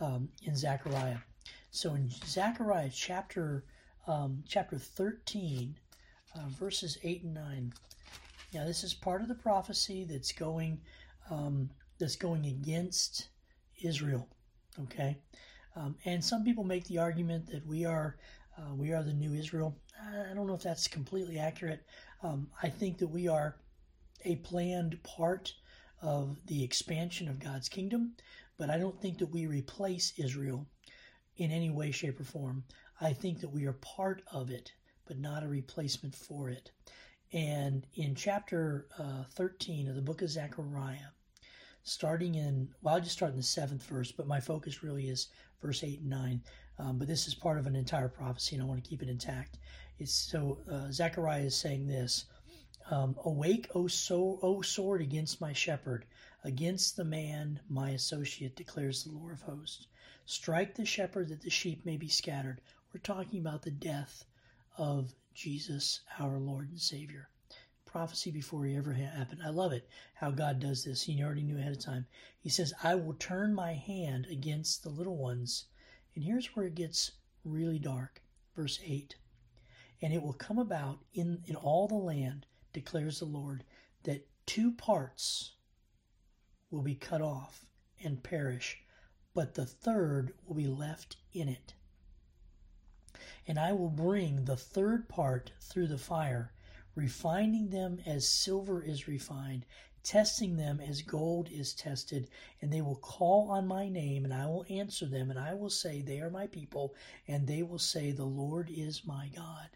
um, 0.00 0.28
in 0.42 0.54
Zechariah. 0.54 1.18
So 1.70 1.94
in 1.94 2.10
Zechariah 2.26 2.90
chapter 2.92 3.64
um, 4.06 4.42
chapter 4.46 4.76
13, 4.76 5.76
uh, 6.34 6.48
verses 6.58 6.98
8 7.02 7.24
and 7.24 7.34
9. 7.34 7.72
Now 8.54 8.64
this 8.64 8.84
is 8.84 8.94
part 8.94 9.22
of 9.22 9.28
the 9.28 9.34
prophecy 9.34 10.04
that's 10.04 10.32
going 10.32 10.80
um, 11.30 11.70
that's 11.98 12.16
going 12.16 12.46
against 12.46 13.28
Israel. 13.82 14.28
Okay, 14.82 15.18
um, 15.76 15.96
and 16.04 16.24
some 16.24 16.44
people 16.44 16.64
make 16.64 16.84
the 16.86 16.98
argument 16.98 17.46
that 17.50 17.66
we 17.66 17.84
are 17.84 18.16
uh, 18.58 18.74
we 18.74 18.92
are 18.92 19.02
the 19.02 19.12
new 19.12 19.34
Israel. 19.34 19.76
I 20.30 20.34
don't 20.34 20.46
know 20.46 20.54
if 20.54 20.62
that's 20.62 20.88
completely 20.88 21.38
accurate. 21.38 21.84
Um, 22.22 22.48
I 22.62 22.68
think 22.68 22.98
that 22.98 23.08
we 23.08 23.28
are 23.28 23.56
a 24.24 24.36
planned 24.36 25.02
part 25.02 25.52
of 26.02 26.36
the 26.46 26.64
expansion 26.64 27.28
of 27.28 27.38
God's 27.38 27.68
kingdom, 27.68 28.12
but 28.58 28.70
I 28.70 28.78
don't 28.78 29.00
think 29.00 29.18
that 29.18 29.30
we 29.30 29.46
replace 29.46 30.12
Israel 30.18 30.66
in 31.36 31.50
any 31.50 31.70
way, 31.70 31.90
shape, 31.90 32.20
or 32.20 32.24
form. 32.24 32.64
I 33.00 33.12
think 33.12 33.40
that 33.40 33.48
we 33.52 33.66
are 33.66 33.72
part 33.74 34.22
of 34.32 34.50
it, 34.50 34.72
but 35.10 35.18
not 35.18 35.42
a 35.42 35.48
replacement 35.48 36.14
for 36.14 36.48
it. 36.48 36.70
And 37.32 37.84
in 37.94 38.14
chapter 38.14 38.86
uh, 38.96 39.24
13 39.32 39.88
of 39.88 39.96
the 39.96 40.00
book 40.00 40.22
of 40.22 40.30
Zechariah, 40.30 41.10
starting 41.82 42.36
in, 42.36 42.68
well, 42.80 42.94
I'll 42.94 43.00
just 43.00 43.16
start 43.16 43.32
in 43.32 43.36
the 43.36 43.42
seventh 43.42 43.82
verse, 43.82 44.12
but 44.12 44.28
my 44.28 44.38
focus 44.38 44.84
really 44.84 45.08
is 45.08 45.26
verse 45.60 45.82
8 45.82 45.98
and 45.98 46.10
9. 46.10 46.42
Um, 46.78 46.96
but 46.96 47.08
this 47.08 47.26
is 47.26 47.34
part 47.34 47.58
of 47.58 47.66
an 47.66 47.74
entire 47.74 48.06
prophecy, 48.06 48.54
and 48.54 48.62
I 48.62 48.68
want 48.68 48.84
to 48.84 48.88
keep 48.88 49.02
it 49.02 49.08
intact. 49.08 49.58
It's 49.98 50.14
so 50.14 50.58
uh, 50.70 50.92
Zechariah 50.92 51.42
is 51.42 51.56
saying 51.56 51.88
this 51.88 52.26
um, 52.88 53.16
Awake, 53.24 53.66
O, 53.74 53.88
so, 53.88 54.38
o 54.42 54.62
sword, 54.62 55.02
against 55.02 55.40
my 55.40 55.52
shepherd, 55.52 56.06
against 56.44 56.94
the 56.94 57.04
man, 57.04 57.58
my 57.68 57.90
associate, 57.90 58.54
declares 58.54 59.02
the 59.02 59.10
Lord 59.10 59.32
of 59.32 59.42
hosts. 59.42 59.88
Strike 60.24 60.76
the 60.76 60.86
shepherd 60.86 61.30
that 61.30 61.40
the 61.40 61.50
sheep 61.50 61.84
may 61.84 61.96
be 61.96 62.06
scattered. 62.06 62.60
We're 62.94 63.00
talking 63.00 63.40
about 63.40 63.62
the 63.62 63.72
death 63.72 64.24
of 64.80 65.14
Jesus, 65.34 66.00
our 66.18 66.38
Lord 66.38 66.70
and 66.70 66.80
Savior 66.80 67.28
prophecy 67.90 68.30
before 68.30 68.64
he 68.64 68.76
ever 68.76 68.92
happened. 68.92 69.42
I 69.44 69.50
love 69.50 69.72
it 69.72 69.88
how 70.14 70.30
God 70.30 70.60
does 70.60 70.84
this. 70.84 71.02
He 71.02 71.22
already 71.22 71.42
knew 71.42 71.58
ahead 71.58 71.72
of 71.72 71.80
time. 71.80 72.06
He 72.38 72.48
says, 72.48 72.72
I 72.84 72.94
will 72.94 73.14
turn 73.14 73.52
my 73.52 73.74
hand 73.74 74.26
against 74.30 74.82
the 74.82 74.90
little 74.90 75.16
ones. 75.16 75.66
And 76.14 76.24
here's 76.24 76.54
where 76.54 76.66
it 76.66 76.76
gets 76.76 77.12
really 77.44 77.78
dark. 77.78 78.22
Verse 78.54 78.78
8. 78.84 79.16
And 80.02 80.12
it 80.14 80.22
will 80.22 80.34
come 80.34 80.58
about 80.58 81.00
in, 81.12 81.42
in 81.46 81.56
all 81.56 81.88
the 81.88 81.94
land, 81.94 82.46
declares 82.72 83.18
the 83.18 83.24
Lord, 83.24 83.64
that 84.04 84.26
two 84.46 84.72
parts 84.72 85.54
will 86.70 86.82
be 86.82 86.94
cut 86.94 87.20
off 87.20 87.66
and 88.02 88.22
perish, 88.22 88.78
but 89.34 89.54
the 89.54 89.66
third 89.66 90.32
will 90.46 90.54
be 90.54 90.68
left 90.68 91.16
in 91.32 91.48
it. 91.48 91.74
And 93.46 93.58
I 93.58 93.72
will 93.72 93.90
bring 93.90 94.44
the 94.44 94.56
third 94.56 95.08
part 95.08 95.52
through 95.60 95.88
the 95.88 95.98
fire 95.98 96.52
refining 96.94 97.70
them 97.70 97.98
as 98.04 98.28
silver 98.28 98.82
is 98.82 99.08
refined, 99.08 99.64
testing 100.02 100.56
them 100.56 100.80
as 100.80 101.02
gold 101.02 101.48
is 101.50 101.74
tested, 101.74 102.28
and 102.60 102.72
they 102.72 102.80
will 102.80 102.96
call 102.96 103.50
on 103.50 103.66
my 103.66 103.88
name, 103.88 104.24
and 104.24 104.34
I 104.34 104.46
will 104.46 104.66
answer 104.68 105.06
them, 105.06 105.30
and 105.30 105.38
I 105.38 105.54
will 105.54 105.70
say, 105.70 106.02
They 106.02 106.20
are 106.20 106.30
my 106.30 106.46
people, 106.46 106.94
and 107.28 107.46
they 107.46 107.62
will 107.62 107.78
say, 107.78 108.12
The 108.12 108.24
Lord 108.24 108.70
is 108.70 109.04
my 109.04 109.30
God. 109.34 109.68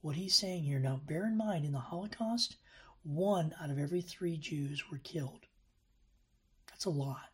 What 0.00 0.16
he's 0.16 0.34
saying 0.34 0.64
here, 0.64 0.78
now 0.78 1.00
bear 1.06 1.26
in 1.26 1.36
mind, 1.36 1.64
in 1.64 1.72
the 1.72 1.78
Holocaust, 1.78 2.56
one 3.02 3.54
out 3.60 3.70
of 3.70 3.78
every 3.78 4.00
three 4.00 4.36
Jews 4.36 4.90
were 4.90 4.98
killed. 4.98 5.46
That's 6.68 6.84
a 6.84 6.90
lot. 6.90 7.30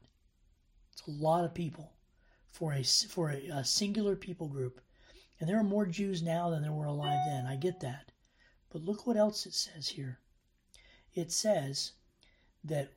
It's 0.92 1.06
a 1.06 1.10
lot 1.10 1.44
of 1.44 1.54
people 1.54 1.92
for 2.52 2.74
a, 2.74 2.84
for 2.84 3.30
a, 3.30 3.48
a 3.48 3.64
singular 3.64 4.14
people 4.14 4.46
group. 4.46 4.80
And 5.40 5.48
there 5.48 5.58
are 5.58 5.64
more 5.64 5.86
Jews 5.86 6.22
now 6.22 6.50
than 6.50 6.62
there 6.62 6.72
were 6.72 6.84
alive 6.84 7.18
then. 7.26 7.46
I 7.46 7.56
get 7.56 7.80
that. 7.80 8.12
But 8.70 8.82
look 8.82 9.06
what 9.06 9.16
else 9.16 9.44
it 9.46 9.54
says 9.54 9.88
here. 9.88 10.20
It 11.14 11.32
says 11.32 11.92
that 12.64 12.92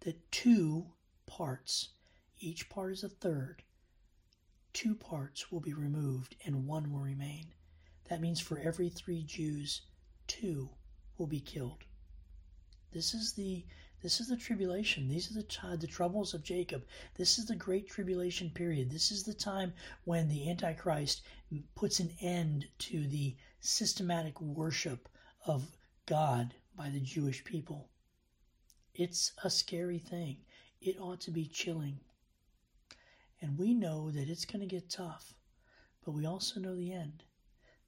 that 0.00 0.30
two 0.30 0.86
parts, 1.26 1.88
each 2.38 2.68
part 2.68 2.92
is 2.92 3.02
a 3.02 3.08
third, 3.08 3.62
two 4.72 4.94
parts 4.94 5.50
will 5.50 5.60
be 5.60 5.72
removed 5.72 6.36
and 6.44 6.66
one 6.66 6.92
will 6.92 7.00
remain. 7.00 7.46
That 8.08 8.20
means 8.20 8.38
for 8.38 8.58
every 8.58 8.88
three 8.88 9.24
Jews, 9.24 9.82
two 10.28 10.70
will 11.18 11.26
be 11.26 11.40
killed. 11.40 11.84
This 12.92 13.14
is 13.14 13.32
the 13.32 13.64
this 14.02 14.20
is 14.20 14.28
the 14.28 14.36
tribulation. 14.36 15.08
These 15.08 15.30
are 15.30 15.42
the 15.42 15.76
the 15.78 15.86
troubles 15.86 16.34
of 16.34 16.42
Jacob. 16.42 16.86
This 17.14 17.38
is 17.38 17.46
the 17.46 17.56
great 17.56 17.88
tribulation 17.88 18.50
period. 18.50 18.90
This 18.90 19.10
is 19.10 19.22
the 19.22 19.34
time 19.34 19.72
when 20.04 20.28
the 20.28 20.50
Antichrist 20.50 21.22
puts 21.74 21.98
an 21.98 22.14
end 22.20 22.68
to 22.78 23.06
the 23.06 23.36
systematic 23.60 24.40
worship 24.40 25.08
of 25.46 25.76
God 26.04 26.54
by 26.76 26.90
the 26.90 27.00
Jewish 27.00 27.42
people. 27.42 27.88
It's 28.94 29.32
a 29.42 29.50
scary 29.50 29.98
thing. 29.98 30.44
It 30.80 31.00
ought 31.00 31.20
to 31.22 31.30
be 31.30 31.46
chilling. 31.46 32.00
And 33.40 33.58
we 33.58 33.74
know 33.74 34.10
that 34.10 34.28
it's 34.28 34.44
going 34.44 34.60
to 34.60 34.66
get 34.66 34.90
tough, 34.90 35.34
but 36.04 36.12
we 36.12 36.26
also 36.26 36.60
know 36.60 36.76
the 36.76 36.92
end. 36.92 37.24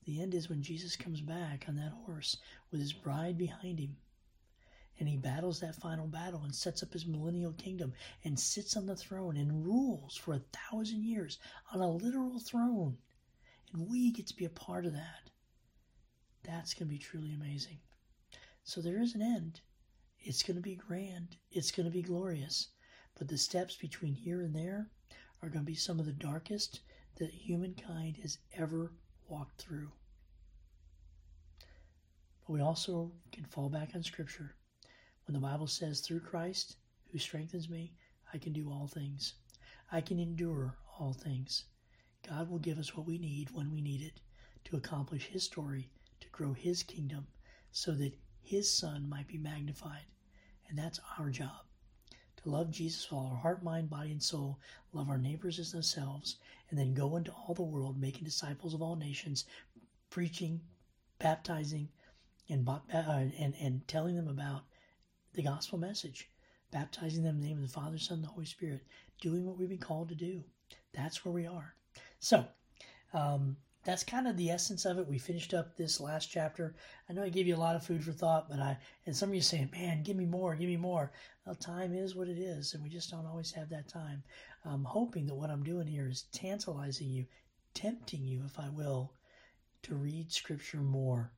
The 0.05 0.23
end 0.23 0.35
is 0.35 0.49
when 0.49 0.63
Jesus 0.63 0.97
comes 0.97 1.21
back 1.21 1.67
on 1.69 1.77
that 1.77 1.93
horse 1.93 2.39
with 2.71 2.81
his 2.81 2.93
bride 2.95 3.37
behind 3.37 3.79
him. 3.79 3.99
And 4.99 5.09
he 5.09 5.17
battles 5.17 5.61
that 5.61 5.77
final 5.77 6.07
battle 6.07 6.43
and 6.43 6.55
sets 6.55 6.83
up 6.83 6.93
his 6.93 7.07
millennial 7.07 7.53
kingdom 7.53 7.93
and 8.25 8.39
sits 8.39 8.77
on 8.77 8.87
the 8.87 8.97
throne 8.97 9.37
and 9.37 9.65
rules 9.65 10.17
for 10.17 10.35
a 10.35 10.43
thousand 10.71 11.05
years 11.05 11.39
on 11.73 11.81
a 11.81 11.91
literal 11.91 12.41
throne. 12.41 12.99
And 13.73 13.89
we 13.89 14.11
get 14.11 14.27
to 14.27 14.37
be 14.37 14.45
a 14.45 14.51
part 14.51 14.87
of 14.87 14.93
that. 14.95 15.31
That's 16.43 16.75
going 16.75 16.89
to 16.89 16.93
be 16.95 16.99
truly 16.99 17.33
amazing. 17.33 17.79
So 18.65 18.81
there 18.81 19.01
is 19.01 19.15
an 19.15 19.23
end. 19.23 19.61
It's 20.19 20.43
going 20.43 20.57
to 20.57 20.63
be 20.63 20.75
grand. 20.75 21.37
It's 21.51 21.71
going 21.71 21.87
to 21.87 21.93
be 21.93 22.03
glorious. 22.03 22.69
But 23.17 23.29
the 23.29 23.39
steps 23.39 23.77
between 23.77 24.15
here 24.15 24.43
and 24.43 24.55
there 24.55 24.91
are 25.43 25.49
going 25.49 25.65
to 25.65 25.71
be 25.71 25.75
some 25.75 26.01
of 26.01 26.07
the 26.07 26.13
darkest 26.13 26.81
that 27.17 27.31
humankind 27.31 28.17
has 28.19 28.39
ever 28.53 28.93
walked 29.29 29.61
through. 29.61 29.93
But 32.41 32.53
we 32.53 32.61
also 32.61 33.13
can 33.31 33.45
fall 33.45 33.69
back 33.69 33.91
on 33.95 34.03
Scripture. 34.03 34.55
When 35.29 35.35
the 35.35 35.47
Bible 35.47 35.67
says, 35.67 36.01
through 36.01 36.21
Christ 36.21 36.79
who 37.13 37.19
strengthens 37.19 37.69
me, 37.69 37.93
I 38.33 38.39
can 38.39 38.55
do 38.55 38.71
all 38.71 38.87
things. 38.87 39.35
I 39.93 40.01
can 40.01 40.19
endure 40.19 40.79
all 40.99 41.13
things. 41.13 41.67
God 42.27 42.49
will 42.49 42.59
give 42.59 42.79
us 42.79 42.97
what 42.97 43.05
we 43.05 43.19
need 43.19 43.51
when 43.51 43.71
we 43.71 43.83
need 43.83 44.01
it 44.01 44.23
to 44.65 44.79
accomplish 44.79 45.27
His 45.27 45.43
story 45.43 45.91
to 46.21 46.31
grow 46.31 46.55
His 46.55 46.83
kingdom 46.83 47.27
so 47.73 47.93
that 47.97 48.19
His 48.41 48.73
Son 48.73 49.07
might 49.07 49.29
be 49.29 49.37
magnified. 49.37 50.07
And 50.67 50.79
that's 50.79 50.99
our 51.19 51.29
job 51.29 51.67
to 52.39 52.49
love 52.49 52.71
Jesus 52.71 53.11
with 53.11 53.19
all 53.19 53.27
our 53.27 53.37
heart, 53.37 53.63
mind, 53.63 53.91
body, 53.91 54.13
and 54.13 54.23
soul, 54.23 54.59
love 54.95 55.11
our 55.11 55.19
neighbors 55.19 55.59
as 55.59 55.75
ourselves, 55.75 56.37
and 56.71 56.79
then 56.79 56.95
go 56.95 57.17
into 57.17 57.33
all 57.33 57.53
the 57.53 57.63
world 57.63 58.01
making 58.01 58.25
disciples 58.25 58.73
of 58.73 58.81
all 58.81 58.97
nations, 58.97 59.45
preaching, 60.09 60.63
baptizing, 61.19 61.91
and, 62.49 62.67
uh, 62.67 62.81
and, 62.95 63.55
and 63.61 63.87
telling 63.87 64.17
them 64.17 64.29
about 64.29 64.65
the 65.39 65.45
gospel 65.45 65.79
message, 65.79 66.29
baptizing 66.73 67.23
them 67.23 67.37
in 67.37 67.41
the 67.41 67.47
name 67.47 67.59
of 67.59 67.63
the 67.63 67.73
Father, 67.73 67.97
Son, 67.97 68.17
and 68.17 68.25
the 68.25 68.29
Holy 68.29 68.45
Spirit, 68.45 68.81
doing 69.21 69.47
what 69.47 69.57
we've 69.57 69.69
been 69.69 69.79
called 69.79 70.09
to 70.09 70.17
do. 70.17 70.43
That's 70.93 71.25
where 71.25 71.33
we 71.33 71.47
are. 71.47 71.77
So, 72.19 72.45
um, 73.15 73.57
that's 73.85 74.03
kind 74.03 74.27
of 74.27 74.37
the 74.37 74.51
essence 74.51 74.85
of 74.85 74.99
it. 74.99 75.07
We 75.07 75.17
finished 75.17 75.55
up 75.55 75.77
this 75.77 76.01
last 76.01 76.27
chapter. 76.29 76.75
I 77.09 77.13
know 77.13 77.23
I 77.23 77.29
gave 77.29 77.47
you 77.47 77.55
a 77.55 77.57
lot 77.57 77.77
of 77.77 77.85
food 77.85 78.03
for 78.03 78.11
thought, 78.11 78.49
but 78.51 78.59
I 78.59 78.79
and 79.07 79.17
some 79.17 79.29
of 79.29 79.35
you 79.37 79.41
saying, 79.41 79.71
"Man, 79.71 80.03
give 80.03 80.17
me 80.17 80.27
more, 80.27 80.57
give 80.57 80.69
me 80.69 80.77
more." 80.77 81.13
Well, 81.47 81.55
time 81.55 81.95
is 81.95 82.17
what 82.17 82.27
it 82.27 82.39
is, 82.39 82.75
and 82.75 82.83
we 82.83 82.89
just 82.89 83.09
don't 83.09 83.25
always 83.25 83.53
have 83.53 83.69
that 83.69 83.87
time. 83.87 84.25
I'm 84.65 84.83
hoping 84.83 85.25
that 85.27 85.37
what 85.37 85.51
I'm 85.51 85.63
doing 85.63 85.87
here 85.87 86.09
is 86.09 86.25
tantalizing 86.33 87.11
you, 87.11 87.27
tempting 87.75 88.27
you, 88.27 88.43
if 88.45 88.59
I 88.59 88.71
will, 88.71 89.13
to 89.85 89.95
read 89.95 90.33
Scripture 90.33 90.83
more, 90.83 91.31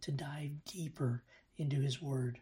to 0.00 0.10
dive 0.10 0.64
deeper 0.64 1.22
into 1.56 1.80
His 1.80 2.02
Word. 2.02 2.40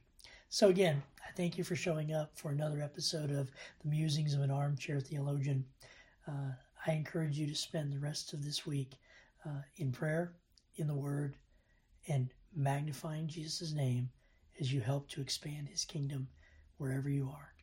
So, 0.54 0.68
again, 0.68 1.02
I 1.26 1.32
thank 1.32 1.58
you 1.58 1.64
for 1.64 1.74
showing 1.74 2.12
up 2.12 2.30
for 2.38 2.52
another 2.52 2.80
episode 2.80 3.32
of 3.32 3.50
the 3.82 3.88
Musings 3.88 4.34
of 4.34 4.40
an 4.40 4.52
Armchair 4.52 5.00
Theologian. 5.00 5.64
Uh, 6.28 6.52
I 6.86 6.92
encourage 6.92 7.36
you 7.36 7.48
to 7.48 7.56
spend 7.56 7.92
the 7.92 7.98
rest 7.98 8.32
of 8.32 8.44
this 8.44 8.64
week 8.64 8.92
uh, 9.44 9.62
in 9.78 9.90
prayer, 9.90 10.34
in 10.76 10.86
the 10.86 10.94
Word, 10.94 11.34
and 12.06 12.30
magnifying 12.54 13.26
Jesus' 13.26 13.72
name 13.72 14.08
as 14.60 14.72
you 14.72 14.80
help 14.80 15.08
to 15.08 15.20
expand 15.20 15.68
His 15.68 15.84
kingdom 15.84 16.28
wherever 16.76 17.10
you 17.10 17.28
are. 17.34 17.53